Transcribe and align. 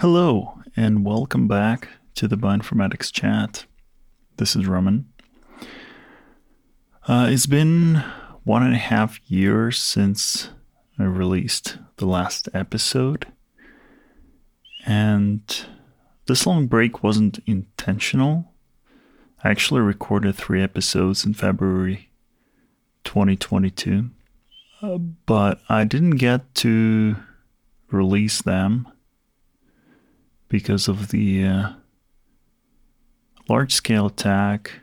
Hello, 0.00 0.60
and 0.76 1.04
welcome 1.04 1.48
back 1.48 1.88
to 2.14 2.28
the 2.28 2.36
Bioinformatics 2.36 3.10
Chat. 3.10 3.66
This 4.36 4.54
is 4.54 4.68
Roman. 4.68 5.12
Uh, 7.08 7.26
it's 7.28 7.46
been 7.46 8.04
one 8.44 8.62
and 8.62 8.76
a 8.76 8.78
half 8.78 9.18
years 9.28 9.76
since 9.76 10.50
I 11.00 11.02
released 11.02 11.78
the 11.96 12.06
last 12.06 12.48
episode, 12.54 13.26
and 14.86 15.66
this 16.26 16.46
long 16.46 16.68
break 16.68 17.02
wasn't 17.02 17.40
intentional. 17.44 18.52
I 19.42 19.50
actually 19.50 19.80
recorded 19.80 20.36
three 20.36 20.62
episodes 20.62 21.24
in 21.24 21.34
February 21.34 22.08
2022, 23.02 24.10
uh, 24.80 24.98
but 24.98 25.60
I 25.68 25.82
didn't 25.82 26.18
get 26.18 26.54
to 26.54 27.16
release 27.90 28.40
them 28.40 28.86
because 30.48 30.88
of 30.88 31.08
the 31.08 31.44
uh, 31.44 31.68
large 33.48 33.72
scale 33.72 34.06
attack 34.06 34.80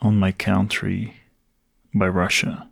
on 0.00 0.16
my 0.18 0.32
country 0.32 1.16
by 1.94 2.08
Russia. 2.08 2.68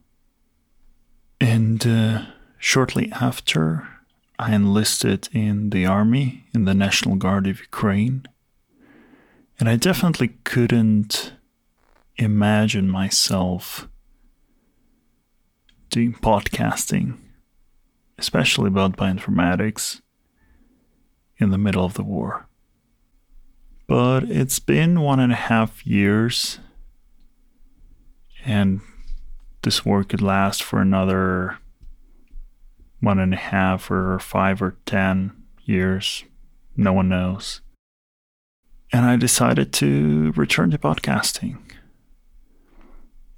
And 1.40 1.86
uh, 1.86 2.26
shortly 2.58 3.10
after, 3.12 3.88
I 4.38 4.54
enlisted 4.54 5.28
in 5.32 5.70
the 5.70 5.86
army, 5.86 6.44
in 6.54 6.64
the 6.64 6.74
National 6.74 7.16
Guard 7.16 7.46
of 7.46 7.60
Ukraine. 7.60 8.24
And 9.58 9.68
I 9.68 9.76
definitely 9.76 10.28
couldn't 10.44 11.32
imagine 12.16 12.88
myself 12.88 13.88
doing 15.90 16.14
podcasting, 16.14 17.18
especially 18.18 18.68
about 18.68 18.96
bioinformatics, 18.96 20.00
in 21.40 21.50
the 21.50 21.58
middle 21.58 21.84
of 21.84 21.94
the 21.94 22.04
war. 22.04 22.46
But 23.86 24.24
it's 24.24 24.58
been 24.60 25.00
one 25.00 25.18
and 25.18 25.32
a 25.32 25.36
half 25.36 25.84
years, 25.86 26.60
and 28.44 28.80
this 29.62 29.84
war 29.84 30.04
could 30.04 30.22
last 30.22 30.62
for 30.62 30.80
another 30.80 31.58
one 33.00 33.18
and 33.18 33.34
a 33.34 33.38
half 33.38 33.90
or 33.90 34.18
five 34.20 34.62
or 34.62 34.76
ten 34.86 35.32
years. 35.64 36.24
No 36.76 36.92
one 36.92 37.08
knows 37.08 37.60
and 38.92 39.06
I 39.06 39.16
decided 39.16 39.72
to 39.74 40.32
return 40.36 40.70
to 40.70 40.78
podcasting. 40.78 41.58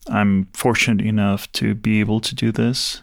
I'm 0.09 0.49
fortunate 0.53 1.05
enough 1.05 1.51
to 1.53 1.75
be 1.75 2.01
able 2.01 2.21
to 2.21 2.35
do 2.35 2.51
this. 2.51 3.03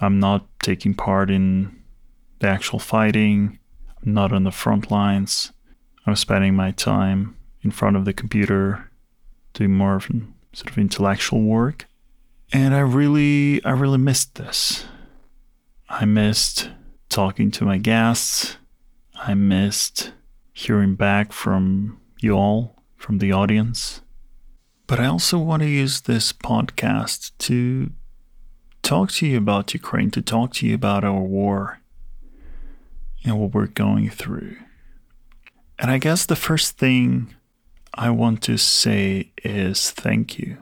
I'm 0.00 0.18
not 0.18 0.46
taking 0.60 0.94
part 0.94 1.30
in 1.30 1.80
the 2.40 2.48
actual 2.48 2.78
fighting, 2.78 3.58
not 4.04 4.32
on 4.32 4.44
the 4.44 4.50
front 4.50 4.90
lines. 4.90 5.52
I'm 6.06 6.16
spending 6.16 6.54
my 6.54 6.70
time 6.72 7.36
in 7.62 7.70
front 7.70 7.96
of 7.96 8.04
the 8.04 8.12
computer 8.12 8.90
doing 9.54 9.74
more 9.74 9.96
of 9.96 10.10
sort 10.52 10.70
of 10.70 10.78
intellectual 10.78 11.42
work. 11.42 11.86
And 12.52 12.74
I 12.74 12.80
really 12.80 13.64
I 13.64 13.70
really 13.70 13.98
missed 13.98 14.34
this. 14.34 14.84
I 15.88 16.04
missed 16.04 16.70
talking 17.08 17.50
to 17.52 17.64
my 17.64 17.78
guests. 17.78 18.56
I 19.14 19.34
missed 19.34 20.12
hearing 20.52 20.94
back 20.96 21.32
from 21.32 22.00
you 22.20 22.32
all, 22.32 22.82
from 22.96 23.18
the 23.18 23.32
audience. 23.32 24.00
But 24.86 25.00
I 25.00 25.06
also 25.06 25.38
want 25.38 25.62
to 25.62 25.68
use 25.68 26.02
this 26.02 26.32
podcast 26.32 27.32
to 27.38 27.92
talk 28.82 29.10
to 29.12 29.26
you 29.26 29.38
about 29.38 29.72
Ukraine, 29.72 30.10
to 30.10 30.20
talk 30.22 30.52
to 30.54 30.66
you 30.66 30.74
about 30.74 31.04
our 31.04 31.20
war 31.20 31.81
and 33.24 33.38
what 33.38 33.54
we're 33.54 33.66
going 33.66 34.10
through. 34.10 34.56
And 35.78 35.90
I 35.90 35.98
guess 35.98 36.26
the 36.26 36.36
first 36.36 36.78
thing 36.78 37.34
I 37.94 38.10
want 38.10 38.42
to 38.42 38.56
say 38.56 39.32
is 39.44 39.90
thank 39.90 40.38
you. 40.38 40.58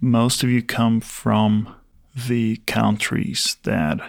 Most 0.00 0.42
of 0.42 0.50
you 0.50 0.62
come 0.62 1.00
from 1.00 1.74
the 2.14 2.56
countries 2.66 3.56
that 3.64 4.00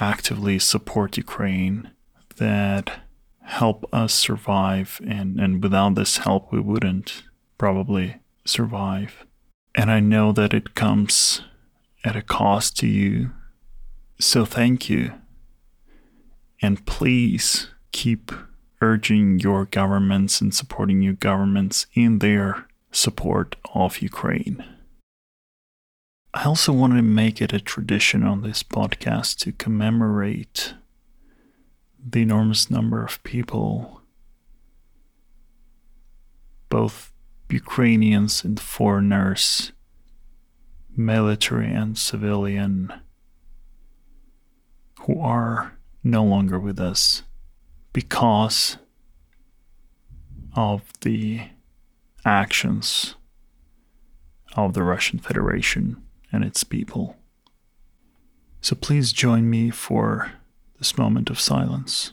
actively 0.00 0.58
support 0.58 1.16
Ukraine, 1.16 1.90
that 2.36 3.04
help 3.44 3.86
us 3.92 4.14
survive 4.14 5.00
and 5.06 5.38
and 5.38 5.62
without 5.62 5.94
this 5.94 6.18
help 6.18 6.50
we 6.50 6.58
wouldn't 6.58 7.22
probably 7.58 8.16
survive 8.46 9.26
and 9.74 9.90
i 9.90 10.00
know 10.00 10.32
that 10.32 10.54
it 10.54 10.74
comes 10.74 11.42
at 12.04 12.16
a 12.16 12.22
cost 12.22 12.76
to 12.78 12.86
you 12.86 13.30
so 14.18 14.46
thank 14.46 14.88
you 14.88 15.12
and 16.64 16.86
please 16.86 17.68
keep 17.92 18.32
urging 18.80 19.38
your 19.38 19.66
governments 19.66 20.40
and 20.40 20.54
supporting 20.54 21.02
your 21.02 21.12
governments 21.12 21.84
in 21.92 22.20
their 22.20 22.66
support 22.90 23.54
of 23.74 24.00
ukraine. 24.00 24.64
I 26.32 26.44
also 26.44 26.72
wanted 26.72 26.96
to 26.96 27.02
make 27.02 27.42
it 27.42 27.52
a 27.52 27.60
tradition 27.60 28.22
on 28.22 28.40
this 28.40 28.62
podcast 28.62 29.36
to 29.40 29.52
commemorate 29.52 30.72
the 32.02 32.22
enormous 32.22 32.70
number 32.70 33.04
of 33.04 33.22
people, 33.24 34.00
both 36.70 37.12
Ukrainians 37.50 38.42
and 38.42 38.58
foreigners, 38.58 39.72
military 40.96 41.70
and 41.70 41.98
civilian, 41.98 42.90
who 45.00 45.20
are 45.20 45.73
no 46.04 46.22
longer 46.22 46.60
with 46.60 46.78
us 46.78 47.22
because 47.92 48.76
of 50.54 50.82
the 51.00 51.40
actions 52.24 53.14
of 54.54 54.74
the 54.74 54.82
Russian 54.82 55.18
Federation 55.18 56.02
and 56.30 56.44
its 56.44 56.62
people. 56.62 57.16
So 58.60 58.76
please 58.76 59.12
join 59.12 59.50
me 59.50 59.70
for 59.70 60.32
this 60.78 60.96
moment 60.96 61.30
of 61.30 61.40
silence. 61.40 62.12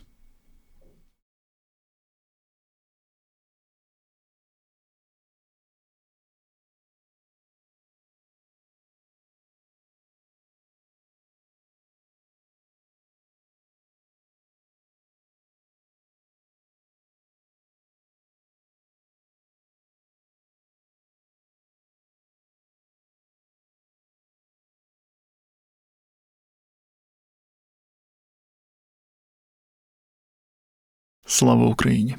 Slava 31.32 31.64
Ukraini. 31.64 32.18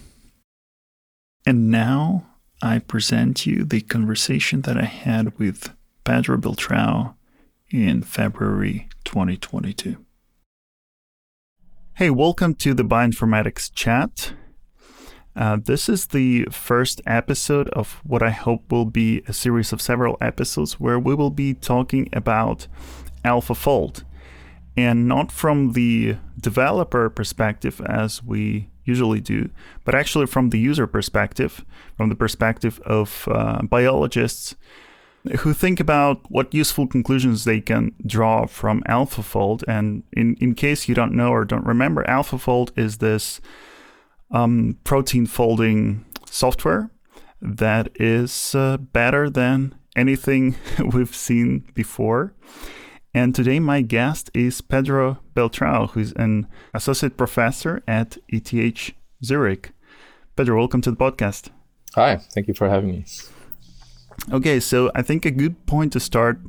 And 1.45 1.71
now 1.71 2.25
I 2.63 2.79
present 2.79 3.45
you 3.45 3.63
the 3.63 3.83
conversation 3.83 4.63
that 4.63 4.79
I 4.79 4.87
had 4.87 5.39
with 5.39 5.71
Pedro 6.03 6.39
Beltrao 6.39 7.15
in 7.71 8.03
February 8.03 8.89
2022. 9.05 10.03
Hey, 11.97 12.09
welcome 12.09 12.55
to 12.55 12.73
the 12.73 12.85
Bioinformatics 12.85 13.71
Chat. 13.75 14.33
Uh, 15.37 15.59
this 15.63 15.91
is 15.91 16.07
the 16.07 16.47
first 16.47 17.03
episode 17.07 17.69
of 17.69 18.01
what 18.05 18.23
I 18.23 18.31
hope 18.31 18.73
will 18.73 18.87
be 18.87 19.23
a 19.29 19.35
series 19.35 19.75
of 19.75 19.83
several 19.83 20.17
episodes 20.23 20.81
where 20.81 20.99
we 20.99 21.15
will 21.15 21.31
be 21.31 21.53
talking 21.53 22.09
about 22.15 22.67
AlphaFold 23.27 24.05
and 24.75 25.07
not 25.07 25.31
from 25.31 25.73
the 25.73 26.17
developer 26.41 27.11
perspective 27.11 27.79
as 27.83 28.23
we 28.25 28.71
usually 28.85 29.21
do, 29.21 29.51
but 29.85 29.95
actually 29.95 30.27
from 30.27 30.51
the 30.51 30.59
user 30.59 30.87
perspective, 30.87 31.65
from 31.97 32.09
the 32.09 32.15
perspective 32.15 32.81
of 32.85 33.29
uh, 33.31 33.63
biologists 33.63 34.57
who 35.39 35.53
think 35.53 35.79
about 35.79 36.29
what 36.31 36.53
useful 36.53 36.87
conclusions 36.87 37.45
they 37.45 37.61
can 37.61 37.95
draw 38.05 38.47
from 38.47 38.83
AlphaFold. 38.89 39.63
And 39.69 40.03
in, 40.13 40.37
in 40.41 40.55
case 40.55 40.89
you 40.89 40.95
don't 40.95 41.13
know 41.13 41.31
or 41.31 41.45
don't 41.45 41.65
remember, 41.65 42.03
AlphaFold 42.05 42.77
is 42.77 42.99
this 42.99 43.41
um, 44.33 44.79
protein 44.83 45.27
folding 45.27 46.05
software 46.27 46.91
that 47.41 47.89
is 47.97 48.55
uh, 48.55 48.79
better 48.79 49.31
than 49.31 49.75
anything 49.95 50.57
we've 50.93 51.15
seen 51.15 51.71
before. 51.75 52.35
And 53.15 53.35
today, 53.35 53.61
my 53.61 53.83
guest 53.83 54.31
is 54.33 54.63
Pedro 54.63 55.19
Beltrao, 55.35 55.91
who's 55.91 56.13
an 56.13 56.47
associate 56.73 57.19
professor 57.19 57.83
at 57.87 58.17
ETH 58.29 58.95
Zurich. 59.23 59.73
Pedro, 60.35 60.57
welcome 60.57 60.81
to 60.81 60.91
the 60.91 60.97
podcast. 60.97 61.51
Hi, 61.95 62.17
thank 62.17 62.49
you 62.49 62.55
for 62.55 62.71
having 62.71 62.91
me. 62.91 63.05
Okay, 64.33 64.59
so 64.61 64.91
I 64.95 65.03
think 65.03 65.27
a 65.27 65.31
good 65.31 65.67
point 65.67 65.93
to 65.93 66.01
start 66.01 66.41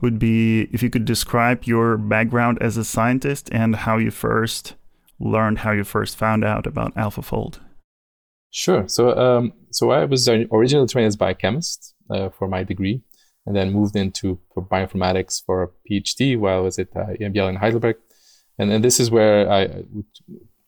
would 0.00 0.18
be 0.18 0.62
if 0.72 0.82
you 0.82 0.90
could 0.90 1.04
describe 1.04 1.64
your 1.64 1.96
background 1.96 2.58
as 2.60 2.76
a 2.76 2.84
scientist 2.84 3.48
and 3.52 3.76
how 3.76 3.96
you 3.96 4.10
first 4.10 4.74
learned 5.20 5.58
how 5.58 5.70
you 5.70 5.84
first 5.84 6.16
found 6.16 6.44
out 6.44 6.66
about 6.66 6.94
AlphaFold. 6.96 7.60
Sure. 8.50 8.88
So, 8.88 9.16
um, 9.16 9.52
so 9.70 9.92
I 9.92 10.04
was 10.04 10.28
originally 10.28 10.88
trained 10.88 11.06
as 11.06 11.16
biochemist 11.16 11.94
uh, 12.10 12.30
for 12.30 12.48
my 12.48 12.64
degree, 12.64 13.02
and 13.48 13.56
then 13.56 13.72
moved 13.72 13.96
into 13.96 14.38
bioinformatics 14.54 15.42
for 15.42 15.62
a 15.62 15.68
PhD 15.90 16.38
while 16.38 16.58
I 16.58 16.60
was 16.60 16.78
at 16.78 16.94
uh, 16.94 17.14
in 17.18 17.56
Heidelberg. 17.56 17.96
And, 18.58 18.70
and 18.70 18.84
this 18.84 19.00
is 19.00 19.10
where 19.10 19.50
I, 19.50 19.84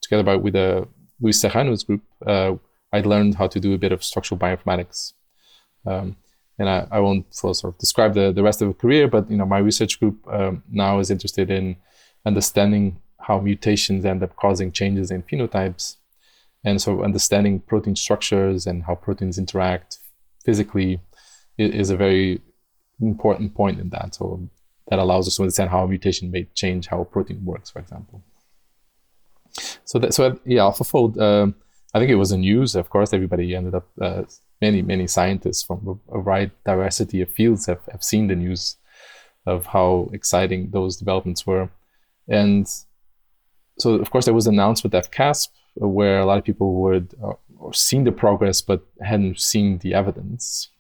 together 0.01 0.39
with 0.39 0.57
uh, 0.57 0.87
Luis 1.21 1.39
Serrano's 1.39 1.85
group, 1.85 2.03
uh, 2.27 2.55
I 2.91 3.01
learned 3.03 3.35
how 3.35 3.49
to 3.49 3.61
do 3.61 3.75
a 3.75 3.79
bit 3.79 3.93
of 3.93 4.03
structural 4.03 4.39
bioinformatics. 4.39 5.13
Um, 5.85 6.17
and 6.59 6.71
I, 6.71 6.87
I 6.91 7.01
won't 7.01 7.35
sort 7.35 7.63
of 7.65 7.77
describe 7.79 8.15
the, 8.15 8.33
the 8.33 8.43
rest 8.43 8.63
of 8.63 8.69
the 8.69 8.75
career, 8.75 9.09
but 9.09 9.31
you 9.31 9.37
know 9.37 9.45
my 9.45 9.59
research 9.59 10.01
group 10.01 10.27
um, 10.33 10.63
now 10.71 11.01
is 11.01 11.11
interested 11.11 11.51
in 11.51 11.77
understanding 12.25 12.99
how 13.19 13.41
mutations 13.41 14.07
end 14.07 14.23
up 14.23 14.37
causing 14.37 14.73
changes 14.73 15.11
in 15.11 15.23
phenotypes, 15.23 15.97
and 16.65 16.81
so 16.81 17.05
understanding 17.05 17.61
protein 17.61 17.97
structures 17.97 18.67
and 18.67 18.85
how 18.85 18.95
proteins 18.95 19.37
interact 19.39 19.99
physically 20.45 21.01
is, 21.59 21.91
a 21.91 21.97
very 21.97 22.41
important 23.01 23.55
point 23.55 23.81
in 23.81 23.89
that. 23.91 24.15
So 24.15 24.49
that 24.89 24.99
allows 24.99 25.27
us 25.27 25.37
to 25.37 25.43
understand 25.43 25.71
how 25.71 25.85
a 25.85 25.89
mutation 25.89 26.31
may 26.31 26.45
change 26.55 26.89
how 26.89 27.01
a 27.01 27.05
protein 27.05 27.45
works, 27.45 27.71
for 27.71 27.79
example. 27.79 28.23
So 29.85 29.99
that 29.99 30.15
so 30.15 30.39
yeah, 30.45 30.61
AlphaFold. 30.61 31.19
Uh, 31.19 31.53
I 31.93 31.99
think 31.99 32.11
it 32.11 32.17
was 32.17 32.33
in 32.33 32.41
news. 32.41 32.77
Of 32.77 32.91
course, 32.91 33.13
everybody 33.13 33.55
ended 33.55 33.75
up 33.75 33.89
uh, 34.01 34.23
many, 34.61 34.83
many 34.83 35.07
scientists 35.07 35.63
from 35.63 36.01
a 36.09 36.21
wide 36.21 36.53
diversity 36.65 37.21
of 37.21 37.31
fields 37.31 37.67
have, 37.67 37.81
have 37.91 38.05
seen 38.05 38.29
the 38.29 38.37
news 38.37 38.77
of 39.47 39.67
how 39.67 40.09
exciting 40.13 40.71
those 40.71 40.97
developments 40.97 41.47
were. 41.47 41.69
And 42.29 42.69
so, 43.79 43.95
of 43.95 44.11
course, 44.11 44.27
there 44.27 44.35
was 44.35 44.47
an 44.47 44.55
announcement 44.55 44.95
at 44.95 45.11
CASP 45.11 45.51
where 45.75 46.21
a 46.21 46.27
lot 46.27 46.39
of 46.39 46.45
people 46.45 46.75
would 46.83 47.15
uh, 47.23 47.33
or 47.59 47.75
seen 47.75 48.05
the 48.05 48.13
progress 48.13 48.61
but 48.61 48.83
hadn't 49.03 49.39
seen 49.39 49.79
the 49.79 49.95
evidence. 49.95 50.71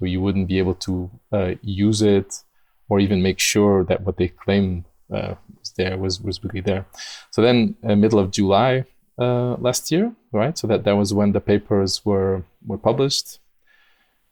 So 0.00 0.06
you 0.06 0.20
wouldn't 0.20 0.48
be 0.48 0.58
able 0.58 0.74
to 0.76 1.10
uh, 1.30 1.54
use 1.60 2.00
it 2.00 2.42
or 2.88 2.98
even 3.00 3.22
make 3.22 3.38
sure 3.38 3.84
that 3.84 4.00
what 4.00 4.16
they 4.16 4.28
claimed 4.28 4.84
uh, 5.12 5.34
was 5.58 5.72
there 5.76 5.98
was, 5.98 6.20
was 6.20 6.42
really 6.42 6.60
there. 6.60 6.86
So 7.30 7.42
then, 7.42 7.76
uh, 7.84 7.94
middle 7.96 8.18
of 8.18 8.30
July, 8.30 8.86
uh, 9.18 9.56
last 9.56 9.92
year, 9.92 10.12
right? 10.32 10.56
So 10.56 10.66
that 10.68 10.84
that 10.84 10.96
was 10.96 11.12
when 11.12 11.32
the 11.32 11.40
papers 11.40 12.04
were 12.06 12.42
were 12.66 12.78
published, 12.78 13.38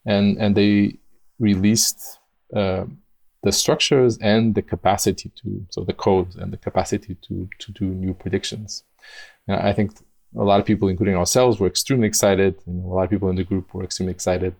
and 0.06 0.38
and 0.38 0.56
they 0.56 0.96
released 1.38 2.18
uh, 2.56 2.84
the 3.42 3.52
structures 3.52 4.16
and 4.18 4.54
the 4.54 4.62
capacity 4.62 5.30
to 5.42 5.66
so 5.68 5.84
the 5.84 5.92
code 5.92 6.34
and 6.36 6.52
the 6.52 6.56
capacity 6.56 7.16
to 7.26 7.48
to 7.58 7.72
do 7.72 7.84
new 7.84 8.14
predictions. 8.14 8.84
And 9.46 9.60
I 9.60 9.74
think 9.74 9.92
a 10.36 10.44
lot 10.44 10.60
of 10.60 10.66
people, 10.66 10.88
including 10.88 11.16
ourselves, 11.16 11.58
were 11.58 11.66
extremely 11.66 12.06
excited. 12.06 12.54
And 12.66 12.84
a 12.84 12.88
lot 12.88 13.04
of 13.04 13.10
people 13.10 13.28
in 13.28 13.36
the 13.36 13.44
group 13.44 13.72
were 13.74 13.84
extremely 13.84 14.12
excited, 14.12 14.54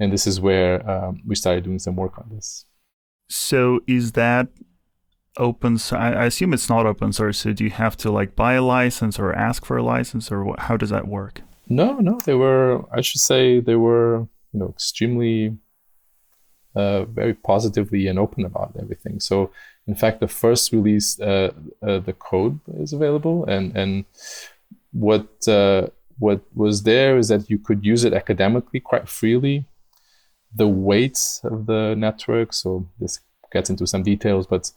and 0.00 0.12
this 0.12 0.26
is 0.26 0.40
where 0.40 0.88
um, 0.88 1.22
we 1.26 1.34
started 1.34 1.64
doing 1.64 1.78
some 1.78 1.96
work 1.96 2.18
on 2.18 2.30
this. 2.34 2.64
So 3.28 3.80
is 3.86 4.12
that 4.12 4.48
open 5.36 5.78
I, 5.92 6.12
I 6.12 6.24
assume 6.26 6.52
it's 6.52 6.68
not 6.68 6.86
open 6.86 7.12
source. 7.12 7.38
So 7.38 7.52
do 7.52 7.64
you 7.64 7.70
have 7.70 7.96
to 7.98 8.10
like 8.10 8.36
buy 8.36 8.54
a 8.54 8.62
license 8.62 9.18
or 9.18 9.32
ask 9.32 9.64
for 9.64 9.76
a 9.76 9.82
license 9.82 10.30
or 10.30 10.44
what, 10.44 10.60
how 10.60 10.76
does 10.76 10.90
that 10.90 11.08
work? 11.08 11.42
No 11.68 11.98
no 11.98 12.18
they 12.24 12.34
were 12.34 12.84
i 12.92 13.00
should 13.00 13.22
say 13.22 13.58
they 13.58 13.74
were 13.74 14.28
you 14.52 14.60
know 14.60 14.68
extremely 14.68 15.56
uh, 16.76 17.04
very 17.04 17.34
positively 17.34 18.08
and 18.08 18.18
open 18.18 18.44
about 18.44 18.76
everything. 18.78 19.20
So 19.20 19.50
in 19.86 19.94
fact 19.94 20.20
the 20.20 20.28
first 20.28 20.72
release 20.72 21.20
uh, 21.20 21.52
uh, 21.86 22.00
the 22.00 22.12
code 22.12 22.58
is 22.78 22.92
available 22.92 23.44
and 23.46 23.76
and 23.76 24.04
what 24.92 25.26
uh, 25.48 25.88
what 26.18 26.40
was 26.54 26.82
there 26.82 27.18
is 27.18 27.28
that 27.28 27.50
you 27.50 27.58
could 27.58 27.84
use 27.84 28.04
it 28.04 28.12
academically 28.12 28.80
quite 28.80 29.08
freely 29.08 29.66
the 30.54 30.68
weights 30.68 31.40
of 31.44 31.66
the 31.66 31.94
network 31.96 32.52
so 32.52 32.86
this 33.00 33.20
gets 33.52 33.70
into 33.70 33.86
some 33.86 34.02
details 34.02 34.46
but 34.46 34.70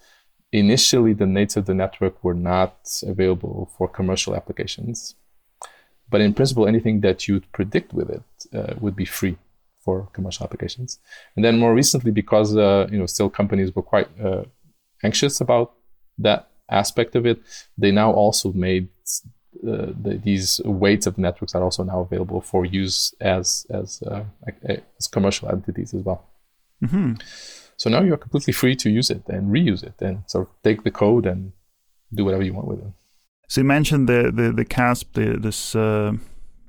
initially 0.52 1.14
the 1.14 1.26
weights 1.26 1.58
of 1.58 1.66
the 1.66 1.74
network 1.74 2.24
were 2.24 2.34
not 2.34 3.02
available 3.06 3.70
for 3.78 3.88
commercial 3.88 4.36
applications. 4.36 5.16
But 6.10 6.22
in 6.22 6.34
principle, 6.34 6.68
anything 6.68 7.02
that 7.02 7.28
you'd 7.28 7.52
predict 7.52 7.94
with 7.94 8.10
it 8.10 8.24
uh, 8.54 8.76
would 8.80 8.96
be 8.96 9.06
free 9.06 9.38
for 9.82 10.08
commercial 10.14 10.46
applications. 10.46 11.00
And 11.36 11.44
then 11.44 11.60
more 11.60 11.74
recently, 11.74 12.12
because 12.12 12.56
uh, 12.56 12.88
you 12.90 12.98
know 12.98 13.06
still 13.06 13.30
companies 13.30 13.76
were 13.76 13.82
quite 13.82 14.08
uh, 14.22 14.44
anxious 15.04 15.42
about 15.42 15.74
that 16.18 16.50
aspect 16.70 17.16
of 17.16 17.26
it, 17.26 17.40
they 17.78 17.92
now 17.92 18.12
also 18.12 18.54
made 18.54 18.88
uh, 19.66 19.94
the, 20.02 20.20
these 20.24 20.62
weights 20.66 21.08
of 21.08 21.18
networks 21.18 21.56
are 21.56 21.64
also 21.64 21.84
now 21.84 22.02
available 22.02 22.42
for 22.42 22.66
use 22.66 23.14
as 23.20 23.66
as 23.70 24.02
uh, 24.04 24.24
as 24.98 25.08
commercial 25.08 25.50
entities 25.50 25.94
as 25.94 26.04
well. 26.04 26.26
Mm-hmm. 26.84 27.14
So 27.78 27.90
now 27.90 28.02
you're 28.02 28.18
completely 28.18 28.54
free 28.54 28.76
to 28.76 28.90
use 28.90 29.10
it 29.10 29.24
and 29.28 29.52
reuse 29.52 29.84
it 29.84 30.02
and 30.02 30.24
sort 30.28 30.48
of 30.48 30.54
take 30.64 30.84
the 30.84 30.92
code 30.92 31.26
and 31.26 31.52
do 32.14 32.26
whatever 32.26 32.44
you 32.44 32.54
want 32.54 32.68
with 32.68 32.80
it. 32.80 32.92
So 33.48 33.62
you 33.62 33.66
mentioned 33.66 34.10
the 34.10 34.32
the, 34.34 34.52
the 34.52 34.66
CASP, 34.66 35.14
the, 35.14 35.38
this 35.40 35.76
uh, 35.76 36.14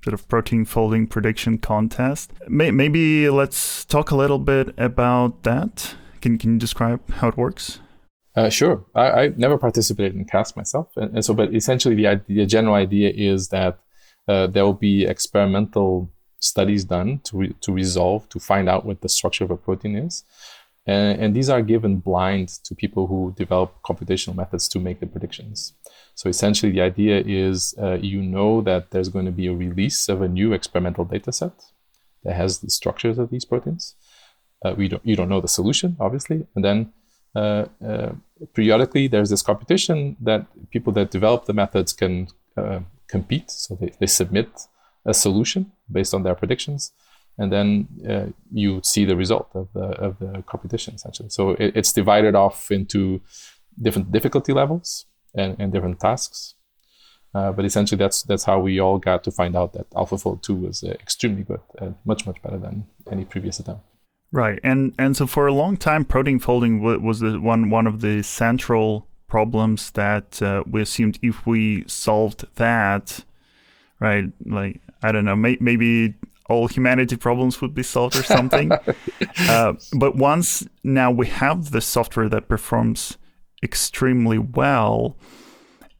sort 0.05 0.14
of 0.14 0.29
protein 0.29 0.64
folding 0.64 1.06
prediction 1.06 1.58
contest. 1.58 2.32
May, 2.49 2.70
maybe 2.70 3.29
let's 3.31 3.84
talk 3.84 4.11
a 4.11 4.17
little 4.17 4.38
bit 4.38 4.75
about 4.79 5.43
that. 5.43 5.94
Can 6.20 6.38
can 6.38 6.55
you 6.55 6.58
describe 6.58 7.00
how 7.11 7.29
it 7.29 7.37
works? 7.37 7.81
Uh, 8.38 8.49
sure. 8.49 8.85
I, 8.94 9.11
I, 9.23 9.29
never 9.37 9.58
participated 9.58 10.14
in 10.14 10.25
CASP 10.25 10.56
myself, 10.56 10.96
and, 10.96 11.12
and, 11.12 11.25
so 11.25 11.35
but 11.35 11.52
essentially 11.52 11.96
the 11.96 12.20
the 12.29 12.46
general 12.46 12.76
idea 12.76 13.11
is 13.32 13.49
that 13.49 13.81
uh, 14.29 14.46
there 14.46 14.64
will 14.64 14.81
be 14.90 15.05
experimental 15.05 16.08
studies 16.38 16.85
done 16.85 17.19
to 17.25 17.37
re- 17.38 17.56
to 17.64 17.73
resolve 17.73 18.29
to 18.29 18.38
find 18.38 18.69
out 18.69 18.85
what 18.87 19.00
the 19.00 19.08
structure 19.08 19.43
of 19.43 19.50
a 19.50 19.56
protein 19.56 19.96
is. 19.96 20.23
And, 20.87 21.20
and, 21.20 21.35
these 21.35 21.50
are 21.50 21.62
given 21.62 21.96
blind 22.11 22.49
to 22.67 22.76
people 22.76 23.08
who 23.08 23.35
develop 23.37 23.70
computational 23.82 24.37
methods 24.37 24.69
to 24.69 24.79
make 24.79 25.00
the 25.00 25.06
predictions. 25.14 25.75
So 26.14 26.29
essentially, 26.29 26.70
the 26.70 26.82
idea 26.82 27.17
is 27.26 27.75
uh, 27.82 27.99
you 28.12 28.23
know 28.23 28.61
that 28.61 28.93
there's 28.93 29.08
going 29.08 29.26
to 29.26 29.38
be 29.41 29.49
a 29.49 29.61
release 29.67 30.08
of 30.08 30.23
a 30.23 30.29
new 30.29 30.52
experimental 30.52 31.05
data 31.05 31.32
set 31.32 31.56
that 32.23 32.37
has 32.37 32.61
the 32.61 32.70
structures 32.70 33.19
of 33.19 33.31
these 33.31 33.44
proteins. 33.44 33.96
Uh, 34.64 34.75
we 34.76 34.87
don't, 34.87 35.05
you 35.05 35.17
don't 35.17 35.29
know 35.29 35.41
the 35.41 35.56
solution, 35.58 35.96
obviously. 35.99 36.46
And 36.55 36.64
then 36.64 36.93
uh, 37.34 37.66
uh 37.84 38.12
periodically, 38.54 39.08
there's 39.08 39.30
this 39.30 39.42
competition 39.42 40.16
that 40.20 40.46
people 40.70 40.92
that 40.92 41.10
develop 41.10 41.46
the 41.46 41.52
methods 41.52 41.92
can 41.92 42.28
uh, 42.56 42.80
compete. 43.08 43.50
So 43.50 43.76
they, 43.80 43.92
they 43.98 44.06
submit 44.06 44.48
a 45.05 45.14
solution 45.14 45.72
based 45.91 46.14
on 46.14 46.22
their 46.22 46.34
predictions 46.34 46.93
and 47.38 47.53
then 47.53 47.88
uh, 48.08 48.26
you 48.53 48.81
see 48.82 49.05
the 49.05 49.17
result 49.17 49.48
of 49.55 49.69
the 49.72 49.86
of 50.06 50.19
the 50.19 50.43
competition 50.46 50.94
essentially. 50.94 51.31
So 51.31 51.50
it, 51.50 51.72
it's 51.76 51.93
divided 51.93 52.34
off 52.34 52.70
into 52.70 53.20
different 53.81 54.10
difficulty 54.10 54.53
levels 54.53 55.06
and, 55.34 55.56
and 55.58 55.72
different 55.72 56.00
tasks. 56.00 56.55
Uh, 57.34 57.53
but 57.53 57.64
essentially, 57.64 57.98
that's 57.98 58.22
that's 58.22 58.44
how 58.44 58.58
we 58.58 58.81
all 58.81 58.98
got 58.98 59.22
to 59.24 59.31
find 59.31 59.56
out 59.56 59.72
that 59.74 59.88
AlphaFold 59.91 60.43
two 60.43 60.56
was 60.56 60.82
uh, 60.82 60.91
extremely 60.91 61.44
good 61.44 61.60
and 61.79 61.94
much 62.05 62.26
much 62.26 62.43
better 62.43 62.58
than 62.58 62.86
any 63.10 63.24
previous 63.24 63.60
attempt. 63.60 63.82
Right, 64.31 64.61
and 64.63 64.94
and 64.99 65.17
so 65.17 65.27
for 65.27 65.47
a 65.47 65.55
long 65.55 65.77
time, 65.79 66.05
protein 66.05 66.39
folding 66.39 66.82
was 66.82 67.20
the 67.20 67.41
one 67.41 67.70
one 67.70 67.87
of 67.87 68.03
the 68.03 68.23
central 68.23 69.06
problems 69.27 69.91
that 69.93 70.43
uh, 70.43 70.65
we 70.67 70.82
assumed 70.82 71.19
if 71.23 71.47
we 71.47 71.85
solved 71.87 72.47
that, 72.56 73.25
right? 74.01 74.31
Like 74.44 74.81
I 75.03 75.13
don't 75.13 75.25
know, 75.25 75.37
may, 75.37 75.56
maybe 75.61 76.15
all 76.49 76.67
humanity 76.67 77.17
problems 77.17 77.61
would 77.63 77.75
be 77.75 77.82
solved 77.82 78.17
or 78.17 78.23
something. 78.23 78.70
uh, 79.41 79.75
but 79.97 80.17
once 80.17 80.67
now 80.82 81.11
we 81.11 81.27
have 81.27 81.70
the 81.70 81.81
software 81.81 82.29
that 82.29 82.49
performs 82.49 83.17
extremely 83.63 84.39
well, 84.39 85.17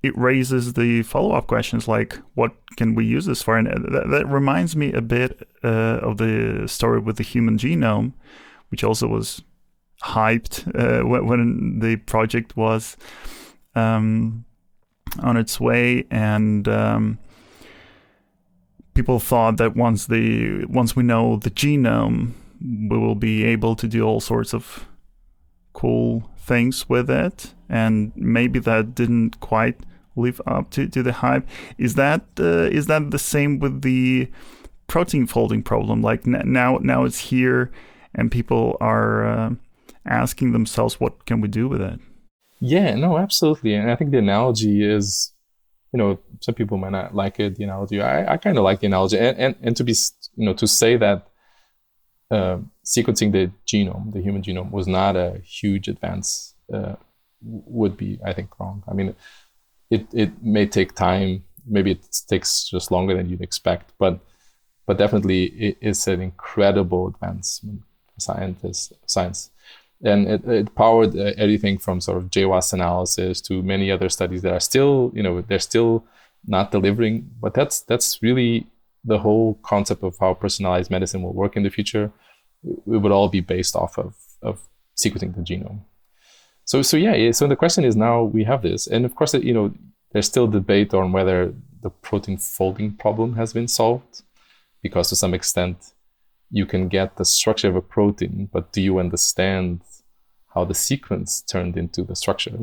it 0.03 0.17
raises 0.17 0.75
the 0.75 1.03
follow 1.03 1.33
up 1.33 1.47
questions 1.47 1.89
like, 1.89 2.19
what 2.35 2.53
can 2.77 2.95
we 2.95 3.05
use 3.05 3.27
this 3.27 3.43
for? 3.43 3.57
And 3.57 3.67
that, 3.67 4.09
that 4.11 4.27
reminds 4.29 4.77
me 4.77 4.93
a 4.93 5.01
bit 5.01 5.49
uh, 5.65 5.99
of 6.03 6.19
the 6.19 6.69
story 6.69 7.01
with 7.01 7.17
the 7.17 7.25
human 7.25 7.59
genome, 7.59 8.13
which 8.71 8.85
also 8.85 9.09
was 9.09 9.43
hyped 10.03 10.69
uh, 10.79 11.05
when 11.05 11.81
the 11.81 11.97
project 11.97 12.57
was 12.57 12.97
um, 13.75 14.45
on 15.21 15.37
its 15.37 15.59
way. 15.59 16.05
And 16.11 16.69
um, 16.69 17.19
people 18.95 19.19
thought 19.19 19.57
that 19.57 19.75
once 19.75 20.07
the 20.07 20.65
once 20.67 20.95
we 20.95 21.03
know 21.03 21.37
the 21.37 21.51
genome, 21.51 22.35
we 22.61 22.99
will 22.99 23.17
be 23.17 23.45
able 23.45 23.75
to 23.77 23.89
do 23.89 24.03
all 24.03 24.21
sorts 24.21 24.55
of 24.55 24.87
cool 25.73 26.31
things 26.37 26.89
with 26.89 27.11
it, 27.11 27.55
and 27.69 28.13
maybe 28.17 28.59
that 28.61 28.95
didn't 28.95 29.39
quite 29.41 29.81
live 30.19 30.41
up 30.47 30.71
to, 30.71 30.89
to 30.89 31.03
the 31.03 31.13
hype. 31.13 31.47
Is 31.79 31.95
that 31.95 32.23
uh, 32.39 32.69
is 32.79 32.87
that 32.87 33.11
the 33.11 33.19
same 33.19 33.59
with 33.59 33.83
the 33.83 34.29
protein 34.87 35.27
folding 35.27 35.63
problem? 35.63 36.03
Like 36.03 36.27
now 36.27 36.79
now 36.83 37.05
it's 37.05 37.31
here, 37.31 37.71
and 38.15 38.31
people 38.31 38.77
are 38.81 39.27
uh, 39.27 39.51
asking 40.05 40.53
themselves, 40.53 41.01
what 41.01 41.27
can 41.27 41.41
we 41.41 41.49
do 41.49 41.69
with 41.69 41.81
it? 41.81 42.01
Yeah, 42.61 42.95
no, 42.97 43.19
absolutely. 43.19 43.75
And 43.75 43.91
I 43.91 43.97
think 43.97 44.11
the 44.11 44.19
analogy 44.19 44.85
is 44.85 45.33
you 45.93 45.99
know, 45.99 46.19
some 46.41 46.55
people 46.55 46.77
might 46.77 46.93
not 46.93 47.15
like 47.15 47.41
it, 47.41 47.57
the 47.57 47.65
analogy. 47.65 48.01
I, 48.01 48.35
I 48.35 48.37
kind 48.37 48.59
of 48.59 48.65
like 48.65 48.81
the 48.81 48.87
analogy. 48.87 49.19
And, 49.19 49.39
and, 49.39 49.57
and 49.63 49.77
to 49.77 49.85
be, 49.85 49.95
you 50.37 50.45
know, 50.45 50.55
to 50.55 50.67
say 50.67 50.97
that 50.97 51.29
uh, 52.31 52.59
sequencing 52.85 53.33
the 53.33 53.51
genome, 53.67 54.13
the 54.13 54.21
human 54.21 54.43
genome, 54.43 54.71
was 54.71 54.87
not 54.87 55.17
a 55.17 55.41
huge 55.43 55.89
advance 55.89 56.55
uh, 56.73 56.97
would 57.43 57.97
be, 57.97 58.19
I 58.25 58.35
think, 58.35 58.59
wrong. 58.61 58.83
I 58.87 58.93
mean, 58.93 59.15
it, 59.91 60.07
it 60.13 60.43
may 60.43 60.67
take 60.67 60.95
time. 60.95 61.45
Maybe 61.67 61.93
it 61.93 62.07
takes 62.29 62.65
just 62.65 62.91
longer 62.91 63.17
than 63.17 63.29
you'd 63.29 63.43
expect, 63.43 63.93
but 63.99 64.21
but 64.87 64.97
definitely 64.97 65.45
it 65.45 65.77
is 65.81 66.09
an 66.09 66.23
incredible 66.23 67.09
advancement 67.09 67.83
for 68.15 68.21
scientists, 68.21 68.93
science 69.05 69.51
and 70.03 70.29
it, 70.29 70.45
it 70.45 70.75
powered 70.75 71.17
uh, 71.17 71.33
everything 71.37 71.79
from 71.79 72.01
sort 72.01 72.19
of 72.19 72.31
GWAS 72.31 72.73
analysis 72.73 73.41
to 73.43 73.63
many 73.63 73.91
other 73.91 74.09
studies 74.09 74.43
that 74.43 74.53
are 74.53 74.61
still, 74.61 75.11
you 75.15 75.23
know, 75.23 75.41
they're 75.43 75.59
still 75.59 76.05
not 76.47 76.71
delivering. 76.71 77.31
But 77.41 77.55
that's 77.55 77.81
that's 77.81 78.23
really 78.23 78.67
the 79.05 79.19
whole 79.19 79.55
concept 79.63 80.03
of 80.03 80.17
how 80.19 80.35
personalized 80.35 80.91
medicine 80.91 81.23
will 81.23 81.33
work 81.33 81.57
in 81.57 81.63
the 81.63 81.71
future. 81.71 82.13
It 82.65 83.01
would 83.01 83.13
all 83.13 83.29
be 83.29 83.41
based 83.41 83.75
off 83.75 83.99
of 83.99 84.15
of 84.43 84.61
sequencing 84.97 85.35
the 85.35 85.43
genome. 85.43 85.81
So 86.69 86.83
so 86.83 86.99
yeah, 86.99 87.33
so 87.33 87.49
the 87.49 87.57
question 87.57 87.85
is 87.85 87.97
now 87.97 88.25
we 88.25 88.45
have 88.45 88.61
this, 88.61 88.87
and 88.87 89.07
of 89.07 89.15
course, 89.15 89.33
you 89.33 89.55
know, 89.55 89.73
there's 90.13 90.27
still 90.27 90.47
debate 90.47 90.93
on 90.93 91.13
whether 91.13 91.55
the 91.81 91.89
protein 91.89 92.37
folding 92.37 92.93
problem 92.93 93.37
has 93.37 93.55
been 93.55 93.69
solved, 93.69 94.21
because 94.83 95.09
to 95.09 95.17
some 95.17 95.33
extent 95.33 95.95
you 96.51 96.67
can 96.67 96.89
get 96.89 97.17
the 97.17 97.25
structure 97.25 97.71
of 97.71 97.77
a 97.77 97.81
protein, 97.81 98.51
but 98.53 98.71
do 98.71 98.83
you 98.83 98.99
understand 98.99 99.81
how 100.55 100.67
the 100.67 100.75
sequence 100.75 101.41
turned 101.41 101.79
into 101.79 102.03
the 102.03 102.15
structure? 102.15 102.59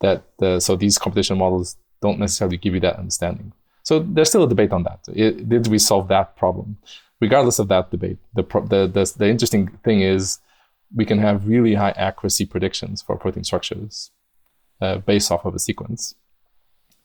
That 0.00 0.24
the, 0.40 0.58
so 0.58 0.74
these 0.74 0.98
computational 0.98 1.36
models 1.36 1.76
don't 2.02 2.18
necessarily 2.18 2.56
give 2.56 2.74
you 2.74 2.80
that 2.80 2.96
understanding. 2.96 3.52
So 3.84 4.00
there's 4.00 4.30
still 4.30 4.42
a 4.42 4.48
debate 4.48 4.72
on 4.72 4.82
that. 4.82 5.00
It, 5.14 5.48
did 5.48 5.68
we 5.68 5.78
solve 5.78 6.08
that 6.08 6.36
problem? 6.36 6.78
Regardless 7.20 7.60
of 7.60 7.68
that 7.68 7.92
debate, 7.92 8.18
the, 8.34 8.42
the, 8.42 8.88
the, 8.88 9.14
the 9.16 9.28
interesting 9.28 9.68
thing 9.84 10.00
is 10.00 10.40
we 10.94 11.04
can 11.04 11.18
have 11.18 11.46
really 11.46 11.74
high 11.74 11.90
accuracy 11.90 12.46
predictions 12.46 13.02
for 13.02 13.16
protein 13.16 13.44
structures 13.44 14.10
uh, 14.80 14.98
based 14.98 15.30
off 15.30 15.44
of 15.44 15.54
a 15.54 15.58
sequence. 15.58 16.14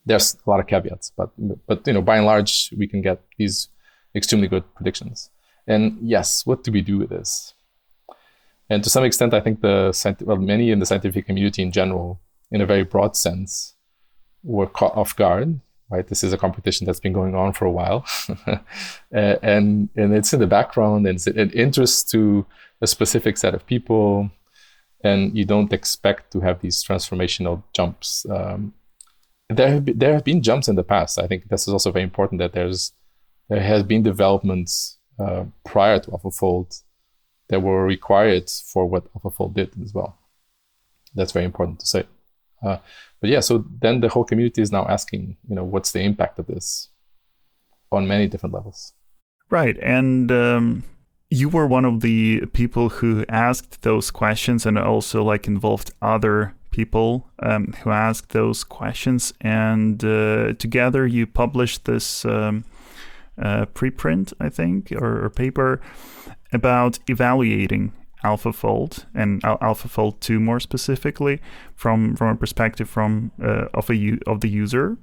There's 0.06 0.38
a 0.46 0.50
lot 0.50 0.60
of 0.60 0.68
caveats, 0.68 1.12
but 1.16 1.32
but 1.66 1.88
you 1.88 1.94
know 1.94 2.02
by 2.02 2.18
and 2.18 2.26
large 2.26 2.74
we 2.78 2.88
can 2.88 3.02
get 3.02 3.22
these 3.38 3.70
extremely 4.16 4.48
good 4.48 4.64
predictions. 4.76 5.30
And 5.66 5.98
yes, 6.02 6.46
what 6.46 6.64
do 6.64 6.72
we 6.72 6.82
do 6.82 6.98
with 6.98 7.10
this? 7.10 7.54
And 8.70 8.84
to 8.84 8.90
some 8.90 9.04
extent, 9.04 9.34
I 9.34 9.40
think 9.40 9.62
the 9.62 9.94
well, 10.22 10.38
many 10.38 10.72
in 10.72 10.80
the 10.80 10.86
scientific 10.86 11.26
community 11.26 11.62
in 11.62 11.72
general, 11.72 12.20
in 12.52 12.62
a 12.62 12.66
very 12.66 12.84
broad 12.84 13.16
sense, 13.16 13.76
were 14.44 14.68
caught 14.68 14.96
off 14.96 15.16
guard. 15.16 15.60
Right, 15.94 16.08
this 16.08 16.24
is 16.24 16.34
a 16.34 16.40
competition 16.40 16.88
that's 16.88 17.00
been 17.00 17.14
going 17.14 17.36
on 17.36 17.54
for 17.54 17.66
a 17.66 17.72
while, 17.72 18.04
and 19.12 19.90
and 19.96 20.16
it's 20.16 20.34
in 20.34 20.40
the 20.40 20.48
background, 20.48 21.06
and 21.06 21.28
it 21.28 21.54
interests 21.54 22.02
to 22.12 22.48
a 22.82 22.88
specific 22.88 23.38
set 23.38 23.54
of 23.54 23.64
people, 23.68 24.32
and 25.04 25.38
you 25.38 25.46
don't 25.46 25.72
expect 25.72 26.32
to 26.32 26.40
have 26.40 26.62
these 26.62 26.84
transformational 26.84 27.62
jumps. 27.74 28.26
Um, 28.28 28.74
there 29.50 29.70
have 29.70 29.86
been, 29.86 30.00
there 30.00 30.14
have 30.14 30.24
been 30.24 30.42
jumps 30.42 30.68
in 30.68 30.76
the 30.76 30.84
past. 30.84 31.20
I 31.20 31.28
think 31.28 31.50
this 31.50 31.68
is 31.68 31.74
also 31.74 31.92
very 31.92 32.04
important 32.04 32.40
that 32.40 32.54
there's 32.54 32.94
there 33.50 33.62
has 33.62 33.84
been 33.84 34.02
developments 34.02 34.98
uh, 35.20 35.44
prior 35.64 36.00
to 36.00 36.10
AlphaFold 36.10 36.82
that 37.50 37.60
were 37.60 37.86
required 37.86 38.50
for 38.50 38.88
what 38.88 39.14
AlphaFold 39.14 39.54
did 39.54 39.70
as 39.84 39.94
well. 39.94 40.18
That's 41.14 41.34
very 41.34 41.46
important 41.46 41.82
to 41.82 41.86
say. 41.86 42.06
Uh, 42.64 42.78
but 43.22 43.30
yeah, 43.30 43.40
so 43.40 43.66
then 43.82 44.02
the 44.02 44.10
whole 44.10 44.24
community 44.24 44.62
is 44.62 44.72
now 44.72 44.86
asking, 44.88 45.38
you 45.48 45.56
know, 45.56 45.64
what's 45.64 45.92
the 45.92 46.02
impact 46.02 46.40
of 46.40 46.48
this 46.48 46.90
on 47.92 48.08
many 48.08 48.28
different 48.28 48.54
levels. 48.54 48.94
Right, 49.50 49.78
and 49.82 50.32
um, 50.32 50.84
you 51.30 51.48
were 51.50 51.68
one 51.68 51.86
of 51.86 52.02
the 52.02 52.46
people 52.54 52.90
who 52.90 53.26
asked 53.30 53.84
those 53.84 54.12
questions, 54.12 54.66
and 54.66 54.78
also 54.78 55.24
like 55.24 55.48
involved 55.48 55.92
other 56.02 56.56
people 56.72 57.30
um, 57.40 57.74
who 57.84 57.92
asked 57.92 58.30
those 58.30 58.64
questions, 58.64 59.34
and 59.42 60.04
uh, 60.04 60.54
together 60.54 61.06
you 61.08 61.28
published 61.28 61.86
this. 61.86 62.26
Um, 62.26 62.66
uh, 63.42 63.66
preprint, 63.74 64.32
I 64.40 64.50
think, 64.50 64.92
or, 64.92 65.26
or, 65.26 65.30
paper 65.32 65.82
about 66.52 67.00
evaluating 67.08 67.92
AlphaFold 68.24 69.06
and 69.14 69.44
Al- 69.44 69.58
AlphaFold 69.60 70.20
2 70.20 70.40
more 70.40 70.60
specifically 70.60 71.42
from 71.76 72.16
from 72.16 72.30
a 72.30 72.36
perspective 72.36 72.90
from 72.90 73.32
uh, 73.42 73.68
of 73.74 73.90
a 73.90 73.96
u- 73.96 74.22
of 74.28 74.42
the 74.42 74.50
user. 74.50 74.98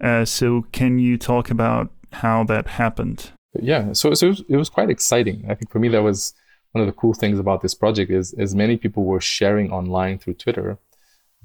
Uh, 0.00 0.24
so, 0.24 0.66
can 0.72 0.98
you 0.98 1.16
talk 1.16 1.50
about 1.50 1.90
how 2.12 2.44
that 2.44 2.66
happened? 2.66 3.30
Yeah, 3.60 3.94
so, 3.94 4.12
so 4.12 4.26
it, 4.26 4.30
was, 4.30 4.44
it 4.48 4.56
was 4.56 4.68
quite 4.68 4.90
exciting. 4.90 5.46
I 5.48 5.54
think 5.54 5.70
for 5.70 5.78
me 5.78 5.88
that 5.88 6.02
was 6.02 6.34
one 6.72 6.82
of 6.82 6.86
the 6.86 6.92
cool 6.92 7.14
things 7.14 7.38
about 7.38 7.62
this 7.62 7.74
project 7.74 8.10
is 8.10 8.34
as 8.34 8.54
many 8.54 8.76
people 8.76 9.04
were 9.04 9.20
sharing 9.20 9.72
online 9.72 10.18
through 10.18 10.34
Twitter 10.34 10.78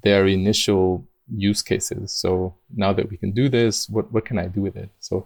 their 0.04 0.28
initial 0.28 1.08
use 1.34 1.62
cases. 1.62 2.12
So 2.12 2.56
now 2.76 2.92
that 2.94 3.10
we 3.10 3.18
can 3.18 3.32
do 3.32 3.48
this, 3.48 3.88
what 3.88 4.12
what 4.12 4.26
can 4.26 4.38
I 4.38 4.48
do 4.48 4.62
with 4.62 4.76
it? 4.76 4.90
So 5.00 5.26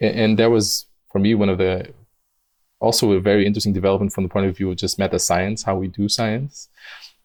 and 0.00 0.38
that 0.38 0.50
was 0.50 0.86
for 1.10 1.18
me 1.18 1.34
one 1.34 1.48
of 1.48 1.58
the 1.58 1.92
also 2.80 3.12
a 3.12 3.20
very 3.20 3.46
interesting 3.46 3.72
development 3.72 4.12
from 4.12 4.24
the 4.24 4.30
point 4.30 4.46
of 4.46 4.56
view 4.56 4.70
of 4.70 4.76
just 4.76 4.98
meta 4.98 5.18
science, 5.18 5.62
how 5.62 5.76
we 5.76 5.88
do 5.88 6.08
science. 6.08 6.68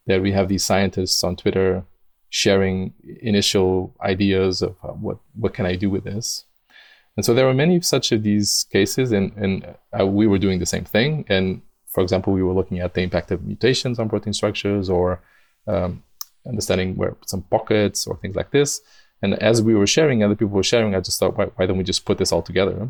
That 0.07 0.21
we 0.21 0.31
have 0.31 0.47
these 0.47 0.65
scientists 0.65 1.23
on 1.23 1.35
Twitter 1.35 1.83
sharing 2.29 2.93
initial 3.21 3.93
ideas 4.01 4.61
of 4.61 4.75
uh, 4.83 4.87
what 4.87 5.17
what 5.35 5.53
can 5.53 5.65
I 5.65 5.75
do 5.75 5.89
with 5.89 6.03
this. 6.03 6.45
And 7.15 7.25
so 7.25 7.33
there 7.33 7.45
were 7.45 7.53
many 7.53 7.81
such 7.81 8.11
of 8.11 8.23
these 8.23 8.65
cases, 8.71 9.11
and 9.11 9.31
and 9.37 9.75
uh, 9.97 10.07
we 10.07 10.27
were 10.27 10.39
doing 10.39 10.59
the 10.59 10.65
same 10.65 10.85
thing. 10.85 11.25
And 11.29 11.61
for 11.87 12.01
example, 12.01 12.33
we 12.33 12.41
were 12.41 12.53
looking 12.53 12.79
at 12.79 12.93
the 12.93 13.01
impact 13.01 13.31
of 13.31 13.43
mutations 13.43 13.99
on 13.99 14.09
protein 14.09 14.33
structures, 14.33 14.89
or 14.89 15.21
um, 15.67 16.03
understanding 16.47 16.95
where 16.95 17.15
some 17.25 17.43
pockets 17.43 18.07
or 18.07 18.17
things 18.17 18.35
like 18.35 18.51
this. 18.51 18.81
And 19.21 19.35
as 19.35 19.61
we 19.61 19.75
were 19.75 19.87
sharing, 19.87 20.23
other 20.23 20.35
people 20.35 20.55
were 20.55 20.63
sharing, 20.63 20.95
I 20.95 20.99
just 20.99 21.19
thought, 21.19 21.37
why, 21.37 21.45
why 21.45 21.67
don't 21.67 21.77
we 21.77 21.83
just 21.83 22.05
put 22.05 22.17
this 22.17 22.31
all 22.31 22.41
together? 22.41 22.89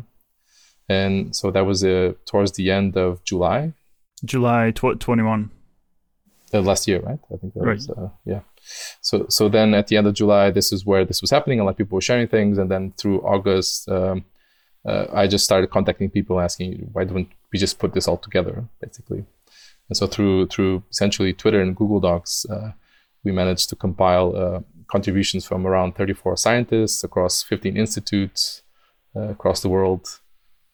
And 0.92 1.34
so 1.34 1.50
that 1.50 1.64
was 1.64 1.84
uh, 1.84 2.12
towards 2.26 2.52
the 2.52 2.70
end 2.70 2.96
of 2.96 3.24
July. 3.24 3.72
July 4.24 4.70
tw- 4.72 5.00
21. 5.00 5.50
Uh, 6.54 6.60
last 6.60 6.86
year, 6.86 7.00
right? 7.00 7.18
I 7.32 7.36
think 7.38 7.54
that 7.54 7.64
right. 7.64 7.76
was, 7.76 7.90
uh, 7.90 8.10
yeah. 8.24 8.40
So, 9.00 9.26
so 9.28 9.48
then 9.48 9.74
at 9.74 9.86
the 9.88 9.96
end 9.96 10.06
of 10.06 10.14
July, 10.14 10.50
this 10.50 10.72
is 10.72 10.84
where 10.84 11.04
this 11.04 11.20
was 11.22 11.30
happening. 11.30 11.60
A 11.60 11.64
lot 11.64 11.70
of 11.70 11.76
people 11.78 11.96
were 11.96 12.02
sharing 12.02 12.28
things. 12.28 12.58
And 12.58 12.70
then 12.70 12.92
through 12.98 13.20
August, 13.22 13.88
um, 13.88 14.24
uh, 14.84 15.06
I 15.12 15.26
just 15.26 15.44
started 15.44 15.70
contacting 15.70 16.10
people 16.10 16.40
asking, 16.40 16.90
why 16.92 17.04
don't 17.04 17.28
we 17.52 17.58
just 17.58 17.78
put 17.78 17.94
this 17.94 18.06
all 18.06 18.18
together, 18.18 18.64
basically? 18.80 19.24
And 19.88 19.96
so 19.96 20.06
through, 20.06 20.48
through 20.48 20.82
essentially 20.90 21.32
Twitter 21.32 21.60
and 21.60 21.74
Google 21.74 22.00
Docs, 22.00 22.46
uh, 22.46 22.72
we 23.24 23.32
managed 23.32 23.68
to 23.70 23.76
compile 23.76 24.36
uh, 24.36 24.60
contributions 24.88 25.46
from 25.46 25.66
around 25.66 25.94
34 25.94 26.36
scientists 26.36 27.02
across 27.02 27.42
15 27.42 27.76
institutes 27.76 28.62
uh, 29.16 29.28
across 29.28 29.60
the 29.60 29.68
world 29.68 30.20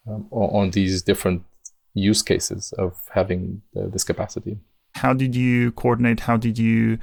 um, 0.08 0.26
on 0.30 0.70
these 0.70 1.02
different 1.02 1.42
use 1.94 2.22
cases 2.22 2.72
of 2.78 2.96
having 3.12 3.62
this 3.74 4.04
capacity. 4.04 4.58
How 4.94 5.12
did 5.12 5.34
you 5.34 5.72
coordinate? 5.72 6.20
How 6.20 6.36
did 6.36 6.58
you, 6.58 6.98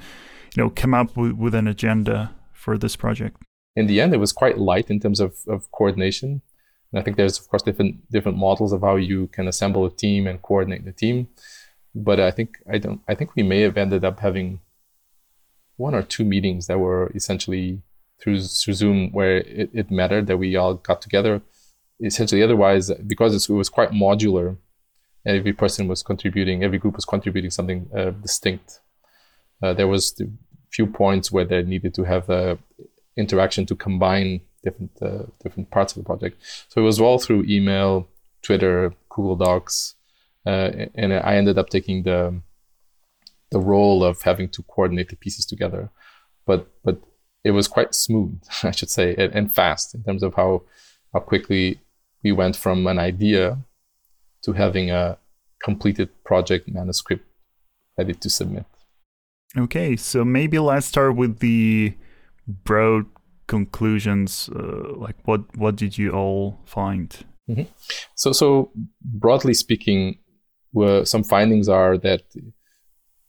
you 0.54 0.56
know, 0.56 0.70
come 0.70 0.94
up 0.94 1.16
with, 1.16 1.32
with 1.32 1.54
an 1.54 1.66
agenda 1.66 2.34
for 2.52 2.76
this 2.76 2.96
project? 2.96 3.42
In 3.74 3.86
the 3.86 4.00
end, 4.00 4.14
it 4.14 4.18
was 4.18 4.32
quite 4.32 4.58
light 4.58 4.90
in 4.90 5.00
terms 5.00 5.20
of, 5.20 5.36
of 5.46 5.70
coordination. 5.70 6.42
And 6.92 7.00
I 7.00 7.02
think 7.02 7.16
there's 7.16 7.38
of 7.38 7.48
course 7.48 7.62
different 7.62 8.10
different 8.10 8.38
models 8.38 8.72
of 8.72 8.80
how 8.80 8.96
you 8.96 9.26
can 9.28 9.48
assemble 9.48 9.84
a 9.84 9.90
team 9.90 10.26
and 10.26 10.40
coordinate 10.40 10.84
the 10.84 10.92
team. 10.92 11.28
But 11.94 12.20
I 12.20 12.30
think 12.30 12.58
I 12.70 12.78
don't 12.78 13.00
I 13.08 13.14
think 13.14 13.34
we 13.34 13.42
may 13.42 13.60
have 13.62 13.76
ended 13.76 14.04
up 14.04 14.20
having 14.20 14.60
one 15.76 15.94
or 15.94 16.02
two 16.02 16.24
meetings 16.24 16.68
that 16.68 16.78
were 16.78 17.12
essentially 17.14 17.82
through, 18.20 18.40
through 18.40 18.74
Zoom 18.74 19.12
where 19.12 19.38
it, 19.38 19.70
it 19.74 19.90
mattered 19.90 20.26
that 20.26 20.38
we 20.38 20.56
all 20.56 20.74
got 20.74 21.02
together. 21.02 21.42
Essentially, 22.00 22.42
otherwise, 22.42 22.90
because 23.06 23.48
it 23.48 23.52
was 23.52 23.68
quite 23.68 23.90
modular, 23.90 24.56
every 25.24 25.52
person 25.52 25.88
was 25.88 26.02
contributing, 26.02 26.62
every 26.62 26.78
group 26.78 26.94
was 26.94 27.04
contributing 27.04 27.50
something 27.50 27.88
uh, 27.96 28.10
distinct. 28.10 28.80
Uh, 29.62 29.72
there 29.72 29.88
was 29.88 30.18
a 30.20 30.26
few 30.70 30.86
points 30.86 31.32
where 31.32 31.44
they 31.44 31.62
needed 31.62 31.94
to 31.94 32.04
have 32.04 32.28
uh, 32.28 32.56
interaction 33.16 33.64
to 33.66 33.74
combine 33.74 34.40
different 34.62 34.90
uh, 35.00 35.24
different 35.42 35.70
parts 35.70 35.92
of 35.92 36.02
the 36.02 36.06
project. 36.06 36.36
So 36.68 36.80
it 36.80 36.84
was 36.84 37.00
all 37.00 37.18
through 37.18 37.44
email, 37.44 38.08
Twitter, 38.42 38.92
Google 39.08 39.36
Docs, 39.36 39.94
uh, 40.44 40.70
and 40.94 41.12
I 41.14 41.36
ended 41.36 41.58
up 41.58 41.70
taking 41.70 42.02
the 42.02 42.40
the 43.50 43.60
role 43.60 44.04
of 44.04 44.22
having 44.22 44.48
to 44.50 44.62
coordinate 44.62 45.08
the 45.08 45.16
pieces 45.16 45.46
together. 45.46 45.90
But 46.46 46.68
but 46.84 47.00
it 47.42 47.52
was 47.52 47.68
quite 47.68 47.94
smooth, 47.94 48.40
I 48.62 48.70
should 48.70 48.90
say, 48.90 49.14
and, 49.16 49.32
and 49.34 49.52
fast 49.52 49.94
in 49.94 50.02
terms 50.02 50.22
of 50.22 50.34
how 50.34 50.62
how 51.12 51.20
quickly 51.20 51.80
we 52.26 52.32
went 52.32 52.56
from 52.56 52.86
an 52.88 52.98
idea 52.98 53.58
to 54.42 54.52
having 54.52 54.90
a 54.90 55.16
completed 55.62 56.08
project 56.24 56.68
manuscript 56.68 57.24
ready 57.96 58.14
to 58.14 58.28
submit. 58.28 58.66
Okay, 59.56 59.96
so 59.96 60.24
maybe 60.24 60.58
let's 60.58 60.86
start 60.86 61.14
with 61.14 61.38
the 61.38 61.94
broad 62.46 63.06
conclusions? 63.46 64.50
Uh, 64.54 64.96
like 64.96 65.16
what 65.24 65.40
what 65.56 65.76
did 65.76 65.96
you 65.98 66.10
all 66.10 66.58
find? 66.64 67.08
Mm-hmm. 67.48 67.70
So 68.16 68.32
so 68.32 68.70
broadly 69.00 69.54
speaking, 69.54 70.18
were 70.72 71.04
some 71.04 71.24
findings 71.24 71.68
are 71.68 71.96
that 71.98 72.22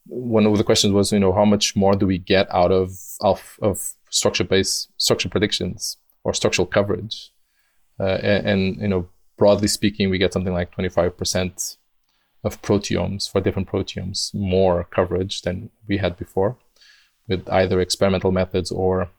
one 0.05 0.45
of 0.47 0.57
the 0.57 0.63
questions 0.63 0.93
was 0.93 1.11
you 1.11 1.19
know 1.19 1.33
how 1.33 1.45
much 1.45 1.75
more 1.75 1.95
do 1.95 2.07
we 2.07 2.17
get 2.17 2.47
out 2.51 2.71
of 2.71 2.89
of, 3.21 3.59
of 3.61 3.93
structure 4.09 4.47
based 4.53 4.89
structure 4.97 5.29
predictions 5.29 5.97
or 6.23 6.33
structural 6.33 6.65
coverage, 6.65 7.31
and, 7.99 8.47
and 8.47 8.81
you 8.81 8.87
know 8.87 9.09
broadly 9.37 9.67
speaking, 9.67 10.09
we 10.09 10.17
get 10.17 10.33
something 10.33 10.53
like 10.53 10.71
twenty 10.71 10.89
five 10.89 11.17
percent 11.17 11.77
of 12.43 12.61
proteomes 12.61 13.29
for 13.29 13.41
different 13.41 13.67
proteomes 13.67 14.33
more 14.33 14.83
coverage 14.85 15.41
than 15.41 15.69
we 15.87 15.97
had 15.97 16.17
before 16.17 16.57
with 17.27 17.49
either 17.49 17.81
experimental 17.81 18.31
methods 18.31 18.71
or 18.71 19.09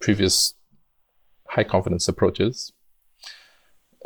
previous 0.00 0.54
high 1.48 1.64
confidence 1.64 2.08
approaches. 2.08 2.72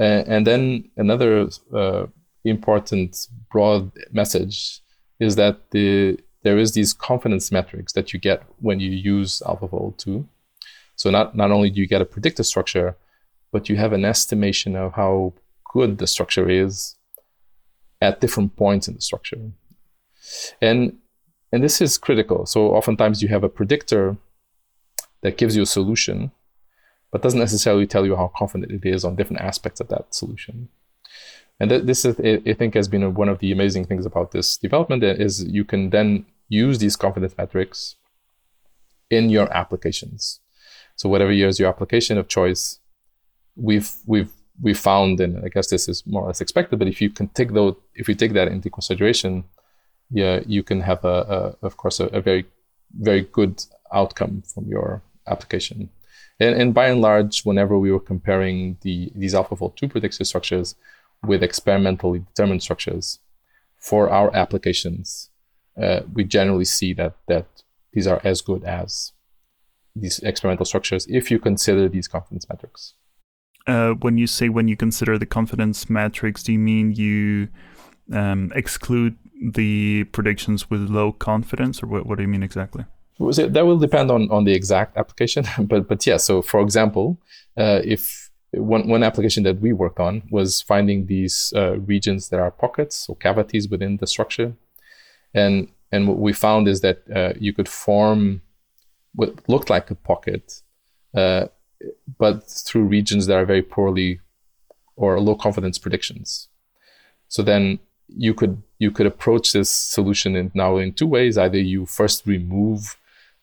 Uh, 0.00 0.22
and 0.26 0.46
then 0.46 0.90
another 0.96 1.48
uh, 1.74 2.06
important 2.44 3.28
broad 3.50 3.90
message 4.12 4.80
is 5.18 5.36
that 5.36 5.70
the 5.70 6.18
there 6.42 6.58
is 6.58 6.72
these 6.72 6.92
confidence 6.92 7.50
metrics 7.50 7.92
that 7.92 8.12
you 8.12 8.20
get 8.20 8.42
when 8.60 8.78
you 8.78 8.90
use 8.90 9.42
AlphaFold 9.44 9.98
2. 9.98 10.26
So 10.94 11.10
not, 11.10 11.36
not 11.36 11.50
only 11.50 11.68
do 11.68 11.80
you 11.80 11.86
get 11.88 12.00
a 12.00 12.04
predictive 12.04 12.46
structure, 12.46 12.96
but 13.52 13.68
you 13.68 13.76
have 13.76 13.92
an 13.92 14.04
estimation 14.04 14.76
of 14.76 14.92
how 14.94 15.32
good 15.72 15.98
the 15.98 16.06
structure 16.06 16.48
is 16.48 16.96
at 18.00 18.20
different 18.20 18.56
points 18.56 18.88
in 18.88 18.94
the 18.94 19.00
structure. 19.00 19.50
And 20.60 20.98
and 21.52 21.64
this 21.64 21.80
is 21.80 21.96
critical. 21.96 22.44
So 22.46 22.74
oftentimes 22.74 23.22
you 23.22 23.28
have 23.28 23.42
a 23.42 23.48
predictor 23.48 24.16
that 25.22 25.38
gives 25.38 25.56
you 25.56 25.62
a 25.62 25.66
solution, 25.66 26.30
but 27.10 27.22
doesn't 27.22 27.40
necessarily 27.40 27.86
tell 27.86 28.04
you 28.04 28.16
how 28.16 28.30
confident 28.36 28.70
it 28.70 28.86
is 28.86 29.04
on 29.04 29.16
different 29.16 29.42
aspects 29.42 29.80
of 29.80 29.88
that 29.88 30.14
solution. 30.14 30.68
And 31.58 31.70
th- 31.70 31.84
this, 31.84 32.04
is, 32.04 32.20
I 32.20 32.52
think, 32.52 32.74
has 32.74 32.86
been 32.86 33.14
one 33.14 33.28
of 33.28 33.38
the 33.38 33.50
amazing 33.50 33.86
things 33.86 34.06
about 34.06 34.30
this 34.30 34.56
development 34.58 35.02
uh, 35.02 35.06
is 35.06 35.42
you 35.44 35.64
can 35.64 35.90
then 35.90 36.26
use 36.48 36.78
these 36.78 36.96
confidence 36.96 37.34
metrics 37.36 37.96
in 39.10 39.30
your 39.30 39.52
applications. 39.56 40.40
So 40.96 41.08
whatever 41.08 41.30
is 41.30 41.58
your 41.58 41.68
application 41.68 42.18
of 42.18 42.28
choice, 42.28 42.78
we've 43.58 43.90
we've 44.06 44.32
we 44.60 44.74
found, 44.74 45.20
and 45.20 45.44
I 45.44 45.48
guess 45.48 45.68
this 45.68 45.88
is 45.88 46.06
more 46.06 46.22
or 46.22 46.26
less 46.28 46.40
expected. 46.40 46.78
But 46.78 46.88
if 46.88 47.00
you 47.00 47.10
can 47.10 47.28
take 47.28 47.52
those, 47.52 47.76
if 47.94 48.08
you 48.08 48.14
take 48.14 48.32
that 48.32 48.48
into 48.48 48.70
consideration, 48.70 49.44
yeah, 50.10 50.40
you 50.46 50.62
can 50.62 50.80
have 50.80 51.04
a, 51.04 51.56
a 51.62 51.66
of 51.66 51.76
course, 51.76 52.00
a, 52.00 52.06
a, 52.06 52.20
very, 52.20 52.44
very 52.98 53.22
good 53.22 53.64
outcome 53.92 54.42
from 54.42 54.66
your 54.66 55.02
application. 55.26 55.90
And, 56.40 56.60
and 56.60 56.74
by 56.74 56.88
and 56.88 57.00
large, 57.00 57.42
whenever 57.42 57.78
we 57.78 57.92
were 57.92 58.00
comparing 58.00 58.78
the 58.82 59.12
these 59.14 59.34
AlphaFold 59.34 59.76
2 59.76 59.88
predictive 59.88 60.26
structures 60.26 60.74
with 61.24 61.42
experimentally 61.42 62.20
determined 62.20 62.62
structures 62.62 63.18
for 63.76 64.10
our 64.10 64.34
applications, 64.34 65.30
uh, 65.80 66.00
we 66.12 66.24
generally 66.24 66.64
see 66.64 66.92
that 66.94 67.14
that 67.28 67.46
these 67.92 68.06
are 68.06 68.20
as 68.24 68.40
good 68.40 68.64
as 68.64 69.12
these 69.94 70.18
experimental 70.20 70.66
structures 70.66 71.06
if 71.08 71.30
you 71.30 71.38
consider 71.38 71.88
these 71.88 72.08
confidence 72.08 72.48
metrics. 72.48 72.94
Uh, 73.66 73.92
when 73.92 74.16
you 74.16 74.26
say 74.26 74.48
when 74.48 74.68
you 74.68 74.76
consider 74.76 75.18
the 75.18 75.26
confidence 75.26 75.90
metrics, 75.90 76.42
do 76.42 76.52
you 76.52 76.58
mean 76.58 76.92
you 76.92 77.48
um, 78.12 78.50
exclude 78.54 79.16
the 79.52 80.04
predictions 80.04 80.70
with 80.70 80.88
low 80.88 81.12
confidence, 81.12 81.82
or 81.82 81.86
what, 81.86 82.06
what 82.06 82.16
do 82.16 82.22
you 82.22 82.28
mean 82.28 82.42
exactly? 82.42 82.84
That 83.18 83.66
will 83.66 83.78
depend 83.78 84.10
on, 84.10 84.30
on 84.30 84.44
the 84.44 84.52
exact 84.52 84.96
application, 84.96 85.44
but 85.60 85.88
but 85.88 86.06
yeah. 86.06 86.16
So 86.16 86.40
for 86.42 86.60
example, 86.60 87.18
uh, 87.56 87.80
if 87.84 88.30
one 88.52 88.88
one 88.88 89.02
application 89.02 89.42
that 89.42 89.60
we 89.60 89.72
worked 89.72 90.00
on 90.00 90.22
was 90.30 90.62
finding 90.62 91.06
these 91.06 91.52
uh, 91.54 91.78
regions 91.80 92.28
that 92.28 92.40
are 92.40 92.50
pockets 92.50 93.08
or 93.08 93.16
cavities 93.16 93.68
within 93.68 93.96
the 93.98 94.06
structure, 94.06 94.54
and 95.34 95.68
and 95.92 96.06
what 96.06 96.18
we 96.18 96.32
found 96.32 96.68
is 96.68 96.80
that 96.80 97.02
uh, 97.14 97.32
you 97.38 97.52
could 97.52 97.68
form 97.68 98.42
what 99.14 99.48
looked 99.48 99.70
like 99.70 99.90
a 99.90 99.94
pocket, 99.94 100.62
uh, 101.14 101.46
but 102.18 102.48
through 102.48 102.84
regions 102.84 103.26
that 103.26 103.36
are 103.36 103.44
very 103.44 103.62
poorly 103.62 104.20
or 104.96 105.20
low 105.20 105.34
confidence 105.34 105.78
predictions. 105.78 106.48
So 107.28 107.42
then 107.42 107.78
you 108.08 108.34
could 108.34 108.62
you 108.78 108.90
could 108.90 109.06
approach 109.06 109.52
this 109.52 109.70
solution 109.70 110.36
in 110.36 110.50
now 110.54 110.76
in 110.78 110.92
two 110.92 111.06
ways. 111.06 111.36
Either 111.36 111.58
you 111.58 111.86
first 111.86 112.26
remove 112.26 112.96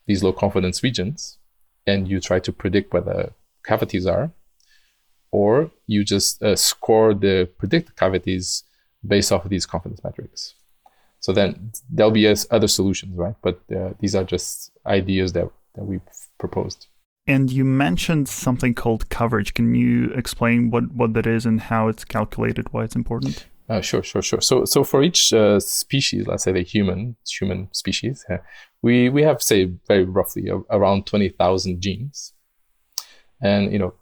these 0.07 0.23
low 0.23 0.33
confidence 0.33 0.83
regions 0.83 1.37
and 1.87 2.07
you 2.07 2.19
try 2.19 2.39
to 2.39 2.51
predict 2.51 2.93
where 2.93 3.01
the 3.01 3.31
cavities 3.63 4.05
are, 4.05 4.31
or 5.31 5.71
you 5.87 6.03
just 6.03 6.41
uh, 6.41 6.55
score 6.55 7.13
the 7.13 7.49
predicted 7.57 7.95
cavities 7.95 8.63
based 9.05 9.31
off 9.31 9.45
of 9.45 9.51
these 9.51 9.65
confidence 9.65 10.03
metrics. 10.03 10.55
So 11.19 11.33
then 11.33 11.71
there'll 11.89 12.11
be 12.11 12.27
other 12.27 12.67
solutions, 12.67 13.17
right? 13.17 13.35
But 13.41 13.59
uh, 13.75 13.93
these 13.99 14.15
are 14.15 14.23
just 14.23 14.71
ideas 14.85 15.33
that, 15.33 15.49
that 15.73 15.83
we've 15.83 16.01
proposed. 16.37 16.87
And 17.27 17.51
you 17.51 17.65
mentioned 17.65 18.29
something 18.29 18.75
called 18.75 19.09
coverage. 19.09 19.55
Can 19.55 19.73
you 19.73 20.11
explain 20.11 20.69
what, 20.69 20.91
what 20.91 21.13
that 21.13 21.25
is 21.25 21.45
and 21.45 21.59
how 21.59 21.87
it's 21.87 22.05
calculated, 22.05 22.71
why 22.71 22.83
it's 22.83 22.95
important? 22.95 23.47
Uh, 23.67 23.81
sure, 23.81 24.03
sure, 24.03 24.21
sure. 24.21 24.41
So, 24.41 24.63
so 24.65 24.83
for 24.83 25.01
each 25.01 25.33
uh, 25.33 25.59
species, 25.59 26.27
let's 26.27 26.43
say 26.43 26.51
the 26.51 26.61
human 26.61 27.15
human 27.27 27.67
species, 27.71 28.23
we 28.83 29.09
we 29.09 29.23
have 29.23 29.41
say 29.41 29.71
very 29.87 30.03
roughly 30.03 30.51
around 30.69 31.07
twenty 31.07 31.29
thousand 31.29 31.81
genes, 31.81 32.33
and 33.41 33.73
you 33.73 33.79
know 33.79 33.95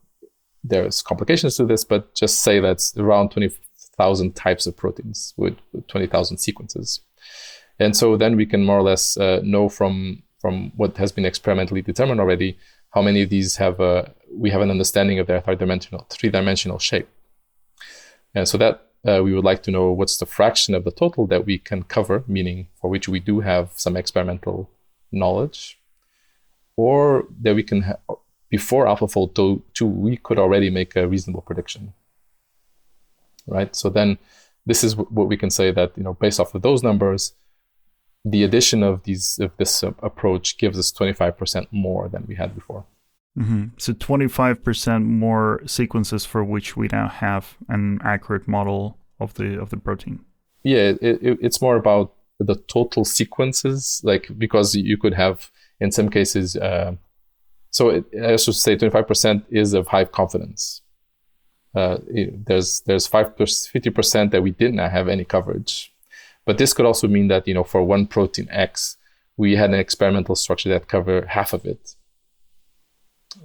there's 0.65 1.01
complications 1.01 1.55
to 1.55 1.65
this, 1.65 1.85
but 1.85 2.13
just 2.13 2.41
say 2.41 2.59
that's 2.59 2.97
around 2.97 3.29
twenty 3.31 3.49
thousand 3.97 4.35
types 4.35 4.67
of 4.67 4.75
proteins 4.75 5.33
with, 5.37 5.55
with 5.71 5.87
twenty 5.87 6.07
thousand 6.07 6.39
sequences, 6.39 6.99
and 7.79 7.95
so 7.95 8.17
then 8.17 8.35
we 8.35 8.45
can 8.45 8.65
more 8.65 8.79
or 8.79 8.83
less 8.83 9.15
uh, 9.15 9.39
know 9.43 9.69
from 9.69 10.23
from 10.41 10.73
what 10.75 10.97
has 10.97 11.13
been 11.13 11.23
experimentally 11.23 11.81
determined 11.81 12.19
already 12.19 12.57
how 12.93 13.01
many 13.01 13.23
of 13.23 13.29
these 13.29 13.57
have 13.57 13.79
a 13.79 14.13
we 14.35 14.49
have 14.49 14.61
an 14.61 14.71
understanding 14.71 15.19
of 15.19 15.27
their 15.27 15.41
three 15.41 15.55
dimensional 15.55 16.05
three 16.09 16.29
dimensional 16.29 16.79
shape, 16.79 17.07
and 18.33 18.47
so 18.47 18.57
that 18.57 18.87
uh, 19.07 19.21
we 19.23 19.33
would 19.33 19.43
like 19.43 19.63
to 19.63 19.71
know 19.71 19.91
what's 19.91 20.17
the 20.17 20.25
fraction 20.25 20.73
of 20.73 20.83
the 20.83 20.91
total 20.91 21.27
that 21.27 21.45
we 21.45 21.57
can 21.57 21.83
cover, 21.83 22.23
meaning 22.27 22.67
for 22.79 22.89
which 22.89 23.07
we 23.07 23.19
do 23.19 23.41
have 23.41 23.71
some 23.75 23.97
experimental 23.97 24.69
knowledge, 25.11 25.79
or 26.77 27.25
that 27.41 27.55
we 27.55 27.63
can, 27.63 27.81
ha- 27.81 28.15
before 28.49 28.85
AlphaFold 28.85 29.63
2, 29.73 29.85
we 29.85 30.17
could 30.17 30.39
already 30.39 30.69
make 30.69 30.95
a 30.95 31.07
reasonable 31.07 31.41
prediction. 31.41 31.93
Right? 33.45 33.75
So 33.75 33.89
then 33.89 34.17
this 34.65 34.83
is 34.83 34.93
w- 34.93 35.09
what 35.09 35.27
we 35.27 35.35
can 35.35 35.49
say 35.49 35.71
that, 35.71 35.91
you 35.97 36.03
know, 36.03 36.13
based 36.13 36.39
off 36.39 36.55
of 36.55 36.61
those 36.61 36.81
numbers, 36.81 37.33
the 38.25 38.43
addition 38.43 38.83
of 38.83 39.03
these 39.03 39.39
of 39.39 39.51
this 39.57 39.83
uh, 39.83 39.91
approach 40.01 40.57
gives 40.57 40.77
us 40.79 40.91
25% 40.91 41.67
more 41.71 42.07
than 42.09 42.25
we 42.27 42.35
had 42.35 42.55
before. 42.55 42.85
Mm-hmm. 43.37 43.65
So 43.77 43.93
25% 43.93 45.05
more 45.05 45.61
sequences 45.65 46.23
for 46.25 46.43
which 46.43 46.77
we 46.77 46.87
now 46.91 47.07
have 47.07 47.57
an 47.67 47.99
accurate 48.03 48.47
model 48.47 48.97
of 49.19 49.33
the 49.33 49.59
of 49.59 49.69
the 49.69 49.77
protein. 49.77 50.19
Yeah, 50.63 50.93
it, 51.01 51.01
it, 51.01 51.39
it's 51.41 51.61
more 51.61 51.75
about 51.75 52.13
the 52.39 52.55
total 52.55 53.05
sequences, 53.05 54.01
like 54.03 54.29
because 54.37 54.75
you 54.75 54.97
could 54.97 55.13
have 55.13 55.51
in 55.79 55.91
some 55.91 56.09
cases. 56.09 56.55
Uh, 56.55 56.95
so 57.71 57.89
it, 57.89 58.05
I 58.21 58.35
should 58.35 58.55
say 58.55 58.75
25% 58.75 59.43
is 59.49 59.73
of 59.73 59.87
high 59.87 60.05
confidence. 60.05 60.81
Uh, 61.75 61.97
there's 62.45 62.81
there's 62.81 63.07
five 63.07 63.35
fifty 63.35 63.89
percent 63.89 64.31
that 64.31 64.43
we 64.43 64.51
did 64.51 64.75
not 64.75 64.91
have 64.91 65.07
any 65.07 65.25
coverage, 65.25 65.91
but 66.45 66.57
this 66.57 66.73
could 66.73 66.85
also 66.85 67.07
mean 67.07 67.27
that 67.27 67.47
you 67.47 67.53
know 67.53 67.63
for 67.63 67.83
one 67.83 68.07
protein 68.07 68.47
X, 68.51 68.97
we 69.37 69.55
had 69.55 69.69
an 69.69 69.79
experimental 69.79 70.35
structure 70.35 70.69
that 70.69 70.87
covered 70.87 71.27
half 71.27 71.53
of 71.53 71.65
it 71.65 71.95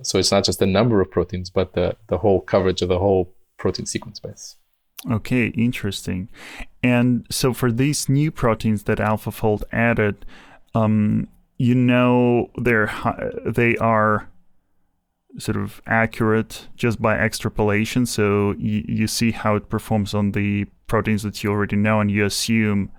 so 0.02 0.18
it's 0.18 0.32
not 0.32 0.44
just 0.44 0.58
the 0.58 0.66
number 0.66 1.00
of 1.00 1.10
proteins, 1.10 1.50
but 1.50 1.74
the, 1.74 1.96
the 2.08 2.18
whole 2.18 2.40
coverage 2.40 2.82
of 2.82 2.88
the 2.88 2.98
whole 2.98 3.34
protein 3.56 3.86
sequence 3.86 4.18
space. 4.18 4.56
Okay, 5.10 5.46
interesting. 5.48 6.28
And 6.82 7.26
so 7.30 7.52
for 7.52 7.70
these 7.70 8.08
new 8.08 8.30
proteins 8.30 8.84
that 8.84 8.98
AlphaFold 8.98 9.62
added, 9.72 10.26
um, 10.74 11.28
you 11.56 11.74
know 11.74 12.50
they're 12.56 12.92
they 13.44 13.76
are 13.78 14.28
sort 15.38 15.56
of 15.56 15.80
accurate 15.86 16.68
just 16.76 17.00
by 17.00 17.16
extrapolation. 17.16 18.06
So 18.06 18.54
you, 18.58 18.84
you 18.88 19.06
see 19.06 19.30
how 19.30 19.56
it 19.56 19.68
performs 19.68 20.14
on 20.14 20.32
the 20.32 20.66
proteins 20.88 21.22
that 21.22 21.42
you 21.42 21.50
already 21.50 21.76
know, 21.76 22.00
and 22.00 22.10
you 22.10 22.24
assume 22.24 22.90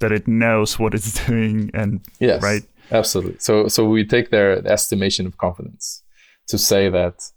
that 0.00 0.12
it 0.12 0.26
knows 0.26 0.78
what 0.78 0.94
it's 0.94 1.24
doing. 1.26 1.70
And 1.74 2.00
yes, 2.18 2.42
right, 2.42 2.62
absolutely. 2.90 3.38
So 3.38 3.68
so 3.68 3.88
we 3.88 4.04
take 4.04 4.30
their 4.30 4.66
estimation 4.66 5.26
of 5.26 5.38
confidence 5.38 6.02
to 6.48 6.58
say 6.58 6.88
that 6.90 7.30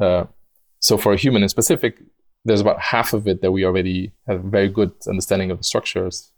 uh, 0.00 0.24
so 0.80 0.96
for 0.96 1.12
a 1.12 1.16
human 1.16 1.42
in 1.42 1.48
specific 1.48 2.00
there's 2.46 2.60
about 2.60 2.78
half 2.78 3.14
of 3.14 3.26
it 3.26 3.40
that 3.40 3.52
we 3.52 3.64
already 3.64 4.12
have 4.26 4.44
a 4.44 4.48
very 4.48 4.68
good 4.68 4.92
understanding 5.08 5.50
of 5.50 5.56
the 5.56 5.64
structures 5.64 6.30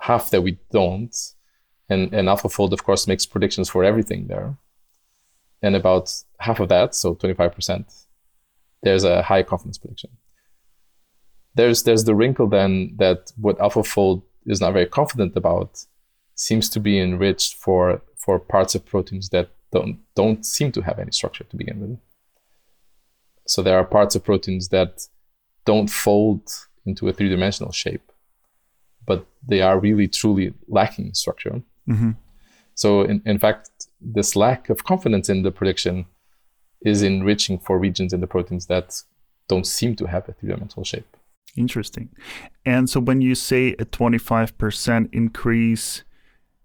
half 0.00 0.30
that 0.30 0.40
we 0.40 0.58
don't 0.72 1.14
and 1.90 2.14
and 2.14 2.28
alphafold 2.28 2.72
of 2.72 2.84
course 2.84 3.06
makes 3.06 3.26
predictions 3.26 3.68
for 3.68 3.84
everything 3.84 4.26
there 4.28 4.56
and 5.62 5.74
about 5.74 6.12
half 6.38 6.60
of 6.60 6.68
that, 6.68 6.94
so 6.94 7.14
25%, 7.14 7.84
there's 8.82 9.04
a 9.04 9.22
high 9.22 9.42
confidence 9.42 9.78
prediction. 9.78 10.10
There's 11.58 11.82
there's 11.82 12.04
the 12.04 12.14
wrinkle 12.14 12.46
then 12.46 12.94
that 12.98 13.32
what 13.36 13.58
AlphaFold 13.58 14.22
is 14.46 14.60
not 14.60 14.74
very 14.74 14.86
confident 14.86 15.32
about 15.36 15.70
seems 16.36 16.70
to 16.70 16.78
be 16.78 17.00
enriched 17.00 17.54
for 17.64 18.00
for 18.16 18.38
parts 18.38 18.76
of 18.76 18.86
proteins 18.86 19.30
that 19.30 19.48
don't 19.72 19.98
don't 20.14 20.46
seem 20.46 20.70
to 20.72 20.82
have 20.82 21.00
any 21.00 21.10
structure 21.10 21.44
to 21.50 21.56
begin 21.56 21.80
with. 21.80 21.98
So 23.52 23.62
there 23.62 23.76
are 23.76 23.84
parts 23.96 24.14
of 24.14 24.22
proteins 24.22 24.68
that 24.68 25.08
don't 25.64 25.90
fold 25.90 26.42
into 26.86 27.08
a 27.08 27.12
three-dimensional 27.12 27.72
shape, 27.72 28.12
but 29.04 29.26
they 29.50 29.60
are 29.60 29.80
really 29.80 30.06
truly 30.06 30.54
lacking 30.68 31.14
structure. 31.14 31.62
Mm-hmm. 31.88 32.12
So 32.74 33.02
in, 33.02 33.20
in 33.26 33.38
fact, 33.38 33.70
this 34.00 34.36
lack 34.36 34.70
of 34.70 34.84
confidence 34.84 35.28
in 35.28 35.42
the 35.42 35.50
prediction 35.50 36.06
is 36.82 37.02
enriching 37.02 37.58
for 37.58 37.80
regions 37.80 38.12
in 38.12 38.20
the 38.20 38.28
proteins 38.28 38.66
that 38.66 39.02
don't 39.48 39.66
seem 39.66 39.96
to 39.96 40.06
have 40.06 40.28
a 40.28 40.32
three-dimensional 40.32 40.84
shape. 40.84 41.16
Interesting. 41.56 42.10
And 42.64 42.88
so 42.88 43.00
when 43.00 43.20
you 43.20 43.34
say 43.34 43.72
a 43.78 43.84
25% 43.84 45.08
increase, 45.12 46.04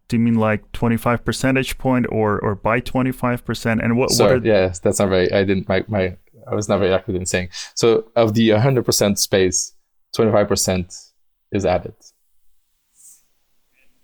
do 0.08 0.18
you 0.18 0.20
mean 0.20 0.36
like 0.36 0.72
25 0.74 1.26
percentage 1.26 1.78
point 1.78 2.06
or 2.10 2.40
or 2.40 2.56
by 2.56 2.82
25%? 2.82 3.84
And 3.84 3.98
what, 3.98 4.12
Sorry, 4.12 4.36
what 4.36 4.44
are... 4.44 4.48
yeah, 4.48 4.74
that's 4.84 5.00
not 5.00 5.10
very, 5.10 5.32
I 5.32 5.44
didn't, 5.44 5.68
my, 5.68 5.84
my, 5.88 6.18
I 6.50 6.56
was 6.56 6.70
not 6.70 6.80
very 6.80 6.94
accurate 6.94 7.20
in 7.20 7.26
saying. 7.26 7.50
So 7.76 8.12
of 8.16 8.34
the 8.34 8.50
100% 8.50 9.18
space, 9.18 9.74
25% 10.16 11.12
is 11.52 11.66
added. 11.66 11.96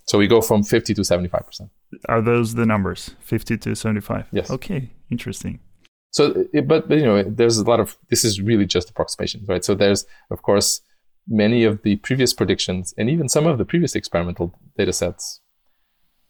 So 0.06 0.18
we 0.18 0.28
go 0.28 0.42
from 0.42 0.64
50 0.64 0.96
to 0.96 1.02
75%. 1.02 1.70
Are 2.08 2.22
those 2.22 2.56
the 2.56 2.66
numbers? 2.66 3.12
50 3.20 3.58
to 3.60 3.76
75? 3.76 4.28
Yes. 4.32 4.50
Okay, 4.50 4.90
interesting. 5.12 5.60
So, 6.12 6.46
but, 6.66 6.90
but 6.90 6.98
you 6.98 7.04
know, 7.04 7.24
there's 7.24 7.58
a 7.58 7.64
lot 7.64 7.80
of 7.80 7.98
this 8.10 8.26
is 8.26 8.42
really 8.42 8.66
just 8.66 8.90
approximations, 8.90 9.48
right? 9.48 9.64
So 9.64 9.76
there's 9.76 10.06
of 10.32 10.42
course 10.42 10.82
many 11.28 11.64
of 11.64 11.84
the 11.84 11.98
previous 11.98 12.34
predictions 12.34 12.94
and 12.98 13.10
even 13.10 13.30
some 13.30 13.46
of 13.46 13.58
the 13.58 13.66
previous 13.66 13.96
experimental 13.96 14.60
data 14.78 14.92
sets 14.92 15.42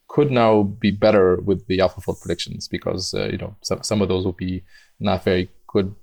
could 0.09 0.31
now 0.31 0.63
be 0.63 0.91
better 0.91 1.37
with 1.37 1.65
the 1.67 1.77
AlphaFold 1.77 2.19
predictions 2.19 2.67
because 2.67 3.13
uh, 3.13 3.27
you 3.27 3.37
know 3.37 3.55
some 3.61 3.81
some 3.83 4.01
of 4.01 4.09
those 4.09 4.25
will 4.25 4.33
be 4.33 4.63
not 4.99 5.23
very 5.23 5.49
good 5.67 5.95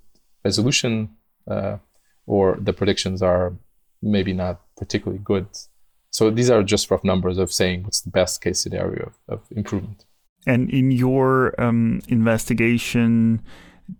resolution 0.45 1.11
uh, 1.51 1.77
or 2.27 2.57
the 2.61 2.73
predictions 2.73 3.21
are 3.21 3.55
maybe 4.03 4.33
not 4.33 4.61
particularly 4.77 5.23
good. 5.23 5.47
So 6.11 6.31
these 6.31 6.51
are 6.51 6.63
just 6.63 6.91
rough 6.91 7.05
numbers 7.05 7.37
of 7.37 7.53
saying 7.53 7.83
what's 7.83 8.01
the 8.01 8.11
best 8.11 8.41
case 8.41 8.61
scenario 8.61 9.07
of, 9.07 9.15
of 9.29 9.41
improvement. 9.51 10.05
And 10.47 10.71
in 10.71 10.93
your 10.93 11.61
um, 11.61 12.01
investigation, 12.09 13.43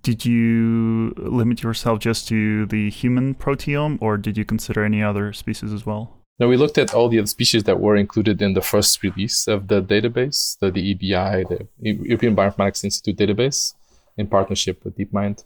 did 0.03 0.25
you 0.25 1.13
limit 1.17 1.63
yourself 1.63 2.01
just 2.01 2.29
to 2.29 2.67
the 2.67 2.91
human 2.91 3.35
proteome, 3.35 3.99
or 4.01 4.17
did 4.17 4.37
you 4.37 4.45
consider 4.45 4.85
any 4.85 5.03
other 5.03 5.33
species 5.33 5.73
as 5.73 5.87
well? 5.87 6.17
Now 6.39 6.49
we 6.49 6.57
looked 6.57 6.77
at 6.77 6.93
all 6.93 7.09
the 7.09 7.19
other 7.19 7.27
species 7.27 7.65
that 7.65 7.81
were 7.81 7.97
included 7.97 8.43
in 8.43 8.53
the 8.55 8.61
first 8.61 9.03
release 9.03 9.49
of 9.49 9.69
the 9.69 9.81
database, 9.81 10.59
the, 10.59 10.71
the 10.71 10.95
EBI, 10.95 11.49
the 11.49 11.67
European 11.81 12.37
Bioinformatics 12.37 12.85
Institute 12.85 13.17
database, 13.17 13.75
in 14.17 14.27
partnership 14.27 14.85
with 14.85 14.97
DeepMind. 14.99 15.45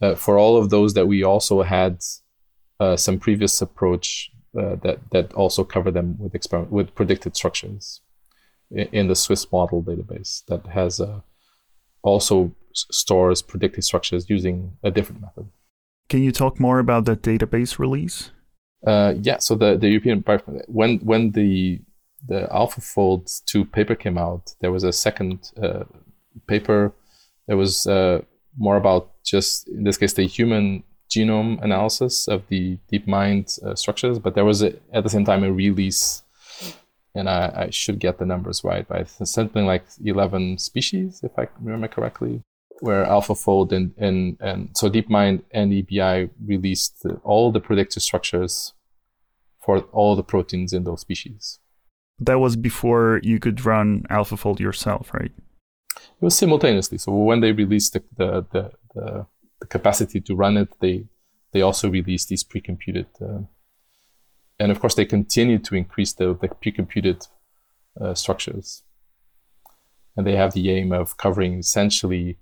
Uh, 0.00 0.14
for 0.14 0.38
all 0.38 0.56
of 0.56 0.70
those 0.70 0.94
that 0.94 1.06
we 1.06 1.22
also 1.22 1.62
had 1.62 1.98
uh, 2.80 2.96
some 2.96 3.18
previous 3.18 3.60
approach 3.60 4.30
uh, 4.58 4.76
that 4.82 4.98
that 5.10 5.32
also 5.34 5.64
cover 5.64 5.90
them 5.90 6.16
with 6.18 6.34
experiment 6.34 6.72
with 6.72 6.94
predicted 6.94 7.36
structures 7.36 8.00
in 8.70 9.08
the 9.08 9.14
SWISS-MODEL 9.14 9.82
database 9.82 10.44
that 10.46 10.66
has 10.66 11.00
uh, 11.00 11.20
also 12.02 12.52
stores 12.74 13.42
predicted 13.42 13.84
structures 13.84 14.28
using 14.28 14.76
a 14.82 14.90
different 14.90 15.22
method. 15.22 15.48
Can 16.08 16.22
you 16.22 16.32
talk 16.32 16.60
more 16.60 16.78
about 16.78 17.06
the 17.06 17.16
database 17.16 17.78
release? 17.78 18.30
Uh, 18.86 19.14
yeah, 19.22 19.38
so 19.38 19.54
the, 19.54 19.76
the 19.76 19.88
European 19.88 20.22
when 20.68 20.98
when 20.98 21.30
the 21.30 21.80
the 22.26 22.48
AlphaFold 22.50 23.44
two 23.46 23.64
paper 23.64 23.94
came 23.94 24.18
out, 24.18 24.54
there 24.60 24.72
was 24.72 24.84
a 24.84 24.92
second 24.92 25.50
uh, 25.62 25.84
paper 26.46 26.92
that 27.46 27.56
was 27.56 27.86
uh, 27.86 28.20
more 28.58 28.76
about 28.76 29.10
just 29.24 29.68
in 29.68 29.84
this 29.84 29.96
case 29.96 30.12
the 30.12 30.26
human 30.26 30.82
genome 31.10 31.62
analysis 31.62 32.28
of 32.28 32.46
the 32.48 32.78
DeepMind 32.92 33.62
uh, 33.64 33.74
structures, 33.74 34.18
but 34.18 34.34
there 34.34 34.44
was 34.44 34.62
a, 34.62 34.74
at 34.92 35.02
the 35.02 35.10
same 35.10 35.24
time 35.24 35.44
a 35.44 35.52
release 35.52 36.22
and 37.14 37.28
I, 37.28 37.66
I, 37.66 37.70
should 37.70 38.00
get 38.00 38.18
the 38.18 38.26
numbers 38.26 38.64
right, 38.64 38.86
but 38.88 39.08
something 39.08 39.64
like 39.64 39.84
11 40.04 40.58
species, 40.58 41.20
if 41.22 41.30
I 41.38 41.46
remember 41.60 41.88
correctly, 41.88 42.42
where 42.80 43.04
AlphaFold 43.04 43.72
and, 43.72 43.94
and, 43.96 44.36
and 44.40 44.70
so 44.76 44.90
DeepMind 44.90 45.42
and 45.52 45.72
EBI 45.72 46.30
released 46.44 47.06
all 47.22 47.52
the 47.52 47.60
predictor 47.60 48.00
structures 48.00 48.74
for 49.64 49.80
all 49.92 50.16
the 50.16 50.22
proteins 50.22 50.72
in 50.72 50.84
those 50.84 51.00
species. 51.00 51.58
That 52.18 52.38
was 52.38 52.56
before 52.56 53.20
you 53.22 53.38
could 53.38 53.64
run 53.64 54.04
AlphaFold 54.10 54.60
yourself, 54.60 55.12
right? 55.14 55.32
It 55.96 56.20
was 56.20 56.36
simultaneously. 56.36 56.98
So 56.98 57.12
when 57.12 57.40
they 57.40 57.52
released 57.52 57.94
the, 57.94 58.02
the, 58.16 58.46
the, 58.52 58.70
the, 58.94 59.26
the 59.60 59.66
capacity 59.66 60.20
to 60.20 60.34
run 60.34 60.56
it, 60.56 60.68
they, 60.80 61.04
they 61.52 61.62
also 61.62 61.88
released 61.88 62.28
these 62.28 62.44
pre-computed 62.44 63.06
uh, 63.20 63.42
and 64.58 64.70
of 64.70 64.80
course 64.80 64.94
they 64.94 65.04
continue 65.04 65.58
to 65.58 65.74
increase 65.74 66.12
the, 66.12 66.36
the 66.40 66.48
pre-computed 66.48 67.26
uh, 68.00 68.14
structures 68.14 68.82
and 70.16 70.26
they 70.26 70.36
have 70.36 70.54
the 70.54 70.70
aim 70.70 70.92
of 70.92 71.16
covering 71.16 71.58
essentially 71.58 72.38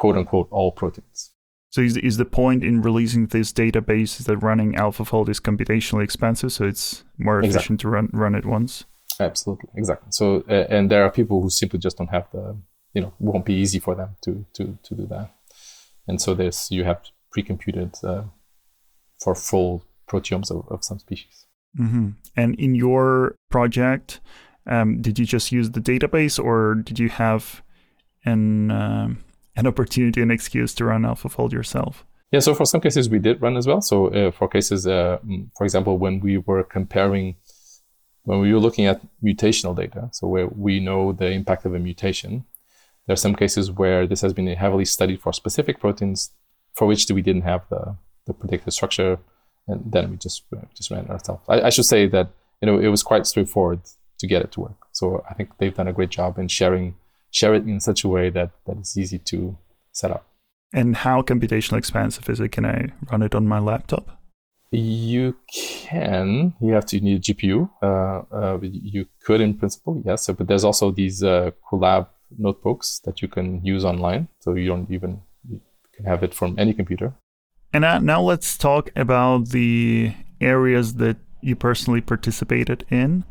quote 0.00 0.16
unquote 0.16 0.48
all 0.50 0.72
proteins 0.72 1.32
so 1.70 1.80
is, 1.80 1.96
is 1.96 2.16
the 2.16 2.24
point 2.24 2.64
in 2.64 2.82
releasing 2.82 3.28
this 3.28 3.52
database 3.52 4.18
that 4.24 4.36
running 4.38 4.74
AlphaFold 4.74 5.28
is 5.28 5.38
computationally 5.38 6.02
expensive, 6.02 6.52
so 6.52 6.64
it's 6.64 7.04
more 7.16 7.38
efficient 7.38 7.56
exactly. 7.56 7.76
to 7.76 7.88
run 7.88 8.08
run 8.12 8.34
it 8.34 8.44
once? 8.44 8.84
Absolutely, 9.20 9.70
exactly. 9.76 10.08
So 10.10 10.44
uh, 10.48 10.66
and 10.68 10.90
there 10.90 11.04
are 11.04 11.10
people 11.10 11.40
who 11.40 11.48
simply 11.48 11.78
just 11.78 11.96
don't 11.98 12.10
have 12.10 12.26
the, 12.32 12.56
you 12.92 13.02
know, 13.02 13.12
won't 13.20 13.44
be 13.44 13.54
easy 13.54 13.78
for 13.78 13.94
them 13.94 14.16
to 14.24 14.44
to 14.54 14.78
to 14.82 14.94
do 14.96 15.06
that, 15.06 15.30
and 16.08 16.20
so 16.20 16.34
there's 16.34 16.68
you 16.72 16.82
have 16.84 17.02
pre-computed 17.30 17.94
uh, 18.02 18.24
for 19.22 19.36
full 19.36 19.84
proteomes 20.08 20.50
of, 20.50 20.66
of 20.72 20.82
some 20.82 20.98
species. 20.98 21.46
Mm-hmm. 21.78 22.08
And 22.36 22.58
in 22.58 22.74
your 22.74 23.36
project, 23.48 24.20
um, 24.66 25.00
did 25.00 25.20
you 25.20 25.24
just 25.24 25.52
use 25.52 25.70
the 25.70 25.80
database, 25.80 26.44
or 26.44 26.74
did 26.74 26.98
you 26.98 27.10
have 27.10 27.62
an 28.24 28.72
um, 28.72 29.18
an 29.56 29.66
opportunity, 29.66 30.22
an 30.22 30.30
excuse 30.30 30.74
to 30.74 30.84
run 30.84 31.02
AlphaFold 31.02 31.52
yourself? 31.52 32.04
Yeah, 32.30 32.40
so 32.40 32.54
for 32.54 32.64
some 32.64 32.80
cases 32.80 33.10
we 33.10 33.18
did 33.18 33.42
run 33.42 33.56
as 33.56 33.66
well. 33.66 33.80
So 33.80 34.08
uh, 34.08 34.30
for 34.30 34.48
cases, 34.48 34.86
uh, 34.86 35.18
mm, 35.26 35.50
for 35.56 35.64
example, 35.64 35.98
when 35.98 36.20
we 36.20 36.38
were 36.38 36.62
comparing, 36.62 37.36
when 38.22 38.40
we 38.40 38.52
were 38.52 38.60
looking 38.60 38.86
at 38.86 39.00
mutational 39.22 39.76
data, 39.76 40.08
so 40.12 40.28
where 40.28 40.46
we 40.46 40.78
know 40.78 41.12
the 41.12 41.30
impact 41.30 41.64
of 41.66 41.74
a 41.74 41.78
mutation, 41.78 42.44
there 43.06 43.14
are 43.14 43.16
some 43.16 43.34
cases 43.34 43.70
where 43.72 44.06
this 44.06 44.20
has 44.20 44.32
been 44.32 44.46
heavily 44.46 44.84
studied 44.84 45.20
for 45.20 45.32
specific 45.32 45.80
proteins 45.80 46.30
for 46.76 46.86
which 46.86 47.10
we 47.10 47.22
didn't 47.22 47.42
have 47.42 47.62
the, 47.68 47.96
the 48.26 48.32
predicted 48.32 48.72
structure 48.72 49.18
and 49.66 49.92
then 49.92 50.10
we 50.10 50.16
just 50.16 50.44
uh, 50.56 50.60
just 50.74 50.90
ran 50.90 51.06
ourselves. 51.08 51.42
I, 51.48 51.62
I, 51.62 51.70
should 51.70 51.84
say 51.84 52.06
that 52.08 52.30
you 52.60 52.66
know 52.66 52.78
it 52.78 52.88
was 52.88 53.02
quite 53.02 53.26
straightforward 53.26 53.80
to 54.18 54.26
get 54.26 54.42
it 54.42 54.52
to 54.52 54.60
work. 54.60 54.86
So 54.92 55.24
I 55.28 55.34
think 55.34 55.56
they've 55.58 55.74
done 55.74 55.88
a 55.88 55.92
great 55.92 56.10
job 56.10 56.38
in 56.38 56.48
sharing 56.48 56.94
share 57.30 57.54
it 57.54 57.64
in 57.64 57.80
such 57.80 58.04
a 58.04 58.08
way 58.08 58.30
that 58.30 58.50
that 58.66 58.76
it's 58.78 58.96
easy 58.96 59.18
to 59.18 59.56
set 59.92 60.10
up. 60.10 60.26
And 60.72 60.96
how 60.96 61.22
computationally 61.22 61.78
expensive 61.78 62.28
is 62.28 62.40
it? 62.40 62.50
Can 62.50 62.64
I 62.64 62.92
run 63.10 63.22
it 63.22 63.34
on 63.34 63.48
my 63.48 63.58
laptop? 63.58 64.20
You 64.72 65.34
can. 65.52 66.54
You 66.60 66.74
have 66.74 66.86
to 66.86 67.00
need 67.00 67.16
a 67.16 67.20
GPU. 67.20 67.68
Uh, 67.82 68.22
uh, 68.32 68.58
you 68.62 69.06
could, 69.24 69.40
in 69.40 69.54
principle, 69.54 70.00
yes. 70.06 70.28
but 70.28 70.46
there's 70.46 70.62
also 70.62 70.92
these 70.92 71.24
uh, 71.24 71.50
Colab 71.68 72.06
notebooks 72.38 73.00
that 73.04 73.20
you 73.20 73.26
can 73.26 73.64
use 73.64 73.84
online, 73.84 74.28
so 74.38 74.54
you 74.54 74.68
don't 74.68 74.88
even 74.90 75.22
you 75.48 75.60
can 75.92 76.04
have 76.04 76.22
it 76.22 76.32
from 76.32 76.54
any 76.56 76.72
computer. 76.72 77.12
And 77.72 77.82
now 78.04 78.20
let's 78.22 78.56
talk 78.56 78.90
about 78.94 79.48
the 79.48 80.14
areas 80.40 80.94
that 80.94 81.16
you 81.40 81.56
personally 81.56 82.00
participated 82.00 82.84
in. 82.90 83.24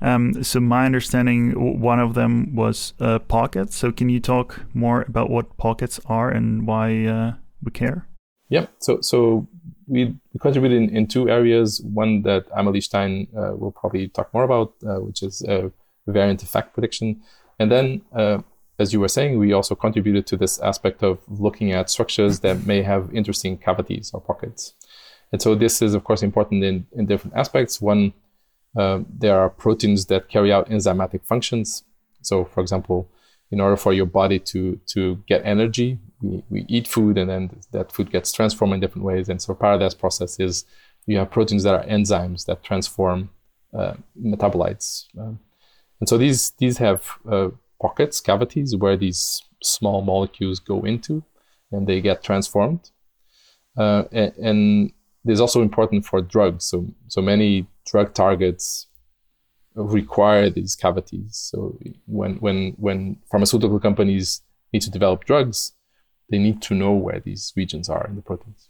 Um, 0.00 0.42
so 0.42 0.60
my 0.60 0.86
understanding, 0.86 1.80
one 1.80 2.00
of 2.00 2.14
them 2.14 2.54
was 2.54 2.94
uh, 3.00 3.18
pockets. 3.18 3.76
So 3.76 3.92
can 3.92 4.08
you 4.08 4.20
talk 4.20 4.60
more 4.74 5.02
about 5.08 5.30
what 5.30 5.56
pockets 5.56 6.00
are 6.06 6.30
and 6.30 6.66
why 6.66 7.06
uh, 7.06 7.32
we 7.62 7.72
care? 7.72 8.06
Yeah. 8.48 8.66
So 8.78 9.00
so 9.00 9.48
we, 9.86 10.14
contributed 10.40 10.82
in, 10.82 10.96
in 10.96 11.06
two 11.06 11.28
areas. 11.28 11.80
One 11.82 12.22
that 12.22 12.46
Amelie 12.54 12.80
Stein 12.80 13.26
uh, 13.36 13.56
will 13.56 13.72
probably 13.72 14.08
talk 14.08 14.32
more 14.32 14.44
about, 14.44 14.74
uh, 14.86 15.00
which 15.00 15.22
is 15.22 15.42
variant 16.06 16.42
effect 16.42 16.72
prediction, 16.72 17.20
and 17.58 17.70
then 17.70 18.02
uh, 18.14 18.38
as 18.78 18.92
you 18.92 19.00
were 19.00 19.08
saying, 19.08 19.38
we 19.38 19.52
also 19.52 19.74
contributed 19.74 20.26
to 20.28 20.36
this 20.36 20.60
aspect 20.60 21.02
of 21.02 21.18
looking 21.28 21.72
at 21.72 21.90
structures 21.90 22.40
that 22.40 22.64
may 22.64 22.82
have 22.82 23.12
interesting 23.12 23.58
cavities 23.58 24.12
or 24.14 24.20
pockets. 24.20 24.74
And 25.32 25.42
so 25.42 25.54
this 25.54 25.82
is, 25.82 25.94
of 25.94 26.04
course, 26.04 26.22
important 26.22 26.62
in, 26.62 26.86
in 26.92 27.06
different 27.06 27.36
aspects. 27.36 27.80
One, 27.80 28.12
uh, 28.76 29.00
there 29.08 29.38
are 29.38 29.50
proteins 29.50 30.06
that 30.06 30.28
carry 30.28 30.52
out 30.52 30.68
enzymatic 30.68 31.24
functions. 31.24 31.84
So, 32.22 32.44
for 32.44 32.60
example, 32.60 33.10
in 33.50 33.60
order 33.60 33.76
for 33.76 33.92
your 33.92 34.06
body 34.06 34.38
to 34.38 34.78
to 34.86 35.22
get 35.26 35.42
energy, 35.44 35.98
we, 36.20 36.42
we 36.50 36.64
eat 36.68 36.86
food 36.86 37.16
and 37.16 37.30
then 37.30 37.50
that 37.72 37.92
food 37.92 38.10
gets 38.10 38.32
transformed 38.32 38.74
in 38.74 38.80
different 38.80 39.04
ways. 39.04 39.28
And 39.28 39.40
so 39.40 39.54
part 39.54 39.74
of 39.74 39.80
that 39.80 39.98
process 39.98 40.38
is 40.38 40.64
you 41.06 41.16
have 41.18 41.30
proteins 41.30 41.62
that 41.62 41.74
are 41.74 41.84
enzymes 41.84 42.44
that 42.46 42.62
transform 42.62 43.30
uh, 43.72 43.94
metabolites. 44.20 45.06
Um, 45.18 45.38
and 46.00 46.08
so 46.08 46.18
these 46.18 46.50
these 46.58 46.78
have 46.78 47.08
uh, 47.30 47.48
pockets, 47.80 48.20
cavities 48.20 48.76
where 48.76 48.96
these 48.96 49.42
small 49.62 50.02
molecules 50.02 50.60
go 50.60 50.84
into 50.84 51.22
and 51.72 51.86
they 51.86 52.00
get 52.00 52.22
transformed. 52.22 52.90
Uh, 53.76 54.04
and, 54.12 54.32
and 54.36 54.92
is 55.26 55.40
also 55.40 55.62
important 55.62 56.06
for 56.06 56.20
drugs. 56.20 56.64
So, 56.64 56.86
so 57.08 57.20
many 57.20 57.66
drug 57.86 58.14
targets 58.14 58.86
require 59.74 60.50
these 60.50 60.74
cavities. 60.74 61.36
So 61.36 61.78
when, 62.06 62.34
when, 62.36 62.72
when 62.78 63.18
pharmaceutical 63.30 63.78
companies 63.78 64.42
need 64.72 64.82
to 64.82 64.90
develop 64.90 65.24
drugs, 65.24 65.72
they 66.30 66.38
need 66.38 66.60
to 66.62 66.74
know 66.74 66.92
where 66.92 67.20
these 67.20 67.52
regions 67.56 67.88
are 67.88 68.06
in 68.06 68.16
the 68.16 68.22
proteins. 68.22 68.68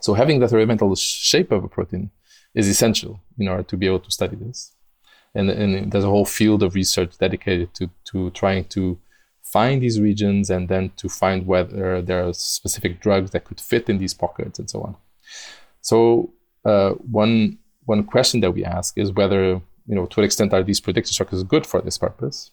So 0.00 0.14
having 0.14 0.40
the 0.40 0.48
three-dimensional 0.48 0.94
shape 0.96 1.50
of 1.50 1.64
a 1.64 1.68
protein 1.68 2.10
is 2.54 2.68
essential 2.68 3.20
in 3.38 3.48
order 3.48 3.62
to 3.64 3.76
be 3.76 3.86
able 3.86 4.00
to 4.00 4.10
study 4.10 4.36
this. 4.36 4.72
And, 5.34 5.50
and 5.50 5.92
there's 5.92 6.04
a 6.04 6.08
whole 6.08 6.24
field 6.24 6.62
of 6.62 6.74
research 6.74 7.18
dedicated 7.18 7.74
to, 7.74 7.90
to 8.06 8.30
trying 8.30 8.64
to 8.66 8.98
find 9.42 9.82
these 9.82 10.00
regions 10.00 10.50
and 10.50 10.68
then 10.68 10.90
to 10.96 11.08
find 11.08 11.46
whether 11.46 12.00
there 12.00 12.26
are 12.26 12.32
specific 12.32 13.00
drugs 13.00 13.30
that 13.30 13.44
could 13.44 13.60
fit 13.60 13.88
in 13.88 13.98
these 13.98 14.14
pockets 14.14 14.58
and 14.58 14.70
so 14.70 14.82
on. 14.82 14.96
So 15.80 16.32
uh, 16.64 16.90
one 16.90 17.58
one 17.84 18.04
question 18.04 18.40
that 18.40 18.52
we 18.52 18.64
ask 18.64 18.98
is 18.98 19.12
whether 19.12 19.44
you 19.86 19.94
know 19.94 20.06
to 20.06 20.20
what 20.20 20.24
extent 20.24 20.52
are 20.52 20.62
these 20.62 20.80
predictive 20.80 21.12
structures 21.12 21.42
good 21.42 21.66
for 21.66 21.80
this 21.80 21.98
purpose. 21.98 22.50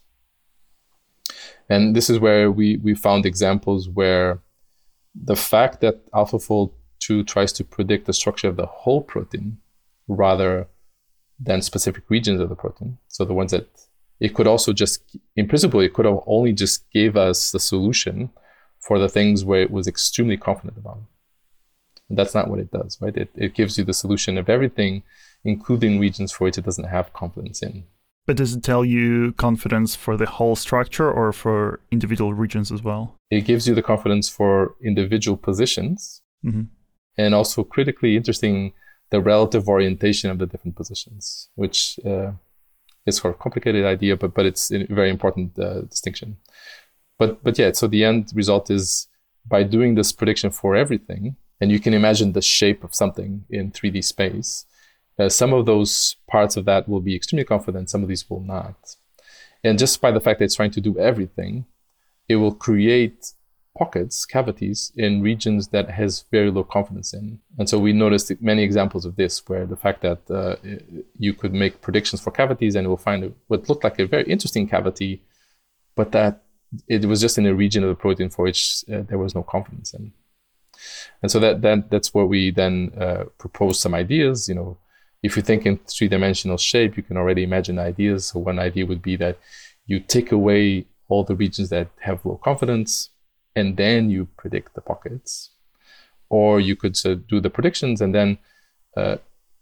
And 1.70 1.96
this 1.96 2.10
is 2.10 2.20
where 2.20 2.52
we 2.52 2.78
we 2.78 2.94
found 2.94 3.26
examples 3.26 3.90
where 3.90 4.40
the 5.16 5.36
fact 5.36 5.82
that 5.82 6.12
AlphaFold 6.12 6.72
2 7.00 7.24
tries 7.24 7.54
to 7.54 7.64
predict 7.64 8.06
the 8.06 8.14
structure 8.14 8.48
of 8.48 8.56
the 8.56 8.66
whole 8.66 9.02
protein 9.02 9.58
rather 10.08 10.68
than 11.40 11.62
specific 11.62 12.10
regions 12.10 12.40
of 12.40 12.50
the 12.50 12.56
protein. 12.56 12.98
So 13.08 13.26
the 13.26 13.34
ones 13.34 13.52
that 13.52 13.68
it 14.20 14.34
could 14.34 14.48
also 14.48 14.72
just, 14.74 15.04
in 15.36 15.48
principle, 15.48 15.82
it 15.82 15.94
could 15.94 16.06
have 16.06 16.20
only 16.26 16.54
just 16.54 16.90
gave 16.92 17.18
us 17.18 17.52
the 17.52 17.60
solution 17.60 18.30
for 18.80 19.00
the 19.00 19.10
things 19.10 19.44
where 19.44 19.62
it 19.62 19.72
was 19.72 19.88
extremely 19.88 20.38
confident 20.38 20.78
about. 20.78 21.02
That's 22.10 22.36
not 22.36 22.50
what 22.50 22.60
it 22.60 22.72
does, 22.72 22.98
right? 23.02 23.16
It, 23.16 23.30
it 23.36 23.54
gives 23.54 23.78
you 23.78 23.84
the 23.84 23.94
solution 23.94 24.38
of 24.38 24.50
everything, 24.50 25.04
including 25.44 26.00
regions 26.00 26.32
for 26.32 26.46
which 26.46 26.58
it 26.58 26.66
doesn't 26.66 26.86
have 26.86 27.14
confidence 27.14 27.64
in. 27.64 27.86
But 28.26 28.38
does 28.38 28.56
it 28.56 28.64
tell 28.64 28.86
you 28.86 29.34
confidence 29.34 29.96
for 29.96 30.16
the 30.16 30.26
whole 30.26 30.56
structure 30.56 31.12
or 31.12 31.34
for 31.34 31.82
individual 31.92 32.34
regions 32.34 32.72
as 32.72 32.82
well? 32.82 33.16
It 33.30 33.42
gives 33.42 33.68
you 33.68 33.76
the 33.76 33.82
confidence 33.82 34.30
for 34.30 34.76
individual 34.82 35.36
positions 35.36 36.22
mm-hmm. 36.46 36.64
and 37.18 37.36
also 37.36 37.64
critically 37.64 38.16
interesting 38.16 38.74
the 39.10 39.22
relative 39.22 39.68
orientation 39.68 40.32
of 40.32 40.40
the 40.40 40.48
different 40.48 40.76
positions, 40.76 41.50
which 41.56 42.00
uh, 42.06 42.32
it's 43.06 43.22
sort 43.22 43.34
of 43.34 43.40
complicated 43.40 43.86
idea, 43.86 44.16
but 44.16 44.34
but 44.34 44.46
it's 44.46 44.72
a 44.72 44.86
very 44.86 45.10
important 45.10 45.60
uh, 45.60 45.82
distinction. 45.82 46.38
But 47.20 47.44
but 47.44 47.60
yeah, 47.60 47.74
so 47.74 47.88
the 47.88 48.04
end 48.06 48.32
result 48.34 48.72
is 48.72 49.08
by 49.46 49.64
doing 49.64 49.96
this 49.96 50.12
prediction 50.12 50.50
for 50.50 50.76
everything, 50.76 51.36
and 51.62 51.72
you 51.72 51.80
can 51.80 51.94
imagine 51.94 52.34
the 52.34 52.42
shape 52.42 52.84
of 52.84 52.96
something 52.96 53.46
in 53.50 53.72
3D 53.72 54.04
space. 54.04 54.66
Uh, 55.18 55.30
some 55.30 55.54
of 55.54 55.66
those 55.66 56.16
parts 56.28 56.58
of 56.58 56.66
that 56.66 56.90
will 56.90 57.02
be 57.02 57.16
extremely 57.16 57.46
confident, 57.46 57.90
some 57.90 58.04
of 58.04 58.10
these 58.10 58.30
will 58.30 58.42
not. 58.42 58.96
And 59.64 59.80
just 59.80 60.02
by 60.02 60.12
the 60.12 60.20
fact 60.20 60.40
that 60.40 60.46
it's 60.46 60.56
trying 60.56 60.72
to 60.72 60.82
do 60.82 60.98
everything, 61.00 61.66
it 62.28 62.36
will 62.36 62.54
create 62.54 63.34
pockets, 63.78 64.26
cavities 64.26 64.92
in 64.96 65.22
regions 65.22 65.70
that 65.70 65.90
has 65.90 66.26
very 66.32 66.52
low 66.52 66.64
confidence 66.64 67.14
in. 67.14 67.40
And 67.58 67.68
so 67.68 67.80
we 67.80 67.94
noticed 67.94 68.32
many 68.42 68.64
examples 68.64 69.06
of 69.06 69.16
this, 69.16 69.48
where 69.48 69.66
the 69.66 69.76
fact 69.76 70.02
that 70.02 70.30
uh, 70.30 70.56
you 71.18 71.34
could 71.34 71.54
make 71.54 71.82
predictions 71.82 72.22
for 72.22 72.32
cavities 72.32 72.76
and 72.76 72.86
it 72.86 72.90
will 72.90 72.98
find 72.98 73.34
what 73.48 73.70
looked 73.70 73.84
like 73.84 74.00
a 74.00 74.06
very 74.06 74.26
interesting 74.26 74.68
cavity, 74.68 75.24
but 75.96 76.12
that 76.12 76.44
it 76.88 77.06
was 77.06 77.22
just 77.22 77.38
in 77.38 77.46
a 77.46 77.54
region 77.54 77.84
of 77.84 77.90
the 77.90 77.96
protein 77.96 78.30
for 78.30 78.44
which 78.44 78.84
uh, 78.92 79.02
there 79.08 79.18
was 79.18 79.36
no 79.36 79.44
confidence 79.44 79.94
in. 79.94 80.12
And 81.22 81.32
so 81.32 81.40
that, 81.40 81.62
that 81.62 81.90
that's 81.90 82.14
where 82.14 82.26
we 82.26 82.52
then 82.52 82.92
uh, 83.00 83.26
proposed 83.38 83.82
some 83.82 83.94
ideas. 83.94 84.48
You 84.48 84.56
know, 84.56 84.78
if 85.22 85.38
you 85.38 85.42
think 85.42 85.66
in 85.66 85.78
three 85.88 86.08
dimensional 86.08 86.58
shape, 86.58 86.98
you 86.98 87.04
can 87.04 87.18
already 87.18 87.44
imagine 87.44 87.80
ideas. 87.80 88.26
So 88.28 88.40
one 88.40 88.60
idea 88.60 88.86
would 88.86 89.02
be 89.02 89.16
that 89.18 89.38
you 89.86 90.00
take 90.00 90.32
away 90.32 90.86
all 91.08 91.24
the 91.24 91.36
regions 91.36 91.70
that 91.70 91.88
have 92.00 92.26
low 92.26 92.40
confidence 92.44 93.10
and 93.56 93.78
then 93.78 94.10
you 94.10 94.28
predict 94.38 94.74
the 94.74 94.82
pockets. 94.82 95.52
Or 96.30 96.60
you 96.60 96.76
could 96.76 96.98
uh, 97.06 97.16
do 97.16 97.40
the 97.40 97.50
predictions 97.50 98.02
and 98.02 98.14
then 98.14 98.38
uh, 98.98 99.18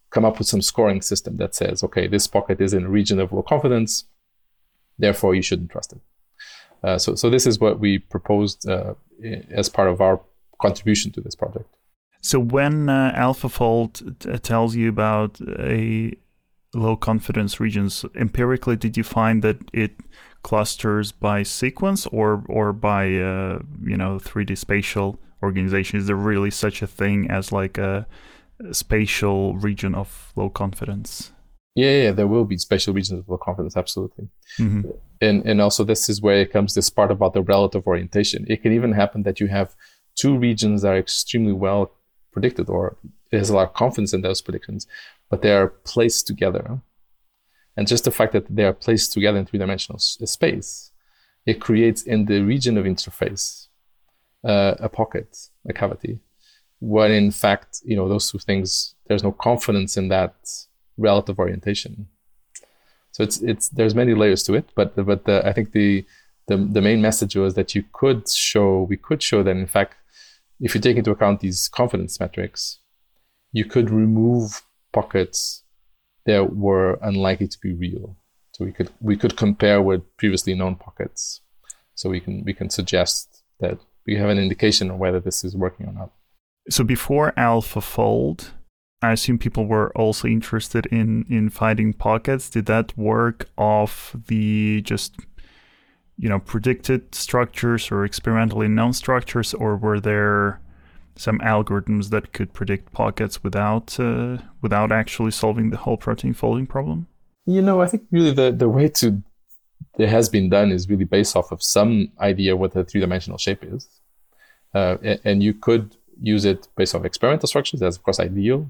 come 0.10 0.26
up 0.26 0.38
with 0.38 0.48
some 0.48 0.62
scoring 0.62 1.02
system 1.02 1.38
that 1.38 1.56
says, 1.56 1.84
okay, 1.84 2.08
this 2.08 2.28
pocket 2.28 2.62
is 2.62 2.74
in 2.74 2.86
a 2.86 2.90
region 2.90 3.20
of 3.20 3.32
low 3.32 3.42
confidence, 3.42 4.06
therefore 4.98 5.36
you 5.36 5.42
shouldn't 5.42 5.72
trust 5.72 5.94
it. 5.94 6.02
Uh, 6.84 6.98
so, 6.98 7.16
so 7.16 7.30
this 7.30 7.46
is 7.46 7.60
what 7.60 7.80
we 7.80 8.00
proposed 8.00 8.68
uh, 8.68 8.94
as 9.52 9.70
part 9.70 9.90
of 9.90 10.02
our 10.02 10.20
contribution 10.62 11.12
to 11.14 11.22
this 11.22 11.36
project. 11.36 11.70
So 12.22 12.40
when 12.40 12.88
uh, 12.88 13.14
AlphaFold 13.18 14.20
t- 14.20 14.38
tells 14.40 14.76
you 14.76 14.90
about 14.90 15.42
a 15.60 16.14
low 16.74 16.96
confidence 16.96 17.60
regions, 17.60 18.06
empirically, 18.16 18.76
did 18.76 18.96
you 18.96 19.04
find 19.04 19.44
that 19.44 19.58
it 19.74 19.92
clusters 20.44 21.12
by 21.12 21.44
sequence 21.44 22.08
or 22.08 22.44
or 22.48 22.74
by 22.74 23.06
uh, 23.16 23.60
you 23.84 23.98
know 23.98 24.20
3D 24.20 24.58
spatial 24.58 25.20
organization? 25.42 26.00
Is 26.00 26.08
there 26.08 26.16
really 26.16 26.52
such 26.52 26.82
a 26.82 26.88
thing 26.88 27.30
as 27.30 27.52
like 27.52 27.78
a, 27.78 28.06
a 28.60 28.74
spatial 28.74 29.56
region 29.58 29.96
of 29.96 30.32
low 30.36 30.50
confidence? 30.50 31.32
Yeah, 31.74 32.04
yeah, 32.04 32.12
there 32.12 32.28
will 32.28 32.44
be 32.44 32.58
spatial 32.58 32.94
regions 32.94 33.20
of 33.20 33.30
low 33.30 33.38
confidence, 33.38 33.78
absolutely. 33.78 34.28
Mm-hmm. 34.60 34.92
And 35.22 35.46
and 35.46 35.62
also 35.62 35.84
this 35.84 36.10
is 36.10 36.22
where 36.22 36.42
it 36.42 36.52
comes 36.52 36.74
this 36.74 36.90
part 36.90 37.12
about 37.12 37.34
the 37.34 37.42
relative 37.42 37.88
orientation. 37.88 38.46
It 38.48 38.62
can 38.62 38.74
even 38.74 38.92
happen 38.92 39.24
that 39.24 39.40
you 39.40 39.48
have 39.48 39.76
two 40.16 40.38
regions 40.38 40.82
that 40.82 40.94
are 40.94 40.98
extremely 40.98 41.54
well 41.54 41.92
predicted, 42.32 42.70
or 42.70 42.98
there's 43.32 43.50
a 43.50 43.56
lot 43.56 43.68
of 43.68 43.74
confidence 43.74 44.14
in 44.14 44.22
those 44.22 44.42
predictions, 44.42 44.88
but 45.30 45.42
they 45.42 45.52
are 45.52 45.68
placed 45.68 46.28
together 46.28 46.82
and 47.78 47.88
just 47.88 48.04
the 48.04 48.12
fact 48.12 48.34
that 48.34 48.54
they 48.54 48.64
are 48.64 48.74
placed 48.74 49.14
together 49.14 49.38
in 49.40 49.46
three-dimensional 49.46 50.00
space, 50.00 50.92
it 51.46 51.62
creates 51.62 52.04
in 52.04 52.26
the 52.26 52.42
region 52.42 52.78
of 52.78 52.86
interface 52.86 53.68
uh, 54.44 54.76
a 54.80 54.90
pocket, 54.90 55.50
a 55.68 55.74
cavity, 55.74 56.20
when 56.80 57.12
in 57.12 57.32
fact, 57.32 57.82
you 57.86 57.96
know, 57.96 58.08
those 58.10 58.30
two 58.30 58.40
things, 58.40 58.96
there's 59.08 59.24
no 59.24 59.32
confidence 59.32 59.98
in 59.98 60.10
that 60.10 60.36
relative 60.98 61.40
orientation. 61.40 62.08
So 63.12 63.24
it's 63.24 63.42
it's 63.42 63.70
there's 63.70 63.94
many 63.94 64.14
layers 64.14 64.44
to 64.44 64.54
it, 64.54 64.70
but 64.76 64.96
but 65.06 65.26
the, 65.26 65.46
I 65.46 65.52
think 65.52 65.74
the, 65.74 66.06
the 66.48 66.58
the 66.58 66.82
main 66.82 67.02
message 67.02 67.36
was 67.36 67.56
that 67.56 67.76
you 67.76 67.84
could 67.92 68.30
show 68.30 68.84
we 68.84 68.98
could 68.98 69.22
show 69.22 69.44
that 69.44 69.52
in 69.52 69.68
fact, 69.68 69.96
if 70.62 70.76
you 70.76 70.82
take 70.82 70.98
into 70.98 71.12
account 71.12 71.40
these 71.40 71.68
confidence 71.68 72.20
metrics, 72.20 72.80
you 73.52 73.66
could 73.66 73.90
remove 73.90 74.62
pockets 74.94 75.64
that 76.26 76.56
were 76.56 77.00
unlikely 77.02 77.48
to 77.48 77.58
be 77.62 77.74
real. 77.74 78.16
So 78.54 78.66
we 78.66 78.72
could 78.72 78.92
we 79.00 79.18
could 79.18 79.36
compare 79.36 79.82
with 79.82 80.02
previously 80.18 80.54
known 80.54 80.76
pockets. 80.76 81.42
So 81.96 82.10
we 82.10 82.20
can 82.20 82.44
we 82.46 82.54
can 82.54 82.70
suggest 82.70 83.44
that 83.60 83.80
we 84.06 84.16
have 84.16 84.30
an 84.30 84.38
indication 84.38 84.92
of 84.92 84.98
whether 84.98 85.20
this 85.20 85.44
is 85.44 85.56
working 85.56 85.88
or 85.88 85.94
not. 85.94 86.12
So 86.70 86.84
before 86.84 87.34
AlphaFold, 87.38 88.52
I 89.02 89.14
assume 89.14 89.40
people 89.40 89.66
were 89.66 89.92
also 89.98 90.28
interested 90.28 90.86
in 90.88 91.26
in 91.28 91.50
finding 91.50 91.94
pockets. 91.94 92.50
Did 92.50 92.68
that 92.68 92.96
work 92.96 93.50
off 93.58 94.16
the 94.28 94.82
just 94.82 95.16
you 96.22 96.30
know 96.30 96.40
predicted 96.40 97.16
structures 97.16 97.92
or 97.92 98.06
experimentally 98.06 98.68
known 98.68 98.94
structures, 98.94 99.56
or 99.56 99.76
were 99.76 100.00
there 100.00 100.62
some 101.16 101.40
algorithms 101.40 102.12
that 102.12 102.32
could 102.32 102.54
predict 102.54 102.94
pockets 102.94 103.44
without 103.44 104.00
uh, 104.00 104.38
without 104.62 104.92
actually 104.92 105.32
solving 105.32 105.72
the 105.72 105.78
whole 105.78 105.98
protein 105.98 106.34
folding 106.34 106.68
problem? 106.68 107.08
You 107.48 107.64
know, 107.64 107.82
I 107.82 107.88
think 107.88 108.04
really 108.12 108.32
the, 108.32 108.52
the 108.52 108.70
way 108.70 108.88
to 109.00 109.24
it 109.98 110.10
has 110.10 110.30
been 110.30 110.48
done 110.48 110.72
is 110.72 110.88
really 110.88 111.06
based 111.06 111.36
off 111.36 111.52
of 111.52 111.64
some 111.64 112.12
idea 112.20 112.56
what 112.56 112.74
the 112.74 112.84
three 112.84 113.02
dimensional 113.02 113.40
shape 113.40 113.64
is, 113.64 113.90
uh, 114.76 114.98
and, 115.02 115.20
and, 115.24 115.44
you 115.44 115.56
could 115.56 115.98
use 116.22 116.46
it 116.46 116.68
based 116.78 116.94
off 116.94 117.04
experimental 117.04 117.48
structures. 117.48 117.80
That's 117.80 117.98
of 117.98 118.04
course 118.04 118.20
ideal, 118.20 118.70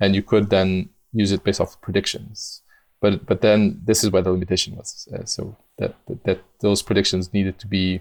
and 0.00 0.16
you 0.16 0.22
could 0.22 0.50
then 0.50 0.88
use 1.12 1.30
it 1.30 1.44
based 1.44 1.60
off 1.60 1.80
predictions. 1.80 2.62
But 3.02 3.26
but 3.26 3.42
then 3.42 3.82
this 3.84 4.02
is 4.02 4.10
where 4.10 4.22
the 4.22 4.30
limitation 4.30 4.76
was. 4.76 5.08
Uh, 5.12 5.24
so 5.24 5.56
that, 5.78 5.94
that 6.06 6.24
that 6.24 6.40
those 6.60 6.80
predictions 6.80 7.32
needed 7.34 7.58
to 7.58 7.66
be 7.66 8.00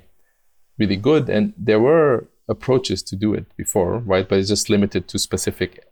really 0.79 0.95
good, 0.95 1.29
and 1.29 1.53
there 1.57 1.81
were 1.81 2.27
approaches 2.47 3.03
to 3.03 3.15
do 3.15 3.33
it 3.33 3.45
before, 3.57 3.97
right? 3.97 4.27
But 4.29 4.39
it's 4.39 4.49
just 4.49 4.69
limited 4.69 5.07
to 5.09 5.19
specific 5.19 5.83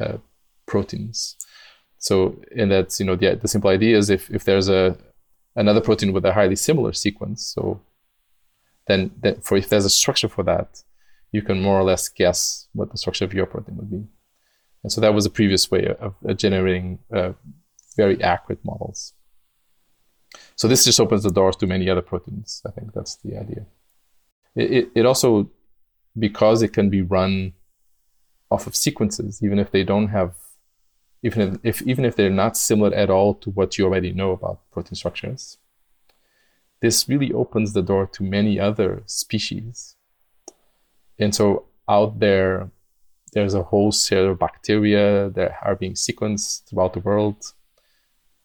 uh, 0.00 0.18
proteins. 0.64 1.36
So, 1.98 2.36
and 2.56 2.70
that's 2.70 3.00
you 3.00 3.06
know 3.06 3.16
the 3.16 3.34
the 3.34 3.48
simple 3.48 3.70
idea 3.70 3.98
is 3.98 4.08
if 4.08 4.30
if 4.30 4.44
there's 4.44 4.68
a 4.68 4.96
another 5.56 5.80
protein 5.80 6.12
with 6.12 6.24
a 6.24 6.32
highly 6.32 6.56
similar 6.56 6.92
sequence. 6.92 7.52
So 7.54 7.80
then, 8.86 9.10
then 9.20 9.40
for 9.40 9.56
if 9.56 9.68
there's 9.68 9.84
a 9.84 9.90
structure 9.90 10.28
for 10.28 10.44
that, 10.44 10.82
you 11.32 11.42
can 11.42 11.60
more 11.60 11.78
or 11.80 11.82
less 11.82 12.08
guess 12.08 12.68
what 12.72 12.92
the 12.92 12.98
structure 12.98 13.24
of 13.24 13.34
your 13.34 13.46
protein 13.46 13.76
would 13.76 13.90
be. 13.90 14.04
And 14.84 14.92
so 14.92 15.00
that 15.00 15.14
was 15.14 15.26
a 15.26 15.30
previous 15.30 15.70
way 15.70 15.86
of, 15.98 16.14
of 16.24 16.36
generating 16.36 17.00
uh, 17.12 17.32
very 17.96 18.22
accurate 18.22 18.64
models. 18.64 19.14
So 20.54 20.68
this 20.68 20.84
just 20.84 21.00
opens 21.00 21.22
the 21.22 21.30
doors 21.30 21.56
to 21.56 21.66
many 21.66 21.88
other 21.88 22.02
proteins. 22.02 22.62
I 22.66 22.70
think 22.70 22.92
that's 22.92 23.16
the 23.16 23.36
idea. 23.38 23.66
It, 24.54 24.72
it, 24.72 24.90
it 24.94 25.06
also, 25.06 25.50
because 26.18 26.62
it 26.62 26.72
can 26.72 26.90
be 26.90 27.02
run 27.02 27.52
off 28.50 28.66
of 28.66 28.76
sequences, 28.76 29.42
even 29.42 29.58
if 29.58 29.70
they 29.70 29.84
don't 29.84 30.08
have, 30.08 30.34
even 31.22 31.42
if, 31.42 31.80
if 31.80 31.82
even 31.82 32.04
if 32.04 32.16
they're 32.16 32.30
not 32.30 32.56
similar 32.56 32.94
at 32.94 33.10
all 33.10 33.34
to 33.34 33.50
what 33.50 33.76
you 33.76 33.84
already 33.84 34.12
know 34.12 34.32
about 34.32 34.60
protein 34.70 34.94
structures, 34.94 35.58
this 36.80 37.08
really 37.08 37.32
opens 37.32 37.72
the 37.72 37.82
door 37.82 38.06
to 38.06 38.22
many 38.22 38.60
other 38.60 39.02
species. 39.06 39.96
And 41.18 41.34
so 41.34 41.66
out 41.88 42.20
there, 42.20 42.70
there's 43.32 43.54
a 43.54 43.62
whole 43.62 43.92
set 43.92 44.24
of 44.24 44.38
bacteria 44.38 45.30
that 45.30 45.56
are 45.62 45.74
being 45.74 45.94
sequenced 45.94 46.64
throughout 46.64 46.92
the 46.92 47.00
world 47.00 47.52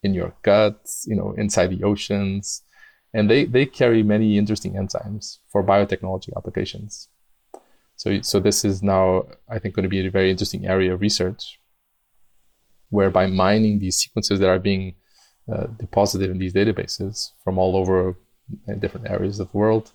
in 0.02 0.14
your 0.14 0.34
guts, 0.42 1.04
you 1.08 1.16
know, 1.16 1.34
inside 1.36 1.68
the 1.68 1.84
oceans. 1.84 2.62
And 3.14 3.28
they, 3.28 3.44
they 3.44 3.66
carry 3.66 4.02
many 4.02 4.38
interesting 4.38 4.72
enzymes 4.74 5.38
for 5.48 5.62
biotechnology 5.62 6.30
applications. 6.36 7.08
So, 7.96 8.20
so 8.22 8.40
this 8.40 8.64
is 8.64 8.82
now, 8.82 9.26
I 9.48 9.58
think, 9.58 9.74
going 9.74 9.84
to 9.84 9.88
be 9.88 10.04
a 10.04 10.10
very 10.10 10.30
interesting 10.30 10.66
area 10.66 10.94
of 10.94 11.00
research, 11.00 11.60
where 12.88 13.10
by 13.10 13.26
mining 13.26 13.78
these 13.78 13.96
sequences 13.96 14.40
that 14.40 14.48
are 14.48 14.58
being 14.58 14.94
uh, 15.52 15.66
deposited 15.78 16.30
in 16.30 16.38
these 16.38 16.54
databases 16.54 17.30
from 17.44 17.58
all 17.58 17.76
over 17.76 18.16
different 18.78 19.08
areas 19.08 19.38
of 19.38 19.52
the 19.52 19.58
world, 19.58 19.92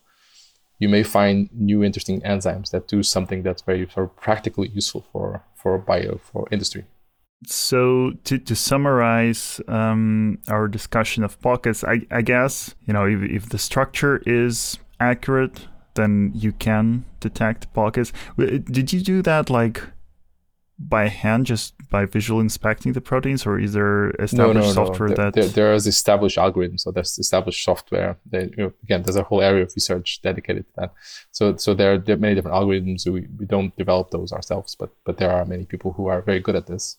you 0.80 0.88
may 0.88 1.04
find 1.04 1.50
new 1.54 1.84
interesting 1.84 2.22
enzymes 2.22 2.70
that 2.72 2.88
do 2.88 3.02
something 3.02 3.44
that's 3.44 3.64
very 3.64 3.90
sort 3.90 4.06
of 4.06 4.16
practically 4.16 4.70
useful 4.70 5.06
for 5.12 5.44
for 5.56 5.78
bio 5.78 6.20
for 6.24 6.48
industry. 6.52 6.86
So 7.46 8.14
to, 8.24 8.38
to 8.40 8.56
summarize 8.56 9.62
um, 9.68 10.40
our 10.48 10.68
discussion 10.68 11.24
of 11.24 11.40
pockets, 11.42 11.84
I, 11.84 12.02
I 12.10 12.22
guess 12.22 12.76
you 12.88 12.94
know 12.94 13.06
if, 13.06 13.22
if 13.22 13.50
the 13.50 13.58
structure 13.58 14.24
is 14.26 14.80
accurate, 15.00 15.68
then 15.94 16.32
you 16.34 16.52
can 16.52 17.06
detect 17.20 17.72
pockets. 17.74 18.12
Did 18.38 18.92
you 18.92 19.02
do 19.02 19.22
that 19.22 19.50
like 19.50 19.84
by 20.80 21.08
hand, 21.08 21.46
just 21.46 21.74
by 21.90 22.06
visual 22.06 22.40
inspecting 22.40 22.94
the 22.94 23.02
proteins, 23.02 23.46
or 23.46 23.60
is 23.60 23.74
there 23.74 24.12
established 24.12 24.60
no, 24.60 24.62
no, 24.62 24.72
software 24.72 25.10
no. 25.10 25.16
that 25.16 25.34
there, 25.34 25.46
there 25.46 25.74
is 25.74 25.88
established 25.88 26.38
algorithms? 26.38 26.82
So 26.82 26.92
there's 26.92 27.18
established 27.18 27.64
software. 27.64 28.18
That, 28.32 28.52
you 28.52 28.64
know, 28.64 28.74
again, 28.84 29.02
there's 29.04 29.16
a 29.16 29.24
whole 29.24 29.42
area 29.42 29.64
of 29.64 29.74
research 29.76 30.22
dedicated 30.22 30.66
to 30.68 30.74
that. 30.78 30.94
So 31.32 31.56
so 31.58 31.74
there 31.74 31.94
are 31.94 32.18
many 32.18 32.36
different 32.36 32.56
algorithms. 32.56 33.06
We, 33.08 33.28
we 33.38 33.46
don't 33.46 33.76
develop 33.76 34.12
those 34.12 34.32
ourselves, 34.32 34.76
but 34.76 34.90
but 35.04 35.18
there 35.18 35.32
are 35.32 35.46
many 35.46 35.66
people 35.66 35.94
who 35.94 36.08
are 36.08 36.22
very 36.22 36.40
good 36.40 36.56
at 36.56 36.68
this, 36.68 36.98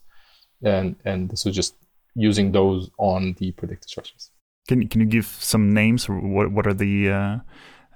and 0.62 0.96
and 1.04 1.30
this 1.30 1.46
is 1.46 1.54
just 1.54 1.74
using 2.14 2.52
those 2.52 2.90
on 2.98 3.34
the 3.38 3.52
predicted 3.52 3.88
structures. 3.88 4.30
Can 4.68 4.88
can 4.88 5.00
you 5.00 5.06
give 5.06 5.26
some 5.26 5.72
names? 5.72 6.08
What 6.08 6.52
what 6.52 6.66
are 6.66 6.74
the 6.74 7.10
uh, 7.10 7.38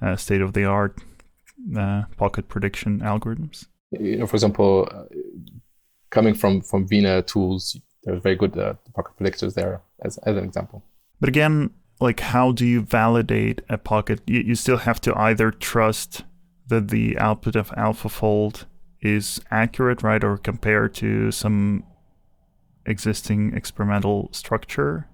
uh, 0.01 0.17
state 0.17 0.41
of 0.41 0.53
the 0.53 0.65
art 0.65 0.99
uh, 1.77 2.05
pocket 2.17 2.49
prediction 2.49 3.01
algorithms? 3.01 3.67
You 3.91 4.17
know, 4.19 4.27
for 4.27 4.37
example 4.37 4.89
coming 6.13 6.35
from 6.35 6.61
from 6.61 6.87
Vina 6.87 7.23
tools, 7.23 7.77
there's 8.05 8.23
very 8.23 8.37
good 8.37 8.57
uh, 8.57 8.75
pocket 8.95 9.15
predictors 9.19 9.55
there 9.55 9.83
as, 10.05 10.19
as 10.19 10.37
an 10.37 10.45
example. 10.45 10.85
But 11.19 11.29
again, 11.29 11.71
like 12.01 12.21
how 12.21 12.53
do 12.53 12.65
you 12.65 12.83
validate 12.83 13.63
a 13.69 13.79
pocket? 13.79 14.21
You, 14.27 14.41
you 14.41 14.55
still 14.55 14.79
have 14.79 15.01
to 15.01 15.19
either 15.19 15.51
trust 15.51 16.25
that 16.69 16.89
the 16.89 17.19
output 17.19 17.57
of 17.57 17.71
AlphaFold 17.71 18.67
is 19.01 19.41
accurate, 19.51 20.03
right, 20.03 20.23
or 20.23 20.37
compare 20.37 20.89
to 20.89 21.33
some 21.33 21.85
existing 22.87 23.55
experimental 23.55 24.29
structure. 24.33 25.07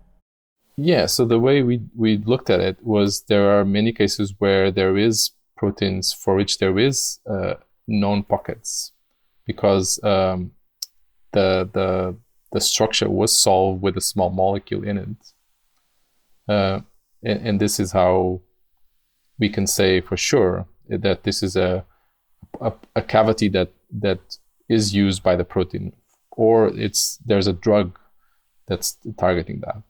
Yeah. 0.76 1.06
So 1.06 1.24
the 1.24 1.38
way 1.38 1.62
we 1.62 1.80
we 1.96 2.18
looked 2.18 2.50
at 2.50 2.60
it 2.60 2.78
was 2.82 3.22
there 3.22 3.50
are 3.50 3.64
many 3.64 3.92
cases 3.92 4.34
where 4.38 4.70
there 4.70 4.96
is 4.96 5.32
proteins 5.56 6.12
for 6.12 6.36
which 6.36 6.58
there 6.58 6.78
is 6.78 7.18
uh, 7.28 7.54
known 7.86 8.22
pockets 8.22 8.92
because 9.44 10.02
um, 10.04 10.52
the 11.32 11.68
the 11.72 12.16
the 12.52 12.60
structure 12.60 13.10
was 13.10 13.36
solved 13.36 13.82
with 13.82 13.96
a 13.96 14.00
small 14.00 14.30
molecule 14.30 14.84
in 14.84 14.98
it. 14.98 15.32
Uh, 16.48 16.80
and, 17.22 17.46
and, 17.46 17.60
this 17.60 17.78
is 17.78 17.92
how 17.92 18.40
we 19.38 19.50
can 19.50 19.66
say 19.66 20.00
for 20.00 20.16
sure 20.16 20.66
that 20.88 21.24
this 21.24 21.42
is 21.42 21.56
a, 21.56 21.84
a, 22.58 22.72
a 22.96 23.02
cavity 23.02 23.48
that 23.48 23.70
that 23.90 24.38
is 24.68 24.94
used 24.94 25.22
by 25.22 25.36
the 25.36 25.44
protein, 25.44 25.92
or 26.38 26.68
it's 26.68 27.18
there's 27.26 27.48
a 27.48 27.52
drug 27.52 27.98
that's 28.68 28.96
targeting 29.18 29.60
that. 29.66 29.82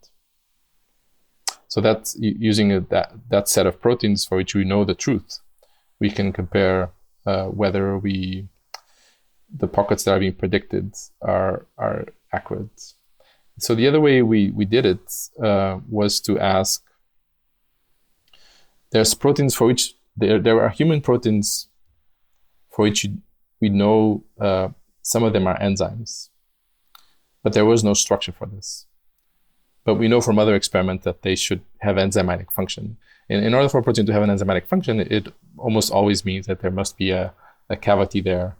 So 1.69 1.83
that's 1.83 2.17
using 2.19 2.73
a, 2.73 2.81
that 2.81 3.13
that 3.29 3.49
set 3.49 3.67
of 3.67 3.81
proteins 3.81 4.25
for 4.25 4.37
which 4.39 4.55
we 4.55 4.65
know 4.65 4.85
the 4.85 4.95
truth. 4.95 5.41
We 6.01 6.11
can 6.11 6.33
compare 6.33 6.91
uh, 7.27 7.47
whether 7.47 7.99
we 7.99 8.49
the 9.55 9.69
pockets 9.69 10.05
that 10.05 10.13
are 10.13 10.21
being 10.21 10.33
predicted 10.33 10.95
are 11.21 11.67
are 11.77 12.07
accurate. 12.33 12.95
So 13.59 13.75
the 13.75 13.87
other 13.87 14.01
way 14.01 14.23
we 14.23 14.51
we 14.51 14.65
did 14.65 14.87
it 14.87 15.07
uh, 15.43 15.81
was 15.89 16.19
to 16.21 16.41
ask. 16.41 16.83
There's 18.91 19.13
proteins 19.13 19.55
for 19.55 19.67
which 19.67 19.95
there 20.17 20.41
there 20.41 20.63
are 20.63 20.71
human 20.71 21.03
proteins 21.03 21.69
for 22.71 22.85
which 22.85 23.07
we 23.61 23.69
know 23.69 24.25
uh, 24.41 24.69
some 25.03 25.25
of 25.25 25.35
them 25.35 25.47
are 25.47 25.59
enzymes, 25.59 26.31
but 27.43 27.53
there 27.53 27.65
was 27.65 27.85
no 27.85 27.95
structure 27.95 28.33
for 28.33 28.47
this. 28.47 28.87
But 29.85 29.95
we 29.95 30.09
know 30.09 30.21
from 30.21 30.39
other 30.39 30.55
experiments 30.55 31.05
that 31.05 31.23
they 31.23 31.35
should 31.35 31.63
have 31.81 31.97
enzymatic 31.97 32.53
function. 32.53 32.99
In, 33.29 33.43
in 33.43 33.55
order 33.55 33.69
for 33.69 33.79
a 33.79 33.83
protein 33.83 34.07
to 34.07 34.13
have 34.13 34.23
an 34.23 34.31
enzymatic 34.31 34.67
function, 34.67 35.01
it 35.01 35.33
almost 35.57 35.91
always 35.93 36.25
means 36.25 36.47
that 36.47 36.61
there 36.61 36.71
must 36.71 36.99
be 36.99 37.11
a, 37.11 37.33
a 37.71 37.77
cavity 37.77 38.21
there 38.21 38.57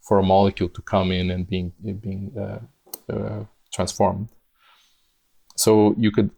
for 0.00 0.18
a 0.18 0.22
molecule 0.22 0.68
to 0.68 0.82
come 0.82 1.12
in 1.12 1.30
and 1.30 1.48
being 1.48 1.72
being 2.00 2.32
uh, 2.36 3.12
uh, 3.12 3.44
transformed. 3.72 4.28
So 5.56 5.94
you 5.96 6.10
could 6.10 6.30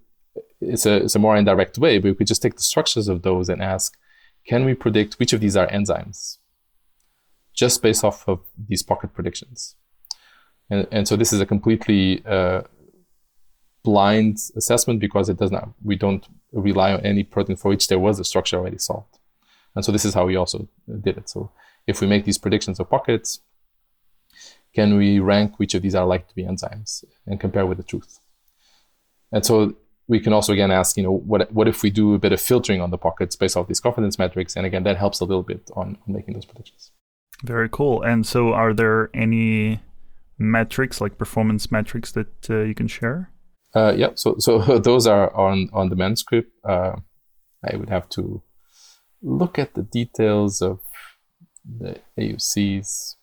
it's 0.61 0.87
a 0.87 0.96
it's 0.96 1.14
a 1.14 1.18
more 1.18 1.37
indirect 1.37 1.78
way, 1.78 1.98
but 1.98 2.09
we 2.09 2.14
could 2.14 2.26
just 2.26 2.42
take 2.42 2.57
the 2.57 2.62
structures 2.62 3.09
of 3.09 3.22
those 3.22 3.48
and 3.48 3.62
ask, 3.62 3.96
can 4.46 4.64
we 4.64 4.74
predict 4.74 5.14
which 5.14 5.33
of 5.33 5.40
these 5.40 5.57
are 5.57 5.68
enzymes? 5.68 6.38
Just 7.54 7.83
based 7.83 8.04
off 8.04 8.28
of 8.28 8.40
these 8.68 8.83
pocket 8.83 9.14
predictions. 9.14 9.76
And, 10.70 10.87
and 10.90 11.09
so 11.09 11.16
this 11.16 11.33
is 11.33 11.40
a 11.40 11.46
completely 11.46 12.24
uh, 12.24 12.62
blind 13.83 14.38
assessment 14.57 14.98
because 14.98 15.29
it 15.29 15.37
does 15.37 15.53
not 15.53 15.68
we 15.83 15.94
don't 15.94 16.27
rely 16.53 16.92
on 16.92 17.00
any 17.00 17.22
protein 17.22 17.57
for 17.57 17.68
which 17.68 17.88
there 17.88 17.98
was 17.98 18.18
a 18.18 18.24
structure 18.24 18.57
already 18.57 18.79
solved. 18.79 19.18
And 19.74 19.85
so 19.85 19.92
this 19.92 20.05
is 20.05 20.14
how 20.14 20.27
we 20.27 20.37
also 20.37 20.68
did 21.03 21.18
it. 21.18 21.29
So 21.29 21.50
if 21.87 22.00
we 22.00 22.07
make 22.07 22.24
these 22.24 22.38
predictions 22.38 22.81
of 22.81 22.88
pockets, 22.88 23.40
can 24.74 24.96
we 24.96 25.18
rank 25.18 25.59
which 25.59 25.74
of 25.74 25.83
these 25.83 25.94
are 25.94 26.07
likely 26.07 26.29
to 26.29 26.35
be 26.35 26.44
enzymes 26.44 27.05
and 27.27 27.38
compare 27.38 27.66
with 27.66 27.79
the 27.79 27.85
truth? 27.85 28.20
And 29.33 29.44
so 29.44 29.77
we 30.07 30.20
can 30.20 30.33
also 30.33 30.53
again 30.53 30.70
ask, 30.70 30.96
you 30.96 31.03
know, 31.03 31.12
what 31.12 31.53
what 31.53 31.68
if 31.68 31.83
we 31.83 31.90
do 31.90 32.14
a 32.14 32.18
bit 32.18 32.33
of 32.33 32.40
filtering 32.40 32.81
on 32.81 32.90
the 32.90 32.98
pockets 32.98 33.37
based 33.37 33.57
off 33.57 33.68
these 33.68 33.81
confidence 33.81 34.18
metrics? 34.18 34.57
And 34.57 34.64
again, 34.66 34.85
that 34.85 34.96
helps 34.96 35.20
a 35.20 35.24
little 35.24 35.42
bit 35.42 35.70
on, 35.74 35.98
on 36.07 36.14
making 36.14 36.35
those 36.35 36.44
predictions. 36.44 36.90
Very 37.42 37.68
cool. 37.68 38.03
And 38.03 38.27
so, 38.27 38.53
are 38.53 38.72
there 38.72 39.11
any 39.12 39.81
metrics 40.38 41.00
like 41.00 41.18
performance 41.18 41.70
metrics 41.70 42.12
that 42.12 42.50
uh, 42.50 42.62
you 42.62 42.74
can 42.74 42.88
share? 42.88 43.30
Uh, 43.74 43.94
yeah. 43.96 44.10
So 44.14 44.36
so 44.38 44.58
those 44.78 45.06
are 45.06 45.35
on 45.35 45.68
on 45.72 45.88
the 45.88 45.96
manuscript. 45.96 46.52
Uh, 46.64 46.96
I 47.64 47.76
would 47.76 47.88
have 47.88 48.08
to 48.10 48.42
look 49.22 49.58
at 49.58 49.74
the 49.74 49.82
details 49.82 50.60
of 50.60 50.80
the 51.64 51.98
AUCs 52.18 53.14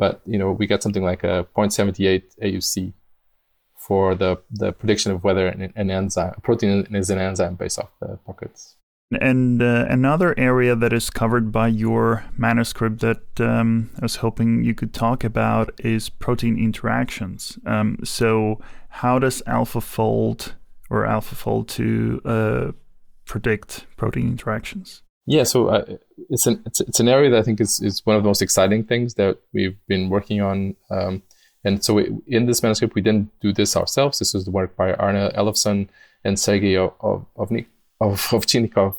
but 0.00 0.22
you 0.24 0.38
know 0.38 0.50
we 0.50 0.66
got 0.66 0.82
something 0.82 1.04
like 1.04 1.22
a 1.22 1.46
0.78 1.54 2.22
AUC 2.42 2.92
for 3.76 4.14
the 4.14 4.36
the 4.50 4.72
prediction 4.72 5.12
of 5.12 5.22
whether 5.22 5.46
an, 5.46 5.72
an 5.76 5.90
enzyme 5.90 6.32
a 6.36 6.40
protein 6.40 6.86
is 6.96 7.10
an 7.10 7.18
enzyme 7.18 7.54
based 7.54 7.78
off 7.78 7.90
the 8.00 8.18
pockets. 8.26 8.76
And 9.18 9.60
uh, 9.60 9.86
another 9.88 10.38
area 10.38 10.76
that 10.76 10.92
is 10.92 11.10
covered 11.10 11.50
by 11.50 11.68
your 11.68 12.24
manuscript 12.36 13.00
that 13.00 13.40
um, 13.40 13.90
I 13.98 14.02
was 14.02 14.16
hoping 14.16 14.62
you 14.62 14.74
could 14.74 14.94
talk 14.94 15.24
about 15.24 15.72
is 15.80 16.08
protein 16.08 16.56
interactions. 16.56 17.58
Um, 17.66 17.98
so, 18.04 18.60
how 18.88 19.18
does 19.18 19.42
AlphaFold 19.48 20.52
or 20.90 21.04
AlphaFold 21.04 21.66
2 21.68 22.20
uh, 22.24 22.72
predict 23.24 23.86
protein 23.96 24.28
interactions? 24.28 25.02
Yeah, 25.26 25.42
so 25.42 25.68
uh, 25.68 25.96
it's 26.28 26.46
an 26.46 26.62
it's, 26.66 26.80
it's 26.80 27.00
an 27.00 27.08
area 27.08 27.30
that 27.30 27.38
I 27.38 27.42
think 27.42 27.60
is, 27.60 27.80
is 27.80 28.04
one 28.06 28.16
of 28.16 28.22
the 28.22 28.28
most 28.28 28.42
exciting 28.42 28.84
things 28.84 29.14
that 29.14 29.38
we've 29.52 29.76
been 29.88 30.08
working 30.08 30.40
on. 30.40 30.76
Um, 30.90 31.22
and 31.64 31.84
so 31.84 31.94
we, 31.94 32.10
in 32.28 32.46
this 32.46 32.62
manuscript, 32.62 32.94
we 32.94 33.02
didn't 33.02 33.30
do 33.40 33.52
this 33.52 33.76
ourselves. 33.76 34.20
This 34.20 34.34
was 34.34 34.44
the 34.44 34.50
work 34.50 34.76
by 34.76 34.94
Arne 34.94 35.30
Elofsson 35.32 35.88
and 36.24 36.38
Sergey 36.38 36.76
of, 36.76 37.26
of, 38.00 38.20
Ovchinnikov, 38.28 38.94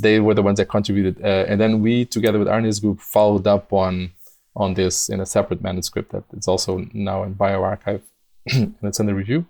they 0.00 0.20
were 0.20 0.34
the 0.34 0.42
ones 0.42 0.58
that 0.58 0.68
contributed. 0.68 1.22
Uh, 1.22 1.44
and 1.48 1.60
then 1.60 1.80
we, 1.80 2.04
together 2.04 2.38
with 2.38 2.48
Arne's 2.48 2.80
group, 2.80 3.00
followed 3.00 3.46
up 3.46 3.72
on 3.72 4.12
on 4.54 4.74
this 4.74 5.08
in 5.08 5.18
a 5.20 5.26
separate 5.26 5.62
manuscript 5.62 6.12
that 6.12 6.24
it's 6.34 6.46
also 6.46 6.86
now 6.92 7.22
in 7.22 7.34
bioRxiv 7.34 8.02
and 8.52 8.74
it's 8.82 9.00
under 9.00 9.14
review. 9.14 9.46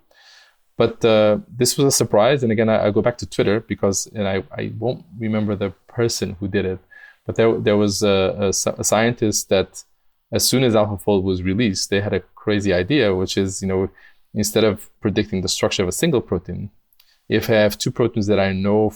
But 0.77 1.05
uh, 1.05 1.39
this 1.49 1.77
was 1.77 1.87
a 1.87 1.91
surprise. 1.91 2.43
And 2.43 2.53
again, 2.53 2.69
I, 2.69 2.87
I, 2.87 2.91
go 2.91 3.03
back 3.03 3.19
to 3.19 3.27
Twitter 3.27 3.61
because, 3.61 4.07
and 4.15 4.27
I, 4.27 4.43
I 4.57 4.73
won't 4.79 5.05
remember 5.19 5.55
the 5.55 5.71
person 5.89 6.37
who 6.41 6.49
did 6.49 6.65
it, 6.65 6.79
but 7.27 7.37
there, 7.37 7.59
there 7.59 7.77
was 7.77 8.03
a, 8.03 8.53
a, 8.67 8.81
a 8.81 8.85
scientist 8.85 9.49
that 9.49 9.85
as 10.33 10.49
soon 10.49 10.65
as 10.65 10.75
AlphaFold 10.75 11.23
was 11.23 11.43
released, 11.43 11.91
they 11.91 12.01
had 12.01 12.15
a 12.15 12.21
crazy 12.35 12.73
idea, 12.73 13.15
which 13.15 13.37
is, 13.37 13.61
you 13.61 13.69
know, 13.69 13.91
instead 14.35 14.65
of 14.65 14.89
predicting 15.01 15.43
the 15.43 15.49
structure 15.49 15.83
of 15.83 15.89
a 15.89 15.93
single 15.93 16.23
protein, 16.23 16.71
if 17.33 17.49
I 17.49 17.55
have 17.55 17.79
two 17.79 17.91
proteins 17.91 18.27
that 18.27 18.39
I 18.39 18.53
know 18.53 18.93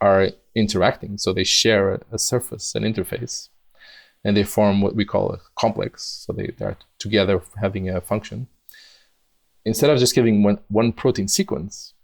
are 0.00 0.28
interacting, 0.54 1.18
so 1.18 1.32
they 1.32 1.44
share 1.44 1.94
a, 1.94 2.00
a, 2.12 2.18
surface, 2.18 2.74
an 2.74 2.82
interface, 2.82 3.48
and 4.24 4.36
they 4.36 4.44
form 4.44 4.80
what 4.80 4.94
we 4.94 5.04
call 5.04 5.32
a 5.32 5.40
complex, 5.58 6.24
so 6.26 6.32
they, 6.32 6.52
they're 6.58 6.76
together 6.98 7.42
having 7.60 7.88
a 7.88 8.00
function. 8.00 8.48
Instead 9.64 9.90
of 9.90 9.98
just 9.98 10.14
giving 10.14 10.42
one, 10.42 10.58
one 10.68 10.92
protein 10.92 11.28
sequence, 11.28 11.94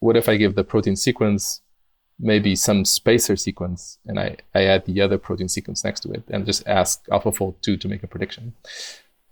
what 0.00 0.16
if 0.16 0.28
I 0.28 0.36
give 0.36 0.54
the 0.54 0.64
protein 0.64 0.96
sequence 0.96 1.60
maybe 2.18 2.54
some 2.54 2.84
spacer 2.84 3.36
sequence 3.36 3.98
and 4.06 4.18
I, 4.20 4.36
I 4.54 4.64
add 4.64 4.86
the 4.86 5.00
other 5.00 5.18
protein 5.18 5.48
sequence 5.48 5.84
next 5.84 6.00
to 6.00 6.12
it 6.12 6.22
and 6.30 6.46
just 6.46 6.66
ask 6.66 7.04
AlphaFold 7.06 7.60
2 7.60 7.76
to 7.76 7.88
make 7.88 8.02
a 8.02 8.06
prediction. 8.06 8.54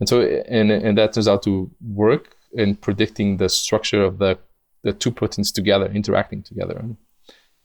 And 0.01 0.09
so, 0.09 0.23
and, 0.23 0.71
and 0.71 0.99
that 0.99 1.13
turns 1.13 1.29
out 1.29 1.45
to 1.45 1.71
work 1.81 2.37
in 2.53 2.75
predicting 2.75 3.37
the 3.37 3.49
structure 3.49 4.03
of 4.03 4.19
the, 4.19 4.37
the 4.83 4.93
two 4.93 5.11
proteins 5.11 5.53
together, 5.53 5.87
interacting 5.87 6.43
together, 6.43 6.77
and 6.79 6.97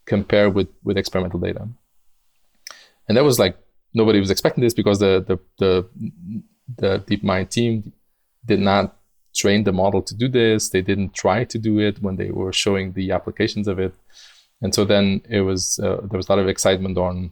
compare 0.06 0.50
with, 0.50 0.68
with 0.82 0.96
experimental 0.96 1.40
data. 1.40 1.68
And 3.08 3.16
that 3.16 3.24
was 3.24 3.38
like, 3.38 3.56
nobody 3.94 4.20
was 4.20 4.30
expecting 4.30 4.62
this 4.62 4.74
because 4.74 4.98
the, 4.98 5.24
the, 5.26 5.38
the, 5.58 5.88
the 6.76 6.98
DeepMind 7.06 7.50
team 7.50 7.92
did 8.44 8.60
not 8.60 8.96
train 9.34 9.64
the 9.64 9.72
model 9.72 10.02
to 10.02 10.14
do 10.14 10.28
this. 10.28 10.70
They 10.70 10.82
didn't 10.82 11.14
try 11.14 11.44
to 11.44 11.58
do 11.58 11.78
it 11.78 12.02
when 12.02 12.16
they 12.16 12.30
were 12.30 12.52
showing 12.52 12.92
the 12.92 13.12
applications 13.12 13.68
of 13.68 13.78
it. 13.78 13.94
And 14.60 14.74
so 14.74 14.84
then 14.84 15.22
it 15.28 15.42
was 15.42 15.78
uh, 15.78 16.00
there 16.08 16.16
was 16.16 16.28
a 16.28 16.32
lot 16.32 16.40
of 16.40 16.48
excitement 16.48 16.98
on, 16.98 17.30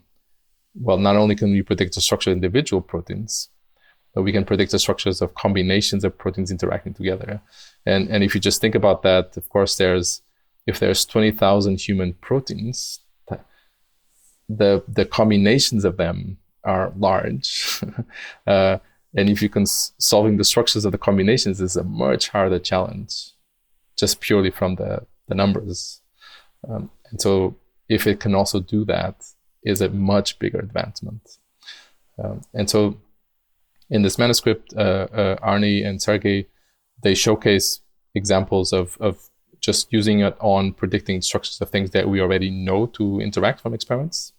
well, 0.74 0.98
not 0.98 1.16
only 1.16 1.34
can 1.34 1.50
we 1.50 1.62
predict 1.62 1.94
the 1.94 2.00
structure 2.00 2.30
of 2.30 2.36
individual 2.36 2.80
proteins, 2.80 3.48
but 4.14 4.22
we 4.22 4.32
can 4.32 4.44
predict 4.44 4.70
the 4.70 4.78
structures 4.78 5.20
of 5.20 5.34
combinations 5.34 6.04
of 6.04 6.16
proteins 6.16 6.50
interacting 6.50 6.94
together. 6.94 7.40
And 7.86 8.08
and 8.08 8.24
if 8.24 8.34
you 8.34 8.40
just 8.40 8.60
think 8.60 8.74
about 8.74 9.02
that, 9.02 9.36
of 9.36 9.48
course, 9.48 9.76
there's 9.76 10.22
if 10.66 10.78
there's 10.80 11.04
twenty 11.04 11.30
thousand 11.30 11.80
human 11.80 12.14
proteins, 12.14 13.00
the 14.48 14.82
the 14.88 15.04
combinations 15.04 15.84
of 15.84 15.96
them 15.96 16.38
are 16.64 16.92
large. 16.96 17.80
uh, 18.46 18.78
and 19.14 19.30
if 19.30 19.40
you 19.40 19.48
can 19.48 19.66
solving 19.66 20.36
the 20.36 20.44
structures 20.44 20.84
of 20.84 20.92
the 20.92 20.98
combinations 20.98 21.60
is 21.60 21.76
a 21.76 21.84
much 21.84 22.28
harder 22.28 22.58
challenge, 22.58 23.30
just 23.96 24.20
purely 24.20 24.50
from 24.50 24.74
the 24.74 25.06
the 25.28 25.34
numbers. 25.34 26.00
Um, 26.68 26.90
and 27.10 27.20
so 27.20 27.56
if 27.88 28.06
it 28.06 28.20
can 28.20 28.34
also 28.34 28.60
do 28.60 28.84
that, 28.86 29.24
is 29.62 29.80
a 29.80 29.88
much 29.88 30.38
bigger 30.38 30.58
advancement. 30.58 31.38
Um, 32.22 32.42
and 32.54 32.68
so 32.68 32.98
in 33.90 34.02
this 34.02 34.18
manuscript, 34.18 34.74
uh, 34.76 35.08
uh, 35.12 35.36
Arne 35.42 35.84
and 35.84 36.00
Sergey, 36.00 36.46
they 37.02 37.14
showcase 37.14 37.80
examples 38.14 38.72
of, 38.72 38.96
of 39.00 39.28
just 39.60 39.92
using 39.92 40.20
it 40.20 40.36
on 40.40 40.72
predicting 40.72 41.20
structures 41.20 41.60
of 41.60 41.70
things 41.70 41.90
that 41.90 42.08
we 42.08 42.20
already 42.20 42.50
know 42.50 42.86
to 42.86 43.20
interact 43.20 43.60
from 43.60 43.74
experiments. 43.74 44.32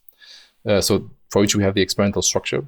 Uh, 0.65 0.81
so 0.81 1.09
for 1.29 1.41
which 1.41 1.55
we 1.55 1.63
have 1.63 1.75
the 1.75 1.81
experimental 1.81 2.21
structure. 2.21 2.65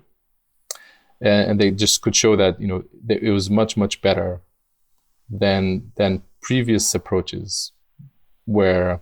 And, 1.22 1.60
they 1.60 1.72
just 1.72 2.02
could 2.02 2.16
show 2.16 2.38
that, 2.38 2.62
you 2.62 2.68
know, 2.68 2.84
that 3.08 3.22
it 3.22 3.32
was 3.32 3.50
much, 3.50 3.76
much 3.76 4.02
better 4.02 4.40
than, 5.30 5.92
than 5.98 6.24
previous 6.42 6.96
approaches 6.96 7.74
where 8.46 9.02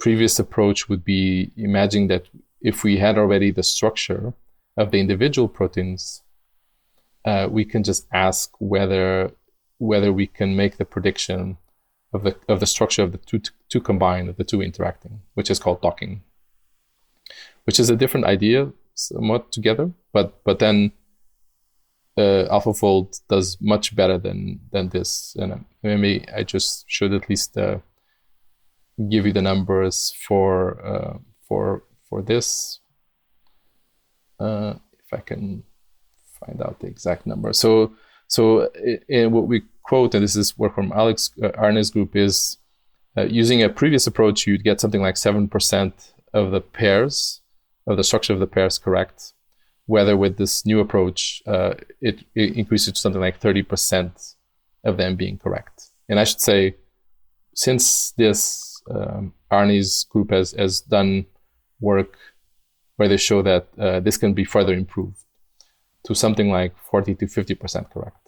previous 0.00 0.40
approach 0.40 0.88
would 0.88 1.04
be 1.04 1.52
imagining 1.56 2.08
that 2.08 2.26
if 2.60 2.82
we 2.82 2.96
had 2.96 3.18
already 3.18 3.52
the 3.52 3.62
structure 3.62 4.34
of 4.76 4.90
the 4.90 4.98
individual 4.98 5.48
proteins, 5.48 6.22
uh, 7.24 7.46
we 7.48 7.64
can 7.64 7.84
just 7.84 8.08
ask 8.12 8.50
whether 8.58 9.30
whether 9.82 10.12
we 10.12 10.28
can 10.28 10.54
make 10.54 10.76
the 10.76 10.84
prediction 10.84 11.58
of 12.14 12.22
the 12.22 12.36
of 12.48 12.60
the 12.60 12.66
structure 12.66 13.02
of 13.02 13.10
the 13.10 13.18
two 13.18 13.40
two 13.68 13.80
combined 13.80 14.28
of 14.28 14.36
the 14.36 14.44
two 14.44 14.62
interacting, 14.62 15.20
which 15.34 15.50
is 15.50 15.58
called 15.58 15.82
docking, 15.82 16.22
which 17.64 17.80
is 17.80 17.90
a 17.90 17.96
different 17.96 18.26
idea 18.26 18.70
somewhat 18.94 19.50
together, 19.50 19.90
but 20.12 20.44
but 20.44 20.60
then 20.60 20.92
uh, 22.16 22.46
AlphaFold 22.50 23.20
does 23.28 23.58
much 23.60 23.96
better 23.96 24.18
than 24.18 24.60
than 24.70 24.90
this, 24.90 25.34
and 25.36 25.52
uh, 25.52 25.58
maybe 25.82 26.24
I 26.32 26.44
just 26.44 26.84
should 26.86 27.12
at 27.12 27.28
least 27.28 27.56
uh, 27.56 27.78
give 29.10 29.26
you 29.26 29.32
the 29.32 29.42
numbers 29.42 30.14
for 30.28 30.80
uh, 30.86 31.18
for 31.48 31.82
for 32.08 32.22
this. 32.22 32.78
Uh, 34.38 34.74
if 35.04 35.12
I 35.12 35.22
can 35.22 35.64
find 36.40 36.62
out 36.62 36.78
the 36.78 36.86
exact 36.86 37.26
number. 37.26 37.52
So 37.52 37.94
so 38.28 38.70
in 39.08 39.32
what 39.32 39.48
we 39.48 39.62
quote, 39.82 40.14
and 40.14 40.22
this 40.22 40.36
is 40.36 40.56
work 40.58 40.74
from 40.74 40.92
Alex 40.92 41.30
uh, 41.42 41.50
Arne's 41.56 41.90
group, 41.90 42.16
is 42.16 42.58
uh, 43.16 43.24
using 43.24 43.62
a 43.62 43.68
previous 43.68 44.06
approach, 44.06 44.46
you'd 44.46 44.64
get 44.64 44.80
something 44.80 45.02
like 45.02 45.16
seven 45.16 45.48
percent 45.48 46.14
of 46.32 46.50
the 46.50 46.60
pairs 46.60 47.40
of 47.86 47.96
the 47.96 48.04
structure 48.04 48.32
of 48.32 48.40
the 48.40 48.46
pairs 48.46 48.78
correct. 48.78 49.34
Whether 49.86 50.16
with 50.16 50.38
this 50.38 50.64
new 50.64 50.80
approach, 50.80 51.42
uh, 51.46 51.74
it, 52.00 52.24
it 52.34 52.56
increases 52.56 52.94
to 52.94 53.00
something 53.00 53.20
like 53.20 53.40
thirty 53.40 53.62
percent 53.62 54.34
of 54.84 54.96
them 54.96 55.16
being 55.16 55.38
correct. 55.38 55.90
And 56.08 56.18
I 56.18 56.24
should 56.24 56.40
say, 56.40 56.76
since 57.54 58.12
this 58.12 58.80
um, 58.90 59.32
Arne's 59.50 60.04
group 60.04 60.30
has, 60.30 60.52
has 60.52 60.80
done 60.80 61.26
work 61.80 62.16
where 62.96 63.08
they 63.08 63.16
show 63.16 63.42
that 63.42 63.68
uh, 63.78 64.00
this 64.00 64.16
can 64.16 64.32
be 64.32 64.44
further 64.44 64.74
improved 64.74 65.18
to 66.04 66.14
something 66.14 66.50
like 66.50 66.74
40 66.90 67.14
to 67.16 67.26
50% 67.26 67.90
correct. 67.90 68.21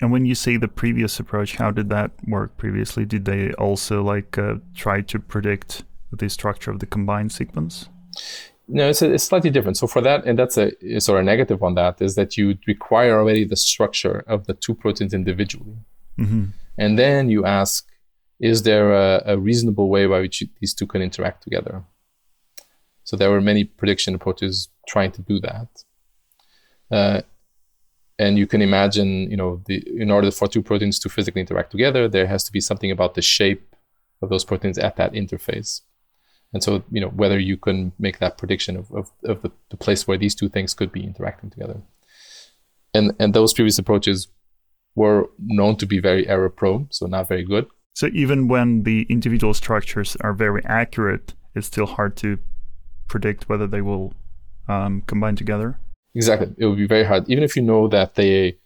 And 0.00 0.10
when 0.10 0.24
you 0.24 0.34
say 0.34 0.56
the 0.56 0.68
previous 0.68 1.20
approach, 1.20 1.56
how 1.56 1.70
did 1.70 1.90
that 1.90 2.12
work 2.26 2.56
previously? 2.56 3.04
Did 3.04 3.26
they 3.26 3.52
also 3.54 4.02
like 4.02 4.38
uh, 4.38 4.54
try 4.74 5.02
to 5.02 5.18
predict 5.18 5.84
the 6.10 6.30
structure 6.30 6.70
of 6.70 6.78
the 6.78 6.86
combined 6.86 7.32
sequence? 7.32 7.88
No, 8.66 8.88
it's, 8.88 9.02
a, 9.02 9.12
it's 9.12 9.24
slightly 9.24 9.50
different. 9.50 9.76
So 9.76 9.86
for 9.86 10.00
that, 10.00 10.24
and 10.24 10.38
that's 10.38 10.56
a 10.56 10.72
sort 11.00 11.18
of 11.20 11.26
negative 11.26 11.62
on 11.62 11.74
that, 11.74 12.00
is 12.00 12.14
that 12.14 12.36
you 12.36 12.56
require 12.66 13.18
already 13.18 13.44
the 13.44 13.56
structure 13.56 14.24
of 14.26 14.46
the 14.46 14.54
two 14.54 14.74
proteins 14.74 15.12
individually. 15.12 15.76
Mm-hmm. 16.18 16.44
And 16.78 16.98
then 16.98 17.28
you 17.28 17.44
ask 17.44 17.86
is 18.40 18.62
there 18.62 18.92
a, 18.92 19.22
a 19.26 19.38
reasonable 19.38 19.90
way 19.90 20.06
by 20.06 20.20
which 20.20 20.42
these 20.60 20.72
two 20.72 20.86
can 20.86 21.02
interact 21.02 21.42
together? 21.42 21.84
So 23.04 23.16
there 23.16 23.30
were 23.30 23.40
many 23.40 23.64
prediction 23.64 24.14
approaches 24.14 24.70
trying 24.88 25.12
to 25.12 25.22
do 25.22 25.40
that. 25.40 25.68
Uh, 26.90 27.20
and 28.20 28.36
you 28.36 28.46
can 28.46 28.60
imagine, 28.60 29.30
you 29.30 29.36
know, 29.36 29.62
the, 29.64 29.82
in 29.96 30.10
order 30.10 30.30
for 30.30 30.46
two 30.46 30.62
proteins 30.62 30.98
to 30.98 31.08
physically 31.08 31.40
interact 31.40 31.70
together, 31.70 32.06
there 32.06 32.26
has 32.26 32.44
to 32.44 32.52
be 32.52 32.60
something 32.60 32.90
about 32.90 33.14
the 33.14 33.22
shape 33.22 33.74
of 34.20 34.28
those 34.28 34.44
proteins 34.44 34.76
at 34.78 34.96
that 34.96 35.14
interface. 35.14 35.80
And 36.52 36.62
so, 36.62 36.82
you 36.90 37.00
know, 37.00 37.08
whether 37.08 37.38
you 37.38 37.56
can 37.56 37.92
make 37.98 38.18
that 38.18 38.36
prediction 38.36 38.76
of, 38.76 38.92
of, 38.92 39.10
of 39.24 39.40
the, 39.40 39.50
the 39.70 39.78
place 39.78 40.06
where 40.06 40.18
these 40.18 40.34
two 40.34 40.50
things 40.50 40.74
could 40.74 40.92
be 40.92 41.02
interacting 41.02 41.48
together. 41.48 41.80
And, 42.92 43.14
and 43.18 43.32
those 43.32 43.54
previous 43.54 43.78
approaches 43.78 44.28
were 44.94 45.30
known 45.38 45.76
to 45.76 45.86
be 45.86 45.98
very 45.98 46.28
error 46.28 46.50
prone, 46.50 46.88
so 46.90 47.06
not 47.06 47.26
very 47.26 47.44
good. 47.44 47.68
So 47.94 48.10
even 48.12 48.48
when 48.48 48.82
the 48.82 49.06
individual 49.08 49.54
structures 49.54 50.14
are 50.20 50.34
very 50.34 50.62
accurate, 50.66 51.32
it's 51.54 51.68
still 51.68 51.86
hard 51.86 52.18
to 52.18 52.38
predict 53.08 53.48
whether 53.48 53.66
they 53.66 53.80
will 53.80 54.12
um, 54.68 55.04
combine 55.06 55.36
together. 55.36 55.78
Exactly, 56.14 56.48
it 56.58 56.66
would 56.66 56.78
be 56.78 56.86
very 56.86 57.04
hard. 57.04 57.28
Even 57.28 57.44
if 57.44 57.54
you 57.54 57.62
know 57.62 57.86
that 57.88 58.14
they, 58.16 58.58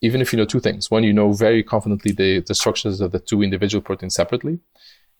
even 0.00 0.20
if 0.20 0.32
you 0.32 0.38
know 0.38 0.46
two 0.46 0.60
things: 0.60 0.90
one, 0.90 1.04
you 1.04 1.12
know 1.12 1.32
very 1.32 1.62
confidently 1.62 2.12
the 2.12 2.40
the 2.40 2.54
structures 2.54 3.00
of 3.00 3.12
the 3.12 3.20
two 3.20 3.42
individual 3.42 3.82
proteins 3.82 4.14
separately, 4.14 4.58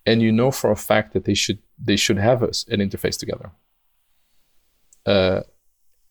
and 0.07 0.23
you 0.23 0.33
know 0.33 0.51
for 0.51 0.71
a 0.71 0.77
fact 0.77 1.13
that 1.13 1.25
they 1.25 1.35
should 1.35 1.59
they 1.79 1.97
should 1.97 2.19
have 2.19 2.43
a, 2.43 2.53
an 2.69 2.81
interface 2.81 3.19
together. 3.19 3.51
Uh, 5.05 5.41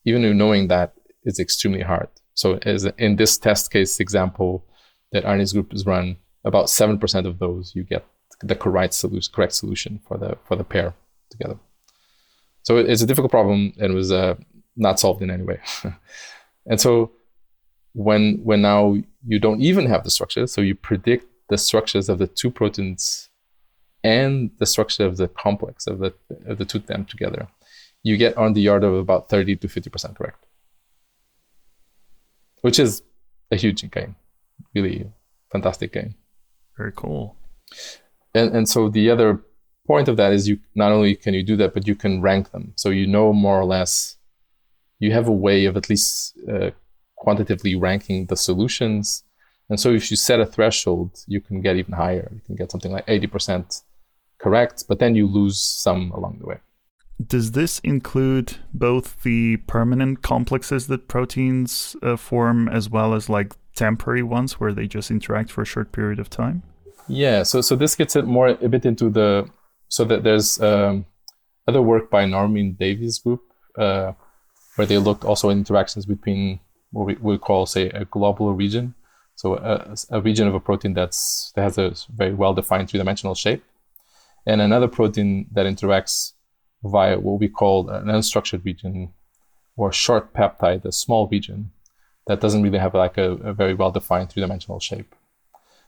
even 0.06 0.38
knowing 0.38 0.68
that 0.68 0.94
is 1.24 1.39
extremely 1.39 1.82
hard. 1.82 2.10
So, 2.36 2.60
as 2.64 2.86
in 2.98 3.16
this 3.16 3.38
test 3.38 3.72
case 3.72 4.00
example 4.00 4.66
that 5.12 5.26
Arne's 5.26 5.54
group 5.54 5.72
has 5.72 5.86
run, 5.86 6.18
about 6.44 6.66
7% 6.66 7.26
of 7.26 7.39
those 7.39 7.74
you 7.76 7.84
get 7.84 8.06
the 8.41 8.56
correct 8.56 8.94
solution, 8.94 9.32
correct 9.34 9.54
solution 9.54 10.00
for 10.08 10.18
the 10.18 10.38
for 10.44 10.56
the 10.56 10.64
pair 10.64 10.94
together. 11.30 11.58
So 12.64 12.78
it's 12.78 13.02
a 13.02 13.06
difficult 13.06 13.32
problem 13.32 13.74
and 13.78 13.94
was 13.94 14.12
uh, 14.12 14.36
not 14.76 14.99
solved 14.99 15.21
in 15.21 15.30
any 15.30 15.43
way. 15.43 15.59
and 16.65 16.80
so 16.80 17.11
when 17.93 18.39
when 18.43 18.61
now 18.61 18.95
you 19.26 19.39
don't 19.39 19.61
even 19.61 19.86
have 19.86 20.03
the 20.03 20.11
structure, 20.11 20.47
so 20.47 20.61
you 20.61 20.76
predict 20.76 21.26
the 21.49 21.57
structures 21.57 22.09
of 22.09 22.17
the 22.17 22.28
two 22.28 22.49
proteins 22.49 23.30
and 24.03 24.51
the 24.57 24.65
structure 24.65 25.05
of 25.05 25.17
the 25.17 25.28
complex 25.28 25.88
of 25.88 25.99
the 25.99 26.13
of 26.45 26.57
the 26.57 26.65
two 26.65 26.80
of 26.80 26.88
them 26.88 27.05
together, 27.05 27.47
you 28.03 28.17
get 28.17 28.38
on 28.38 28.53
the 28.53 28.67
order 28.67 28.88
of 28.88 28.95
about 28.95 29.30
30 29.30 29.55
to 29.57 29.67
50% 29.67 30.15
correct. 30.15 30.45
Which 32.61 32.80
is 32.80 33.01
a 33.51 33.55
huge 33.55 33.89
gain. 33.91 34.15
Really 34.74 35.09
fantastic 35.51 35.93
gain. 35.93 36.15
Very 36.78 36.91
cool. 36.95 37.36
And 38.34 38.55
and 38.55 38.67
so 38.67 38.89
the 38.89 39.09
other 39.09 39.41
point 39.86 40.07
of 40.07 40.17
that 40.17 40.34
is 40.34 40.47
you 40.47 40.59
not 40.76 40.91
only 40.91 41.15
can 41.15 41.34
you 41.34 41.43
do 41.43 41.55
that, 41.57 41.74
but 41.74 41.88
you 41.88 41.95
can 41.95 42.21
rank 42.21 42.51
them. 42.51 42.74
So 42.76 42.89
you 42.89 43.05
know 43.05 43.34
more 43.34 43.59
or 43.59 43.65
less 43.65 44.17
you 45.00 45.12
have 45.12 45.28
a 45.28 45.32
way 45.32 45.66
of 45.66 45.78
at 45.78 45.89
least 45.89 46.38
uh, 46.52 46.72
quantitatively 47.16 47.76
ranking 47.76 48.26
the 48.28 48.36
solutions. 48.36 49.24
And 49.70 49.80
so 49.80 49.91
if 49.91 50.12
you 50.12 50.18
set 50.18 50.39
a 50.39 50.46
threshold, 50.46 51.24
you 51.28 51.41
can 51.41 51.62
get 51.62 51.78
even 51.78 51.94
higher. 51.94 52.30
You 52.34 52.41
can 52.46 52.56
get 52.56 52.72
something 52.72 52.91
like 52.91 53.08
80% 53.08 53.82
correct, 54.39 54.86
but 54.88 55.00
then 55.00 55.16
you 55.16 55.26
lose 55.26 55.60
some 55.60 56.12
along 56.12 56.39
the 56.39 56.46
way. 56.46 56.58
Does 57.26 57.52
this 57.52 57.80
include 57.80 58.58
both 58.74 59.24
the 59.24 59.58
permanent 59.58 60.22
complexes 60.22 60.88
that 60.88 61.08
proteins 61.08 61.96
uh, 62.02 62.18
form 62.18 62.68
as 62.68 62.89
well 62.89 63.14
as 63.14 63.30
like 63.30 63.54
temporary 63.76 64.24
ones 64.24 64.60
where 64.60 64.74
they 64.74 64.88
just 64.88 65.10
interact 65.10 65.52
for 65.52 65.62
a 65.62 65.66
short 65.66 65.91
period 65.91 66.20
of 66.20 66.30
time? 66.30 66.64
Yeah, 67.08 67.44
so 67.44 67.62
so 67.62 67.76
this 67.76 67.96
gets 67.96 68.16
it 68.16 68.26
more 68.26 68.48
a 68.48 68.70
bit 68.70 68.86
into 68.86 69.10
the 69.10 69.50
so 69.89 70.06
that 70.06 70.24
there's 70.24 70.62
um, 70.62 71.06
other 71.68 71.82
work 71.82 72.10
by 72.10 72.26
Norman 72.26 72.74
Davey's 72.74 73.20
group 73.20 73.41
uh, 73.78 74.14
where 74.76 74.88
they 74.88 74.97
looked 74.97 75.24
also 75.24 75.49
at 75.49 75.57
interactions 75.57 76.05
between 76.05 76.59
what 76.91 77.07
we 77.07 77.15
would 77.15 77.41
call 77.41 77.65
say 77.65 77.89
a 77.89 78.05
global 78.05 78.53
region, 78.53 78.93
so 79.36 79.55
a, 79.55 79.95
a 80.11 80.21
region 80.21 80.47
of 80.47 80.53
a 80.53 80.59
protein 80.59 80.93
that's 80.93 81.51
that 81.55 81.63
has 81.63 81.78
a 81.78 81.93
very 82.13 82.34
well 82.34 82.53
defined 82.53 82.89
three 82.89 82.99
dimensional 82.99 83.36
shape, 83.36 83.63
and 84.45 84.61
another 84.61 84.88
protein 84.88 85.47
that 85.51 85.65
interacts 85.65 86.34
via 86.84 87.17
what 87.19 87.39
we 87.39 87.47
call 87.47 87.89
an 87.89 88.07
unstructured 88.07 88.63
region 88.65 89.13
or 89.76 89.91
short 89.91 90.34
peptide, 90.34 90.86
a 90.86 90.91
small 90.91 91.28
region 91.28 91.71
that 92.28 92.39
doesn't 92.39 92.61
really 92.61 92.78
have 92.78 92.93
like 92.93 93.17
a, 93.17 93.32
a 93.32 93.53
very 93.53 93.74
well 93.74 93.91
defined 93.91 94.30
three 94.30 94.41
dimensional 94.41 94.80
shape. 94.80 95.15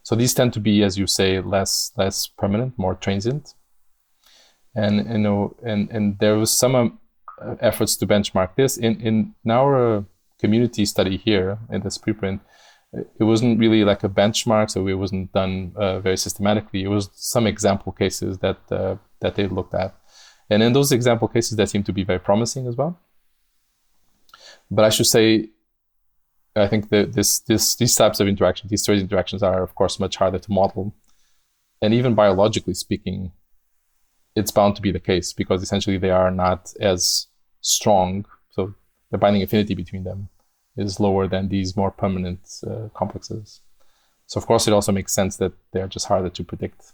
So 0.04 0.16
these 0.16 0.34
tend 0.34 0.54
to 0.54 0.60
be, 0.60 0.84
as 0.84 0.98
you 0.98 1.08
say, 1.08 1.40
less 1.40 1.92
less 1.98 2.28
permanent, 2.28 2.78
more 2.78 2.96
transient. 2.96 3.54
And 4.76 5.08
you 5.08 5.18
know, 5.18 5.56
and 5.64 5.90
and 5.90 6.20
there 6.20 6.38
was 6.38 6.52
some 6.52 7.00
efforts 7.60 7.96
to 7.98 8.08
benchmark 8.08 8.56
this 8.56 8.78
in 8.78 9.02
in 9.02 9.36
our 9.50 9.98
uh, 9.98 10.04
community 10.40 10.86
study 10.86 11.18
here 11.18 11.58
in 11.70 11.82
this 11.82 11.98
preprint. 11.98 12.40
It 13.20 13.24
wasn't 13.26 13.60
really 13.60 13.84
like 13.84 14.04
a 14.06 14.10
benchmark, 14.10 14.70
so 14.70 14.88
it 14.88 14.94
wasn't 14.94 15.34
done 15.34 15.74
uh, 15.76 16.00
very 16.00 16.18
systematically. 16.18 16.84
It 16.84 16.88
was 16.88 17.10
some 17.14 17.46
example 17.46 17.92
cases 17.92 18.38
that 18.40 18.60
uh, 18.72 18.96
that 19.20 19.36
they 19.36 19.48
looked 19.48 19.74
at, 19.74 19.96
and 20.50 20.64
in 20.64 20.74
those 20.74 20.92
example 20.92 21.28
cases, 21.28 21.58
that 21.58 21.70
seemed 21.70 21.86
to 21.88 21.94
be 21.94 22.04
very 22.04 22.20
promising 22.20 22.68
as 22.68 22.76
well. 22.76 23.00
But 24.70 24.86
I 24.86 24.90
should 24.90 25.06
say, 25.08 25.50
I 26.56 26.68
think 26.68 26.90
that 26.90 27.14
this, 27.14 27.40
this, 27.40 27.76
these 27.76 27.96
types 27.96 28.20
of 28.20 28.28
interactions, 28.28 28.70
these 28.70 28.86
trade 28.86 29.00
interactions 29.00 29.44
are, 29.44 29.62
of 29.62 29.76
course, 29.76 30.00
much 30.00 30.16
harder 30.16 30.40
to 30.40 30.52
model. 30.52 30.96
And 31.82 31.94
even 31.94 32.16
biologically 32.16 32.74
speaking, 32.74 33.32
it's 34.36 34.52
bound 34.52 34.76
to 34.76 34.82
be 34.82 34.92
the 34.92 35.00
case 35.00 35.34
because 35.34 35.64
essentially 35.64 35.98
they 35.98 36.12
are 36.12 36.32
not 36.32 36.74
as 36.80 37.28
strong. 37.62 38.26
So 38.52 38.74
the 39.12 39.18
binding 39.18 39.44
affinity 39.44 39.74
between 39.74 40.04
them 40.04 40.30
is 40.78 41.00
lower 41.00 41.28
than 41.28 41.50
these 41.50 41.76
more 41.76 41.92
permanent 41.92 42.42
uh, 42.68 42.90
complexes. 42.94 43.62
So, 44.28 44.40
of 44.40 44.46
course, 44.48 44.68
it 44.68 44.74
also 44.74 44.92
makes 44.92 45.14
sense 45.14 45.38
that 45.38 45.54
they're 45.72 45.88
just 45.88 46.08
harder 46.08 46.30
to 46.30 46.44
predict. 46.44 46.94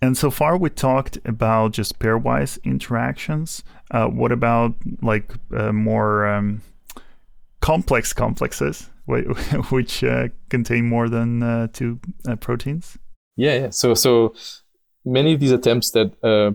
And 0.00 0.16
so 0.16 0.30
far, 0.30 0.56
we 0.56 0.70
talked 0.70 1.18
about 1.24 1.72
just 1.72 1.98
pairwise 1.98 2.62
interactions. 2.64 3.62
Uh, 3.90 4.06
what 4.06 4.32
about 4.32 4.74
like 5.00 5.32
uh, 5.54 5.72
more 5.72 6.26
um, 6.26 6.62
complex 7.60 8.12
complexes, 8.12 8.90
which 9.06 10.02
uh, 10.04 10.28
contain 10.48 10.88
more 10.88 11.08
than 11.08 11.42
uh, 11.42 11.68
two 11.72 12.00
uh, 12.26 12.36
proteins? 12.36 12.98
Yeah, 13.36 13.54
yeah. 13.54 13.70
So, 13.70 13.94
so 13.94 14.34
many 15.04 15.34
of 15.34 15.40
these 15.40 15.52
attempts 15.52 15.90
that 15.92 16.12
uh, 16.22 16.52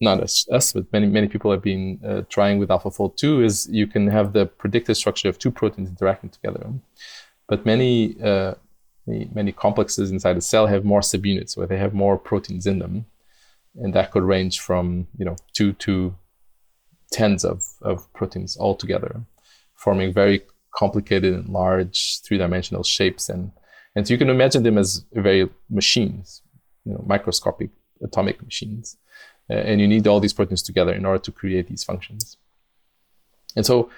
not 0.00 0.20
us, 0.20 0.46
us, 0.50 0.72
but 0.72 0.92
many 0.92 1.06
many 1.06 1.28
people 1.28 1.50
have 1.50 1.62
been 1.62 2.00
uh, 2.06 2.22
trying 2.28 2.58
with 2.58 2.68
AlphaFold 2.68 3.16
two 3.16 3.42
is 3.42 3.68
you 3.70 3.86
can 3.86 4.06
have 4.08 4.32
the 4.32 4.46
predicted 4.46 4.96
structure 4.96 5.28
of 5.28 5.38
two 5.38 5.50
proteins 5.50 5.88
interacting 5.88 6.30
together, 6.30 6.66
but 7.48 7.64
many 7.64 8.16
uh, 8.22 8.54
many, 9.06 9.30
many 9.32 9.52
complexes 9.52 10.10
inside 10.10 10.36
a 10.36 10.40
cell 10.40 10.66
have 10.66 10.84
more 10.84 11.00
subunits 11.00 11.56
where 11.56 11.66
they 11.66 11.78
have 11.78 11.94
more 11.94 12.18
proteins 12.18 12.66
in 12.66 12.78
them. 12.78 13.06
And 13.78 13.92
that 13.94 14.10
could 14.10 14.22
range 14.22 14.60
from, 14.60 15.06
you 15.18 15.24
know, 15.24 15.36
two 15.52 15.72
to 15.74 16.14
tens 17.12 17.44
of, 17.44 17.64
of 17.82 18.10
proteins 18.14 18.56
all 18.56 18.74
together, 18.74 19.20
forming 19.74 20.12
very 20.12 20.42
complicated 20.74 21.34
and 21.34 21.48
large 21.50 22.20
three-dimensional 22.22 22.82
shapes. 22.84 23.28
And, 23.28 23.52
and 23.94 24.06
so 24.06 24.14
you 24.14 24.18
can 24.18 24.30
imagine 24.30 24.62
them 24.62 24.78
as 24.78 25.04
very 25.12 25.48
machines, 25.68 26.42
you 26.84 26.92
know, 26.92 27.04
microscopic 27.06 27.70
atomic 28.02 28.42
machines. 28.42 28.96
Uh, 29.48 29.54
and 29.54 29.80
you 29.80 29.88
need 29.88 30.06
all 30.06 30.20
these 30.20 30.32
proteins 30.32 30.62
together 30.62 30.92
in 30.92 31.04
order 31.04 31.22
to 31.22 31.32
create 31.32 31.68
these 31.68 31.84
functions. 31.84 32.36
And 33.54 33.64
so 33.64 33.90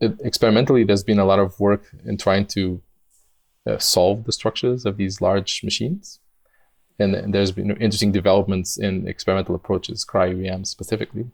it, 0.00 0.16
experimentally, 0.22 0.84
there's 0.84 1.04
been 1.04 1.18
a 1.18 1.24
lot 1.24 1.38
of 1.38 1.58
work 1.58 1.84
in 2.04 2.16
trying 2.16 2.46
to 2.48 2.80
uh, 3.66 3.78
solve 3.78 4.24
the 4.24 4.32
structures 4.32 4.84
of 4.84 4.96
these 4.96 5.20
large 5.20 5.62
machines. 5.64 6.20
And, 6.98 7.14
and 7.14 7.34
there's 7.34 7.50
been 7.50 7.70
interesting 7.70 8.12
developments 8.12 8.76
in 8.76 9.08
experimental 9.08 9.54
approaches, 9.54 10.04
cryo-EM 10.04 10.64
specifically. 10.64 11.26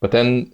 But 0.00 0.10
then 0.10 0.52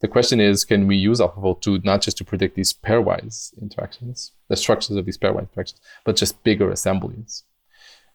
the 0.00 0.08
question 0.08 0.40
is, 0.40 0.64
can 0.64 0.86
we 0.86 0.96
use 0.96 1.20
AlphaFold 1.20 1.60
to 1.62 1.78
not 1.84 2.02
just 2.02 2.18
to 2.18 2.24
predict 2.24 2.56
these 2.56 2.72
pairwise 2.72 3.56
interactions, 3.60 4.32
the 4.48 4.56
structures 4.56 4.96
of 4.96 5.06
these 5.06 5.18
pairwise 5.18 5.48
interactions, 5.48 5.80
but 6.04 6.16
just 6.16 6.42
bigger 6.42 6.70
assemblies? 6.70 7.44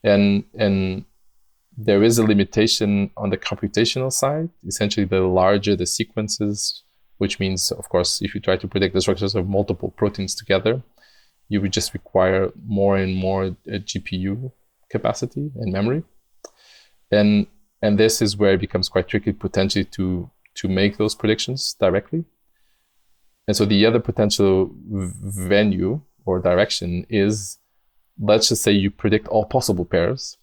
And 0.03 0.43
and 0.53 1.05
there 1.81 2.03
is 2.03 2.17
a 2.17 2.25
limitation 2.25 3.09
on 3.15 3.29
the 3.29 3.37
computational 3.37 4.11
side. 4.11 4.49
Essentially, 4.67 5.05
the 5.05 5.21
larger 5.21 5.77
the 5.77 5.85
sequences, 5.85 6.83
which 7.19 7.39
means, 7.39 7.71
of 7.71 7.87
course, 7.87 8.21
if 8.21 8.35
you 8.35 8.41
try 8.41 8.57
to 8.57 8.67
predict 8.67 8.93
the 8.93 9.01
structures 9.01 9.33
of 9.33 9.47
multiple 9.47 9.89
proteins 9.89 10.35
together, 10.35 10.83
you 11.47 11.61
would 11.61 11.71
just 11.71 11.93
require 11.93 12.51
more 12.65 12.97
and 12.97 13.15
more 13.15 13.45
uh, 13.45 13.79
GPU 13.89 14.51
capacity 14.91 15.51
and 15.55 15.71
memory. 15.71 16.03
And 17.11 17.47
and 17.81 17.97
this 17.97 18.21
is 18.21 18.35
where 18.35 18.55
it 18.55 18.59
becomes 18.59 18.89
quite 18.89 19.07
tricky 19.07 19.31
potentially 19.31 19.85
to 19.85 20.29
to 20.55 20.67
make 20.67 20.97
those 20.97 21.15
predictions 21.15 21.75
directly. 21.79 22.25
And 23.47 23.55
so 23.55 23.65
the 23.65 23.85
other 23.85 23.99
potential 23.99 24.69
venue 24.85 26.01
or 26.25 26.39
direction 26.39 27.05
is 27.09 27.57
let's 28.21 28.49
just 28.49 28.63
say 28.63 28.73
you 28.73 28.91
predict 28.91 29.29
all 29.29 29.45
possible 29.45 29.85
pairs 29.85 30.37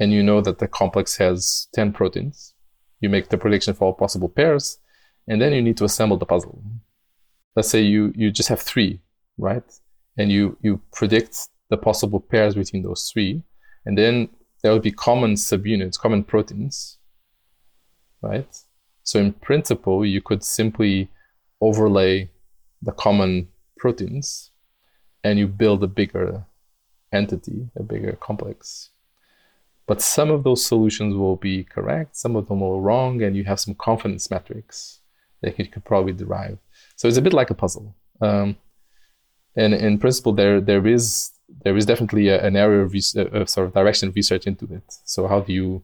and 0.00 0.12
you 0.12 0.22
know 0.22 0.40
that 0.40 0.58
the 0.58 0.66
complex 0.66 1.16
has 1.18 1.68
10 1.74 1.92
proteins. 1.92 2.54
You 3.00 3.08
make 3.08 3.28
the 3.28 3.38
prediction 3.38 3.74
for 3.74 3.84
all 3.84 3.94
possible 3.94 4.28
pairs 4.28 4.78
and 5.28 5.40
then 5.40 5.52
you 5.52 5.62
need 5.62 5.76
to 5.76 5.84
assemble 5.84 6.16
the 6.16 6.26
puzzle. 6.26 6.64
Let's 7.54 7.68
say 7.68 7.82
you 7.82 8.12
you 8.16 8.32
just 8.32 8.48
have 8.48 8.60
3, 8.60 9.00
right? 9.38 9.64
and 10.20 10.30
you 10.30 10.56
you 10.60 10.80
predict 10.92 11.48
the 11.70 11.76
possible 11.76 12.20
pairs 12.20 12.54
between 12.54 12.82
those 12.82 13.10
three, 13.10 13.42
and 13.86 13.96
then 13.96 14.28
there 14.62 14.72
will 14.72 14.80
be 14.80 14.92
common 14.92 15.34
subunits, 15.34 15.98
common 15.98 16.24
proteins, 16.24 16.98
right? 18.20 18.54
So 19.02 19.18
in 19.18 19.32
principle, 19.32 20.04
you 20.04 20.20
could 20.20 20.44
simply 20.44 21.08
overlay 21.60 22.30
the 22.82 22.92
common 22.92 23.48
proteins, 23.78 24.50
and 25.24 25.38
you 25.38 25.46
build 25.46 25.82
a 25.82 25.86
bigger 25.86 26.44
entity, 27.12 27.70
a 27.76 27.82
bigger 27.82 28.12
complex. 28.20 28.90
But 29.90 30.00
some 30.00 30.30
of 30.30 30.44
those 30.44 30.64
solutions 30.64 31.16
will 31.16 31.34
be 31.34 31.64
correct, 31.64 32.16
some 32.16 32.36
of 32.36 32.46
them 32.46 32.60
will 32.60 32.78
be 32.78 32.84
wrong, 32.84 33.22
and 33.24 33.34
you 33.34 33.42
have 33.50 33.58
some 33.58 33.74
confidence 33.74 34.30
metrics 34.30 35.00
that 35.42 35.58
you 35.58 35.66
could 35.66 35.84
probably 35.84 36.12
derive. 36.12 36.58
So 36.94 37.08
it's 37.08 37.16
a 37.16 37.26
bit 37.26 37.32
like 37.32 37.50
a 37.50 37.60
puzzle. 37.62 37.96
Um, 38.20 38.56
and 39.56 39.74
in 39.74 39.98
principle, 39.98 40.32
there 40.32 40.60
there 40.60 40.86
is 40.86 41.32
there 41.64 41.76
is 41.76 41.86
definitely 41.86 42.28
a, 42.28 42.40
an 42.48 42.54
area 42.54 42.82
of, 42.82 42.92
res- 42.92 43.16
of 43.16 43.48
sort 43.48 43.66
of 43.66 43.74
direction 43.74 44.08
of 44.08 44.14
research 44.14 44.46
into 44.46 44.66
it. 44.76 44.86
So 45.06 45.26
how 45.26 45.40
do 45.40 45.52
you 45.52 45.82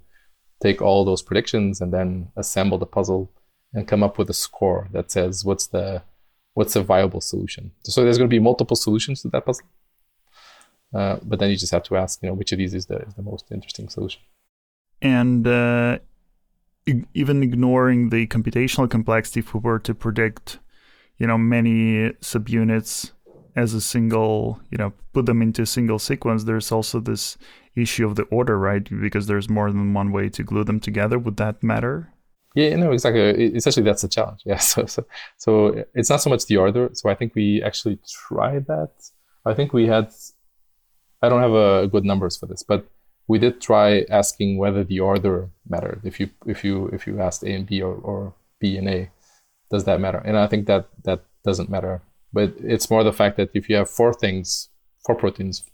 take 0.62 0.80
all 0.80 1.04
those 1.04 1.22
predictions 1.28 1.80
and 1.80 1.92
then 1.92 2.28
assemble 2.36 2.78
the 2.78 2.92
puzzle 2.96 3.32
and 3.74 3.88
come 3.88 4.04
up 4.04 4.18
with 4.18 4.30
a 4.30 4.38
score 4.46 4.88
that 4.92 5.10
says 5.10 5.44
what's 5.44 5.66
the 5.66 6.02
what's 6.54 6.76
a 6.76 6.82
viable 6.92 7.20
solution? 7.20 7.72
So 7.82 8.04
there's 8.04 8.18
going 8.18 8.30
to 8.30 8.36
be 8.38 8.48
multiple 8.50 8.76
solutions 8.76 9.22
to 9.22 9.28
that 9.30 9.46
puzzle, 9.46 9.66
uh, 10.94 11.18
but 11.22 11.38
then 11.38 11.50
you 11.50 11.56
just 11.56 11.72
have 11.72 11.82
to 11.84 11.96
ask, 11.96 12.22
you 12.22 12.28
know, 12.28 12.34
which 12.34 12.52
of 12.52 12.58
these 12.58 12.74
is 12.74 12.86
the 12.86 12.98
is 12.98 13.14
the 13.14 13.22
most 13.22 13.50
interesting 13.50 13.88
solution. 13.88 14.20
And 15.02 15.46
uh, 15.46 15.98
even 17.14 17.42
ignoring 17.42 18.10
the 18.10 18.26
computational 18.28 18.90
complexity, 18.90 19.40
if 19.40 19.54
we 19.54 19.60
were 19.60 19.78
to 19.80 19.94
predict, 19.94 20.58
you 21.18 21.26
know, 21.26 21.36
many 21.36 22.10
subunits 22.20 23.12
as 23.56 23.74
a 23.74 23.80
single, 23.80 24.60
you 24.70 24.78
know, 24.78 24.92
put 25.12 25.26
them 25.26 25.42
into 25.42 25.62
a 25.62 25.66
single 25.66 25.98
sequence, 25.98 26.44
there's 26.44 26.70
also 26.70 27.00
this 27.00 27.36
issue 27.74 28.06
of 28.06 28.16
the 28.16 28.22
order, 28.24 28.58
right? 28.58 28.88
Because 29.00 29.26
there's 29.26 29.48
more 29.48 29.70
than 29.70 29.94
one 29.94 30.12
way 30.12 30.28
to 30.28 30.42
glue 30.42 30.64
them 30.64 30.80
together. 30.80 31.18
Would 31.18 31.36
that 31.38 31.62
matter? 31.62 32.12
Yeah, 32.54 32.74
no, 32.76 32.92
exactly. 32.92 33.20
Essentially, 33.54 33.84
that's 33.84 34.02
the 34.02 34.08
challenge. 34.08 34.40
Yeah, 34.44 34.56
so, 34.72 34.86
so 34.86 35.04
so 35.36 35.84
it's 35.94 36.10
not 36.10 36.22
so 36.22 36.30
much 36.30 36.46
the 36.46 36.56
order. 36.56 36.90
So 36.94 37.10
I 37.10 37.14
think 37.14 37.34
we 37.34 37.62
actually 37.62 37.98
tried 38.08 38.66
that. 38.66 38.92
I 39.44 39.54
think 39.54 39.72
we 39.72 39.86
had. 39.86 40.10
I 41.22 41.28
don't 41.28 41.42
have 41.42 41.52
a 41.52 41.88
good 41.88 42.04
numbers 42.04 42.36
for 42.36 42.46
this, 42.46 42.62
but 42.62 42.86
we 43.28 43.38
did 43.38 43.60
try 43.60 44.04
asking 44.10 44.58
whether 44.58 44.84
the 44.84 45.00
order 45.00 45.50
mattered. 45.68 46.00
If 46.04 46.20
you 46.20 46.30
if 46.46 46.64
you 46.64 46.86
if 46.88 47.06
you 47.06 47.20
asked 47.20 47.42
A 47.42 47.52
and 47.52 47.66
B 47.66 47.82
or, 47.82 47.94
or 47.94 48.34
B 48.60 48.76
and 48.76 48.88
A, 48.88 49.10
does 49.70 49.84
that 49.84 50.00
matter? 50.00 50.18
And 50.18 50.36
I 50.36 50.46
think 50.46 50.66
that 50.66 50.88
that 51.04 51.24
doesn't 51.44 51.70
matter. 51.70 52.02
But 52.32 52.54
it's 52.58 52.90
more 52.90 53.02
the 53.02 53.12
fact 53.12 53.36
that 53.38 53.50
if 53.54 53.68
you 53.68 53.76
have 53.76 53.90
four 53.90 54.12
things, 54.12 54.68
four 55.04 55.14
proteins, 55.14 55.64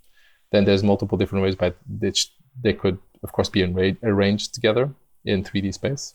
then 0.53 0.65
there's 0.65 0.83
multiple 0.83 1.19
different 1.19 1.43
ways 1.43 1.57
by 1.57 1.75
which 1.99 2.33
they 2.63 2.73
could, 2.73 2.99
of 3.23 3.33
course, 3.33 3.49
be 3.49 3.63
arranged 4.03 4.55
together 4.55 4.91
in 5.25 5.45
3D 5.45 5.75
space. 5.75 6.15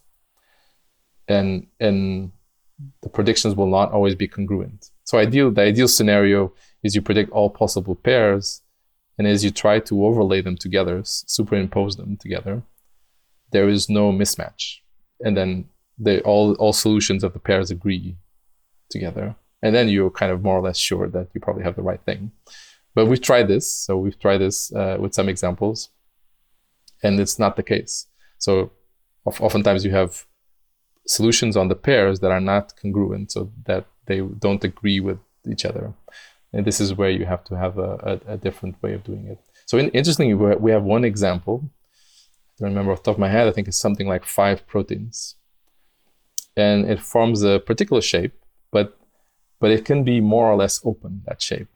And 1.28 1.67
and 1.80 2.32
the 3.01 3.09
predictions 3.09 3.55
will 3.55 3.67
not 3.67 3.91
always 3.91 4.15
be 4.15 4.28
congruent. 4.28 4.89
So 5.03 5.17
ideal 5.17 5.51
the 5.51 5.61
ideal 5.61 5.88
scenario 5.88 6.53
is 6.84 6.95
you 6.95 7.01
predict 7.01 7.32
all 7.32 7.49
possible 7.49 7.95
pairs 7.95 8.61
and 9.18 9.28
as 9.28 9.43
you 9.43 9.51
try 9.51 9.80
to 9.80 10.05
overlay 10.05 10.41
them 10.41 10.57
together, 10.57 11.01
superimpose 11.03 11.95
them 11.95 12.18
together, 12.18 12.61
there 13.51 13.68
is 13.68 13.89
no 13.89 14.11
mismatch. 14.11 14.78
And 15.22 15.36
then 15.36 15.65
they, 15.97 16.22
all, 16.22 16.53
all 16.55 16.74
solutions 16.74 17.24
of 17.24 17.34
the 17.34 17.39
pairs 17.39 17.72
agree 17.72 18.18
together. 18.91 19.36
And 19.63 19.74
then 19.74 19.89
you're 19.89 20.11
kind 20.11 20.32
of 20.32 20.43
more 20.43 20.57
or 20.57 20.61
less 20.61 20.78
sure 20.78 21.07
that 21.09 21.30
you 21.34 21.41
probably 21.41 21.63
have 21.63 21.76
the 21.76 21.82
right 21.82 22.01
thing. 22.01 22.32
But 22.93 23.07
we've 23.07 23.22
tried 23.22 23.47
this. 23.47 23.72
So 23.72 23.97
we've 23.97 24.20
tried 24.20 24.38
this 24.38 24.72
uh, 24.74 24.97
with 24.99 25.15
some 25.15 25.30
examples. 25.30 25.89
And 27.01 27.20
it's 27.20 27.39
not 27.39 27.55
the 27.55 27.63
case. 27.63 28.07
So 28.38 28.72
oftentimes 29.26 29.84
you 29.84 29.91
have 29.91 30.26
solutions 31.07 31.57
on 31.57 31.70
the 31.70 31.76
pairs 31.76 32.20
that 32.20 32.32
are 32.32 32.41
not 32.41 32.74
congruent, 32.80 33.32
so 33.32 33.51
that 33.65 33.86
they 34.05 34.20
don't 34.20 34.63
agree 34.63 34.99
with 34.99 35.20
each 35.49 35.65
other 35.65 35.93
and 36.53 36.65
this 36.65 36.79
is 36.79 36.93
where 36.93 37.09
you 37.09 37.25
have 37.25 37.43
to 37.45 37.57
have 37.57 37.77
a, 37.77 38.19
a, 38.27 38.33
a 38.33 38.37
different 38.37 38.81
way 38.81 38.93
of 38.93 39.03
doing 39.03 39.27
it. 39.27 39.39
So 39.65 39.77
in, 39.77 39.89
interestingly, 39.89 40.33
we 40.33 40.71
have 40.71 40.83
one 40.83 41.03
example. 41.03 41.69
I 42.59 42.63
don't 42.63 42.69
remember 42.69 42.91
off 42.91 43.03
the 43.03 43.11
top 43.11 43.15
of 43.15 43.19
my 43.19 43.29
head. 43.29 43.47
I 43.47 43.51
think 43.51 43.67
it's 43.67 43.77
something 43.77 44.07
like 44.07 44.25
five 44.25 44.65
proteins, 44.65 45.35
and 46.55 46.89
it 46.89 47.01
forms 47.01 47.43
a 47.43 47.59
particular 47.59 48.01
shape, 48.01 48.33
but 48.71 48.97
but 49.59 49.71
it 49.71 49.85
can 49.85 50.03
be 50.03 50.21
more 50.21 50.45
or 50.51 50.55
less 50.55 50.81
open 50.83 51.23
that 51.25 51.41
shape. 51.41 51.67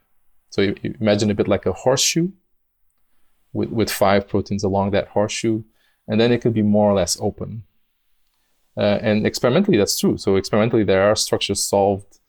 So 0.49 0.61
you, 0.61 0.76
you 0.82 0.95
imagine 0.99 1.32
a 1.32 1.36
bit 1.36 1.47
like 1.47 1.65
a 1.65 1.74
horseshoe 1.74 2.30
with 3.53 3.69
with 3.69 3.91
five 3.91 4.28
proteins 4.28 4.63
along 4.63 4.91
that 4.91 5.09
horseshoe, 5.09 5.63
and 6.07 6.19
then 6.19 6.32
it 6.32 6.41
could 6.41 6.53
be 6.53 6.63
more 6.63 6.89
or 6.89 6.93
less 6.93 7.17
open. 7.19 7.63
Uh, 8.78 8.99
and 9.01 9.28
experimentally, 9.28 9.78
that's 9.78 9.99
true. 9.99 10.17
So 10.17 10.38
experimentally, 10.38 10.86
there 10.86 11.03
are 11.03 11.15
structures 11.15 11.61
solved 11.61 12.20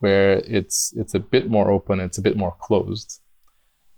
where 0.00 0.38
it's 0.46 0.92
it's 0.96 1.14
a 1.14 1.20
bit 1.20 1.50
more 1.50 1.70
open, 1.70 2.00
it's 2.00 2.18
a 2.18 2.22
bit 2.22 2.36
more 2.36 2.54
closed. 2.60 3.20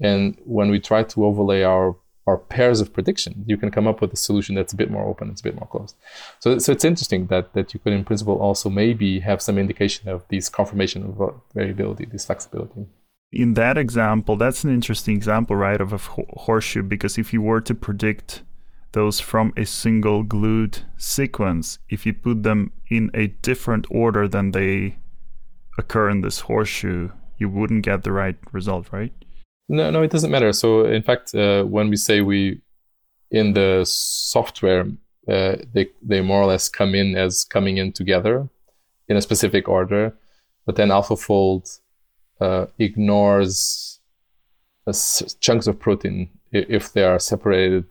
And 0.00 0.36
when 0.44 0.70
we 0.70 0.80
try 0.80 1.02
to 1.02 1.24
overlay 1.24 1.62
our 1.62 1.96
our 2.26 2.36
pairs 2.36 2.80
of 2.80 2.92
prediction, 2.92 3.44
you 3.46 3.56
can 3.56 3.70
come 3.70 3.86
up 3.86 4.00
with 4.00 4.12
a 4.12 4.16
solution 4.16 4.54
that's 4.54 4.72
a 4.72 4.76
bit 4.76 4.90
more 4.90 5.04
open, 5.04 5.30
it's 5.30 5.40
a 5.40 5.44
bit 5.44 5.56
more 5.56 5.66
closed. 5.66 5.96
So, 6.38 6.58
so 6.58 6.72
it's 6.72 6.84
interesting 6.84 7.26
that 7.26 7.54
that 7.54 7.74
you 7.74 7.80
could, 7.80 7.92
in 7.92 8.04
principle, 8.04 8.38
also 8.38 8.70
maybe 8.70 9.20
have 9.20 9.42
some 9.42 9.58
indication 9.58 10.08
of 10.08 10.24
these 10.28 10.48
confirmation 10.48 11.02
of 11.04 11.40
variability, 11.54 12.04
this 12.06 12.26
flexibility. 12.26 12.86
In 13.32 13.54
that 13.54 13.78
example, 13.78 14.36
that's 14.36 14.64
an 14.64 14.74
interesting 14.74 15.16
example, 15.16 15.54
right, 15.56 15.80
of 15.80 15.92
a 15.92 15.98
horseshoe, 15.98 16.82
because 16.82 17.16
if 17.16 17.32
you 17.32 17.40
were 17.40 17.60
to 17.60 17.74
predict 17.74 18.42
those 18.92 19.20
from 19.20 19.52
a 19.56 19.64
single 19.64 20.24
glued 20.24 20.80
sequence, 20.96 21.78
if 21.88 22.04
you 22.04 22.12
put 22.12 22.42
them 22.42 22.72
in 22.88 23.10
a 23.14 23.28
different 23.42 23.86
order 23.88 24.26
than 24.26 24.50
they 24.50 24.96
occur 25.80 26.10
in 26.10 26.20
this 26.20 26.40
horseshoe, 26.40 27.10
you 27.38 27.48
wouldn't 27.48 27.84
get 27.84 28.02
the 28.02 28.12
right 28.12 28.38
result, 28.52 28.92
right? 28.92 29.12
No, 29.68 29.90
no, 29.90 30.02
it 30.02 30.10
doesn't 30.10 30.30
matter. 30.30 30.52
So, 30.52 30.84
in 30.84 31.02
fact, 31.02 31.34
uh, 31.34 31.64
when 31.64 31.90
we 31.90 31.96
say 31.96 32.20
we 32.20 32.60
in 33.30 33.54
the 33.54 33.84
software, 33.84 34.86
uh, 35.28 35.56
they 35.74 35.88
they 36.02 36.20
more 36.20 36.42
or 36.42 36.46
less 36.46 36.68
come 36.68 36.94
in 36.94 37.16
as 37.16 37.44
coming 37.44 37.76
in 37.78 37.92
together 37.92 38.48
in 39.08 39.16
a 39.16 39.22
specific 39.22 39.68
order, 39.68 40.14
but 40.66 40.76
then 40.76 40.88
AlphaFold 40.88 41.80
uh, 42.40 42.66
ignores 42.78 44.00
chunks 45.40 45.66
of 45.66 45.78
protein 45.78 46.28
if 46.52 46.92
they 46.92 47.04
are 47.04 47.18
separated 47.18 47.84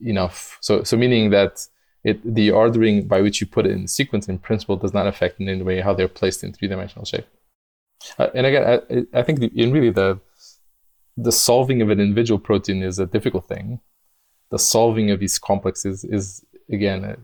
enough. 0.00 0.58
So, 0.60 0.82
so 0.82 0.96
meaning 0.96 1.30
that 1.30 1.66
it, 2.06 2.34
the 2.34 2.52
ordering 2.52 3.08
by 3.08 3.20
which 3.20 3.40
you 3.40 3.46
put 3.48 3.66
it 3.66 3.72
in 3.72 3.88
sequence 3.88 4.28
in 4.28 4.38
principle 4.38 4.76
does 4.76 4.94
not 4.94 5.08
affect 5.08 5.40
in 5.40 5.48
any 5.48 5.62
way 5.62 5.80
how 5.80 5.92
they're 5.92 6.16
placed 6.20 6.44
in 6.44 6.52
three-dimensional 6.52 7.04
shape. 7.04 7.26
Uh, 8.16 8.28
and 8.32 8.46
again, 8.46 8.64
I, 8.64 9.18
I 9.18 9.22
think 9.24 9.40
the, 9.40 9.50
in 9.62 9.72
really 9.72 9.90
the 9.90 10.20
the 11.16 11.32
solving 11.32 11.80
of 11.82 11.88
an 11.90 11.98
individual 11.98 12.38
protein 12.38 12.82
is 12.82 12.98
a 12.98 13.06
difficult 13.06 13.48
thing. 13.48 13.80
The 14.50 14.58
solving 14.58 15.10
of 15.10 15.18
these 15.18 15.38
complexes 15.38 16.04
is 16.04 16.44
again 16.70 17.04
a, 17.04 17.16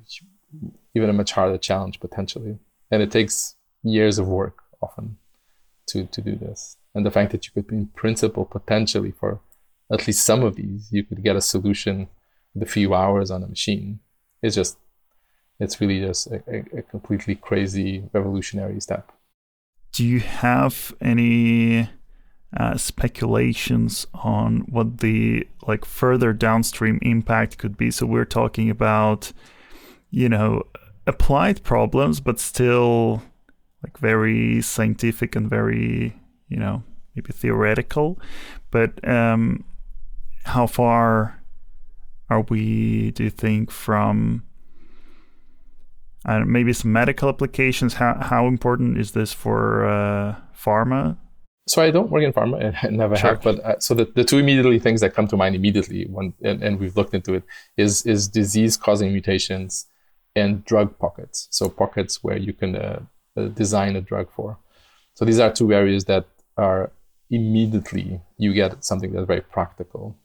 even 0.94 1.10
a 1.10 1.12
much 1.12 1.32
harder 1.32 1.58
challenge 1.58 2.00
potentially, 2.00 2.58
and 2.90 3.02
it 3.02 3.12
takes 3.12 3.54
years 3.84 4.18
of 4.18 4.26
work 4.26 4.56
often 4.80 5.16
to 5.90 6.06
to 6.06 6.20
do 6.20 6.34
this. 6.34 6.76
And 6.94 7.06
the 7.06 7.14
fact 7.16 7.30
that 7.32 7.46
you 7.46 7.52
could, 7.54 7.70
in 7.70 7.86
principle, 8.02 8.44
potentially 8.44 9.12
for 9.12 9.40
at 9.92 10.06
least 10.06 10.24
some 10.24 10.42
of 10.42 10.56
these, 10.56 10.90
you 10.90 11.04
could 11.04 11.22
get 11.22 11.36
a 11.36 11.40
solution 11.54 12.08
with 12.52 12.62
a 12.68 12.72
few 12.76 12.94
hours 12.94 13.30
on 13.30 13.42
a 13.44 13.48
machine 13.56 14.00
it's 14.42 14.56
just 14.56 14.76
it's 15.60 15.80
really 15.80 16.00
just 16.00 16.26
a, 16.26 16.42
a, 16.76 16.82
completely 16.82 17.36
crazy 17.36 18.04
revolutionary 18.12 18.80
step. 18.80 19.12
Do 19.92 20.04
you 20.04 20.20
have 20.20 20.94
any 21.00 21.88
uh, 22.56 22.76
speculations 22.76 24.06
on 24.14 24.60
what 24.68 24.98
the 24.98 25.46
like 25.66 25.84
further 25.84 26.32
downstream 26.32 26.98
impact 27.02 27.58
could 27.58 27.76
be? 27.76 27.90
So 27.90 28.06
we're 28.06 28.24
talking 28.24 28.70
about, 28.70 29.32
you 30.10 30.28
know, 30.28 30.64
applied 31.06 31.62
problems, 31.62 32.20
but 32.20 32.40
still 32.40 33.22
like 33.84 33.98
very 33.98 34.62
scientific 34.62 35.36
and 35.36 35.48
very, 35.48 36.16
you 36.48 36.56
know, 36.56 36.82
maybe 37.14 37.32
theoretical. 37.32 38.18
But 38.70 39.06
um, 39.06 39.64
how 40.44 40.66
far 40.66 41.41
are 42.32 42.42
we, 42.52 43.10
do 43.16 43.22
you 43.24 43.34
think, 43.44 43.70
from 43.70 44.42
uh, 46.24 46.40
maybe 46.56 46.72
some 46.72 46.92
medical 46.92 47.28
applications? 47.28 47.94
How, 47.94 48.12
how 48.32 48.42
important 48.46 48.98
is 48.98 49.10
this 49.12 49.32
for 49.42 49.86
uh, 49.96 50.36
pharma? 50.64 51.16
So 51.72 51.82
I 51.86 51.90
don't 51.92 52.10
work 52.10 52.24
in 52.28 52.32
pharma, 52.32 52.56
I 52.82 52.88
never 52.88 53.16
sure. 53.16 53.30
have. 53.30 53.42
But 53.42 53.56
uh, 53.60 53.78
so 53.78 53.94
the, 53.94 54.06
the 54.18 54.24
two 54.24 54.38
immediately 54.38 54.80
things 54.86 55.00
that 55.02 55.14
come 55.14 55.28
to 55.28 55.36
mind 55.36 55.54
immediately, 55.54 56.06
when 56.14 56.26
and, 56.48 56.62
and 56.62 56.80
we've 56.80 56.96
looked 56.96 57.14
into 57.14 57.34
it, 57.34 57.44
is 57.76 58.04
is 58.12 58.20
disease-causing 58.40 59.12
mutations 59.12 59.86
and 60.34 60.64
drug 60.70 60.88
pockets. 60.98 61.48
So 61.50 61.68
pockets 61.68 62.24
where 62.24 62.38
you 62.46 62.52
can 62.60 62.74
uh, 62.74 63.00
uh, 63.36 63.48
design 63.62 63.96
a 63.96 64.00
drug 64.00 64.26
for. 64.36 64.58
So 65.14 65.24
these 65.24 65.40
are 65.44 65.52
two 65.52 65.72
areas 65.72 66.04
that 66.06 66.24
are 66.56 66.90
immediately 67.30 68.20
you 68.38 68.52
get 68.52 68.84
something 68.84 69.12
that's 69.12 69.26
very 69.26 69.44
practical. 69.56 70.16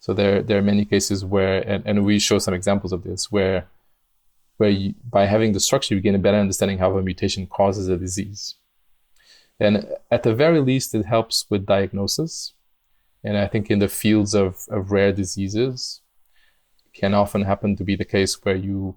So 0.00 0.14
there, 0.14 0.42
there 0.42 0.58
are 0.58 0.62
many 0.62 0.84
cases 0.84 1.24
where, 1.24 1.60
and, 1.68 1.84
and 1.86 2.04
we 2.04 2.18
show 2.18 2.38
some 2.38 2.54
examples 2.54 2.92
of 2.92 3.04
this, 3.04 3.30
where, 3.30 3.68
where 4.56 4.70
you, 4.70 4.94
by 5.08 5.26
having 5.26 5.52
the 5.52 5.60
structure, 5.60 5.94
you 5.94 6.00
gain 6.00 6.14
a 6.14 6.18
better 6.18 6.38
understanding 6.38 6.78
how 6.78 6.96
a 6.96 7.02
mutation 7.02 7.46
causes 7.46 7.88
a 7.88 7.96
disease. 7.96 8.56
And 9.58 9.86
at 10.10 10.22
the 10.22 10.34
very 10.34 10.60
least, 10.60 10.94
it 10.94 11.04
helps 11.04 11.44
with 11.50 11.66
diagnosis. 11.66 12.54
And 13.22 13.36
I 13.36 13.46
think 13.46 13.70
in 13.70 13.78
the 13.78 13.88
fields 13.88 14.34
of, 14.34 14.66
of 14.70 14.90
rare 14.90 15.12
diseases, 15.12 16.00
can 16.92 17.14
often 17.14 17.42
happen 17.42 17.76
to 17.76 17.84
be 17.84 17.96
the 17.96 18.04
case 18.04 18.42
where 18.44 18.56
you 18.56 18.96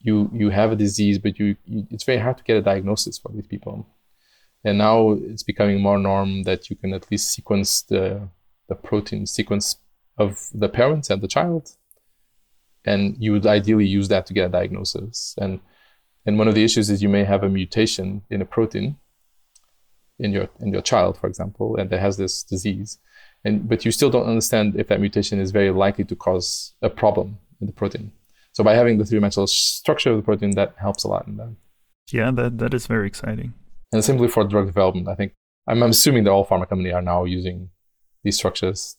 you 0.00 0.30
you 0.34 0.50
have 0.50 0.72
a 0.72 0.76
disease, 0.76 1.18
but 1.18 1.38
you, 1.38 1.56
you, 1.64 1.86
it's 1.90 2.04
very 2.04 2.18
hard 2.18 2.36
to 2.38 2.44
get 2.44 2.58
a 2.58 2.62
diagnosis 2.62 3.18
for 3.18 3.32
these 3.32 3.46
people. 3.46 3.86
And 4.62 4.78
now 4.78 5.12
it's 5.12 5.42
becoming 5.42 5.80
more 5.80 5.98
norm 5.98 6.42
that 6.42 6.68
you 6.68 6.76
can 6.76 6.92
at 6.92 7.10
least 7.10 7.32
sequence 7.32 7.82
the 7.82 8.28
the 8.68 8.74
protein 8.74 9.26
sequence 9.26 9.76
of 10.18 10.48
the 10.54 10.68
parents 10.68 11.10
and 11.10 11.20
the 11.20 11.28
child. 11.28 11.70
And 12.84 13.16
you 13.18 13.32
would 13.32 13.46
ideally 13.46 13.86
use 13.86 14.08
that 14.08 14.26
to 14.26 14.34
get 14.34 14.46
a 14.46 14.48
diagnosis. 14.48 15.34
And 15.40 15.60
and 16.26 16.38
one 16.38 16.48
of 16.48 16.54
the 16.54 16.64
issues 16.64 16.88
is 16.90 17.02
you 17.02 17.08
may 17.08 17.24
have 17.24 17.42
a 17.42 17.48
mutation 17.48 18.22
in 18.30 18.40
a 18.40 18.44
protein 18.44 18.96
in 20.18 20.32
your 20.32 20.48
in 20.60 20.72
your 20.72 20.80
child 20.80 21.18
for 21.18 21.26
example 21.26 21.76
and 21.76 21.90
that 21.90 22.00
has 22.00 22.16
this 22.16 22.42
disease. 22.42 22.98
And 23.44 23.68
but 23.68 23.84
you 23.84 23.90
still 23.90 24.10
don't 24.10 24.26
understand 24.26 24.76
if 24.76 24.88
that 24.88 25.00
mutation 25.00 25.38
is 25.38 25.50
very 25.50 25.70
likely 25.70 26.04
to 26.04 26.16
cause 26.16 26.74
a 26.82 26.90
problem 26.90 27.38
in 27.60 27.66
the 27.66 27.72
protein. 27.72 28.12
So 28.52 28.62
by 28.62 28.74
having 28.74 28.98
the 28.98 29.04
three-dimensional 29.04 29.48
structure 29.48 30.10
of 30.10 30.16
the 30.16 30.22
protein 30.22 30.52
that 30.52 30.74
helps 30.76 31.04
a 31.04 31.08
lot 31.08 31.26
in 31.26 31.36
that. 31.36 31.54
Yeah 32.10 32.30
that 32.32 32.58
that 32.58 32.74
is 32.74 32.86
very 32.86 33.06
exciting. 33.06 33.54
And 33.92 34.04
simply 34.04 34.28
for 34.28 34.44
drug 34.44 34.66
development 34.66 35.08
i 35.08 35.14
think 35.14 35.32
I'm, 35.66 35.82
I'm 35.82 35.90
assuming 35.90 36.24
that 36.24 36.30
all 36.30 36.46
pharma 36.46 36.68
companies 36.68 36.94
are 36.94 37.02
now 37.02 37.24
using 37.24 37.70
these 38.22 38.36
structures 38.36 38.96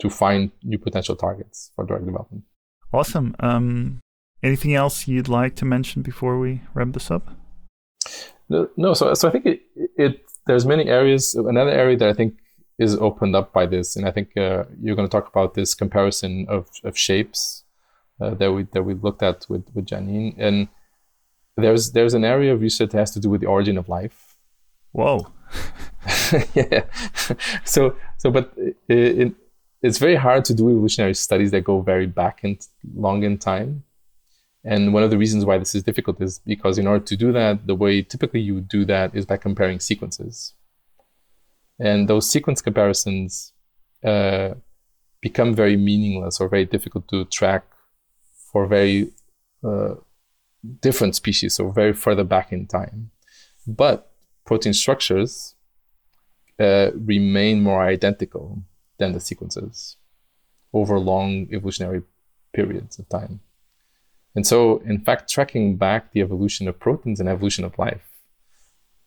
to 0.00 0.10
find 0.10 0.50
new 0.62 0.78
potential 0.78 1.16
targets 1.16 1.72
for 1.74 1.84
drug 1.84 2.04
development. 2.04 2.44
Awesome. 2.92 3.36
Um, 3.40 4.00
anything 4.42 4.74
else 4.74 5.06
you'd 5.06 5.28
like 5.28 5.54
to 5.56 5.64
mention 5.64 6.02
before 6.02 6.38
we 6.38 6.62
wrap 6.74 6.92
this 6.92 7.10
up? 7.10 7.30
No, 8.48 8.68
no 8.76 8.94
so 8.94 9.14
so 9.14 9.28
I 9.28 9.30
think 9.30 9.46
it, 9.46 9.60
it 9.96 10.20
there's 10.46 10.66
many 10.66 10.88
areas. 10.88 11.34
Another 11.34 11.70
area 11.70 11.96
that 11.98 12.08
I 12.08 12.12
think 12.12 12.34
is 12.78 12.96
opened 12.96 13.36
up 13.36 13.52
by 13.52 13.66
this, 13.66 13.94
and 13.94 14.06
I 14.06 14.10
think 14.10 14.36
uh, 14.36 14.64
you're 14.80 14.96
going 14.96 15.08
to 15.08 15.12
talk 15.12 15.28
about 15.28 15.54
this 15.54 15.74
comparison 15.74 16.46
of, 16.48 16.68
of 16.82 16.96
shapes 16.98 17.64
uh, 18.20 18.34
that 18.34 18.52
we 18.52 18.66
that 18.72 18.82
we 18.82 18.94
looked 18.94 19.22
at 19.22 19.46
with 19.48 19.66
with 19.74 19.86
Janani, 19.86 20.34
and 20.38 20.68
there's 21.56 21.92
there's 21.92 22.14
an 22.14 22.24
area 22.24 22.52
of 22.52 22.60
research 22.60 22.90
that 22.90 22.98
has 22.98 23.12
to 23.12 23.20
do 23.20 23.30
with 23.30 23.42
the 23.42 23.46
origin 23.46 23.78
of 23.78 23.88
life. 23.88 24.36
Whoa. 24.92 25.26
yeah. 26.54 26.84
so 27.64 27.96
so, 28.18 28.30
but 28.30 28.52
it, 28.56 28.76
it, 28.88 29.34
it's 29.82 29.98
very 29.98 30.16
hard 30.16 30.44
to 30.46 30.54
do 30.54 30.68
evolutionary 30.68 31.14
studies 31.14 31.50
that 31.52 31.64
go 31.64 31.80
very 31.80 32.06
back 32.06 32.44
and 32.44 32.58
long 32.94 33.22
in 33.22 33.38
time. 33.38 33.84
And 34.62 34.92
one 34.92 35.02
of 35.02 35.10
the 35.10 35.16
reasons 35.16 35.46
why 35.46 35.56
this 35.56 35.74
is 35.74 35.82
difficult 35.82 36.20
is 36.20 36.38
because 36.40 36.78
in 36.78 36.86
order 36.86 37.04
to 37.06 37.16
do 37.16 37.32
that, 37.32 37.66
the 37.66 37.74
way 37.74 38.02
typically 38.02 38.40
you 38.40 38.60
do 38.60 38.84
that 38.84 39.14
is 39.14 39.24
by 39.24 39.38
comparing 39.38 39.80
sequences. 39.80 40.52
And 41.78 42.08
those 42.08 42.30
sequence 42.30 42.60
comparisons 42.60 43.54
uh, 44.04 44.50
become 45.22 45.54
very 45.54 45.76
meaningless 45.76 46.40
or 46.40 46.48
very 46.48 46.66
difficult 46.66 47.08
to 47.08 47.24
track 47.24 47.64
for 48.52 48.66
very 48.66 49.10
uh, 49.64 49.94
different 50.80 51.16
species, 51.16 51.54
so 51.54 51.70
very 51.70 51.94
further 51.94 52.24
back 52.24 52.52
in 52.52 52.66
time. 52.66 53.10
But 53.66 54.12
protein 54.44 54.74
structures 54.74 55.54
uh, 56.58 56.90
remain 56.94 57.62
more 57.62 57.82
identical 57.82 58.62
than 59.00 59.12
the 59.12 59.20
sequences 59.20 59.96
over 60.72 61.00
long 61.00 61.48
evolutionary 61.52 62.02
periods 62.52 62.98
of 63.00 63.08
time. 63.08 63.40
And 64.36 64.46
so, 64.46 64.78
in 64.84 65.00
fact, 65.00 65.28
tracking 65.28 65.76
back 65.76 66.12
the 66.12 66.20
evolution 66.20 66.68
of 66.68 66.78
proteins 66.78 67.18
and 67.18 67.28
evolution 67.28 67.64
of 67.64 67.76
life 67.78 68.06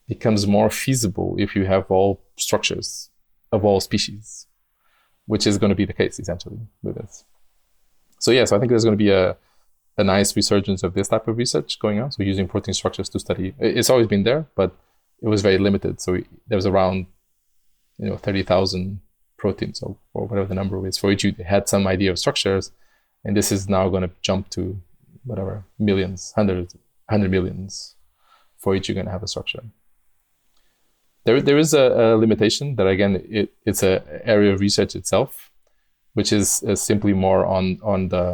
becomes 0.07 0.45
more 0.45 0.69
feasible 0.69 1.35
if 1.39 1.55
you 1.55 1.65
have 1.65 1.89
all 1.89 2.19
structures 2.35 3.09
of 3.53 3.63
all 3.63 3.79
species, 3.79 4.47
which 5.27 5.47
is 5.47 5.57
going 5.57 5.69
to 5.69 5.75
be 5.75 5.85
the 5.85 5.93
case 5.93 6.19
essentially 6.19 6.59
with 6.81 6.95
this. 6.95 7.23
So, 8.19 8.31
yeah, 8.31 8.43
so 8.43 8.57
I 8.57 8.59
think 8.59 8.69
there's 8.69 8.83
going 8.83 8.97
to 8.97 9.03
be 9.03 9.11
a, 9.11 9.37
a 9.97 10.03
nice 10.03 10.35
resurgence 10.35 10.83
of 10.83 10.93
this 10.93 11.07
type 11.07 11.27
of 11.27 11.37
research 11.37 11.79
going 11.79 12.01
on. 12.01 12.11
So, 12.11 12.23
using 12.23 12.47
protein 12.47 12.73
structures 12.73 13.07
to 13.09 13.19
study, 13.19 13.53
it's 13.59 13.89
always 13.89 14.07
been 14.07 14.23
there, 14.23 14.47
but 14.55 14.75
it 15.21 15.29
was 15.29 15.41
very 15.41 15.57
limited. 15.57 16.01
So, 16.01 16.17
there 16.47 16.57
was 16.57 16.65
around, 16.65 17.05
you 17.97 18.09
know, 18.09 18.17
30,000 18.17 18.99
proteins 19.43 19.77
or, 19.83 19.91
or 20.13 20.21
whatever 20.27 20.47
the 20.47 20.59
number 20.61 20.77
is 20.87 20.97
for 20.97 21.11
each. 21.11 21.23
You 21.25 21.33
had 21.55 21.67
some 21.73 21.85
idea 21.95 22.09
of 22.11 22.17
structures 22.17 22.71
and 23.23 23.35
this 23.37 23.51
is 23.55 23.61
now 23.77 23.83
going 23.93 24.05
to 24.07 24.11
jump 24.21 24.49
to 24.55 24.61
whatever 25.29 25.53
millions 25.89 26.33
hundreds 26.35 26.75
hundred 27.09 27.31
millions 27.37 27.95
for 28.61 28.69
each 28.75 28.85
you're 28.87 28.99
going 28.99 29.11
to 29.11 29.15
have 29.17 29.27
a 29.27 29.33
structure. 29.35 29.63
There, 31.25 31.41
there 31.41 31.59
is 31.65 31.73
a, 31.73 31.85
a 32.03 32.05
limitation 32.23 32.75
that 32.77 32.87
again 32.87 33.13
it, 33.39 33.47
it's 33.69 33.83
an 33.83 34.01
area 34.35 34.53
of 34.53 34.61
research 34.67 34.95
itself 34.95 35.51
which 36.17 36.31
is 36.39 36.63
uh, 36.63 36.75
simply 36.89 37.13
more 37.27 37.41
on 37.57 37.79
on 37.93 38.09
the 38.13 38.25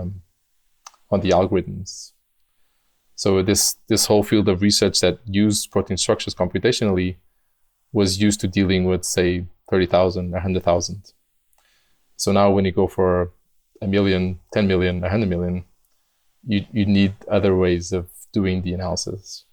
on 1.14 1.20
the 1.22 1.32
algorithms. 1.40 1.90
So 3.24 3.30
this 3.50 3.62
this 3.92 4.06
whole 4.10 4.26
field 4.32 4.48
of 4.50 4.62
research 4.70 4.98
that 5.04 5.16
used 5.26 5.72
protein 5.72 5.98
structures 5.98 6.36
computationally 6.42 7.10
was 7.92 8.22
used 8.28 8.40
to 8.42 8.48
dealing 8.48 8.84
with 8.90 9.04
say 9.04 9.46
30,000, 9.70 10.32
100,000. 10.32 11.14
So 12.16 12.32
now 12.32 12.52
when 12.52 12.66
you 12.66 12.72
go 12.72 12.88
for 12.88 13.32
a 13.82 13.88
million, 13.88 14.40
10 14.54 14.68
million, 14.68 15.02
100 15.02 15.30
million, 15.30 15.64
you, 16.46 16.66
you 16.72 16.86
need 16.86 17.14
other 17.30 17.56
ways 17.56 17.92
of 17.92 18.10
doing 18.32 18.62
the 18.62 18.74
analysis 18.74 19.46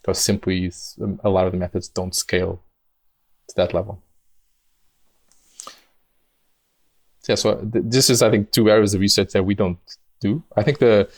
because 0.00 0.18
simply 0.18 0.72
um, 1.00 1.20
a 1.22 1.30
lot 1.30 1.46
of 1.46 1.52
the 1.52 1.58
methods 1.58 1.88
don't 1.88 2.14
scale 2.14 2.62
to 3.48 3.54
that 3.56 3.72
level. 3.72 4.02
Yeah, 7.28 7.36
so 7.36 7.60
this 7.62 8.10
is, 8.10 8.20
I 8.20 8.30
think, 8.30 8.50
two 8.50 8.68
areas 8.68 8.94
of 8.94 9.00
research 9.00 9.32
that 9.32 9.44
we 9.44 9.54
don't 9.54 9.78
do. 10.20 10.42
I 10.56 10.64
think 10.64 10.80
the 10.80 11.08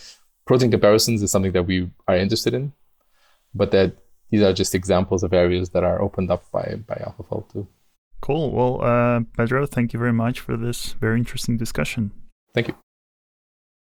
protein 0.44 0.70
comparisons 0.70 1.22
is 1.22 1.30
something 1.30 1.52
that 1.52 1.62
we 1.62 1.90
are 2.06 2.16
interested 2.16 2.52
in, 2.52 2.74
but 3.54 3.70
that 3.70 3.96
these 4.30 4.42
are 4.42 4.52
just 4.52 4.74
examples 4.74 5.22
of 5.22 5.32
areas 5.32 5.70
that 5.70 5.82
are 5.82 6.02
opened 6.02 6.30
up 6.30 6.50
by, 6.50 6.76
by 6.86 6.96
AlphaFold 6.96 7.50
too. 7.52 7.66
Cool. 8.24 8.52
Well, 8.52 8.82
uh, 8.82 9.20
Pedro, 9.36 9.66
thank 9.66 9.92
you 9.92 9.98
very 9.98 10.14
much 10.14 10.40
for 10.40 10.56
this 10.56 10.94
very 10.94 11.18
interesting 11.18 11.58
discussion. 11.58 12.10
Thank 12.54 12.68
you. 12.68 12.74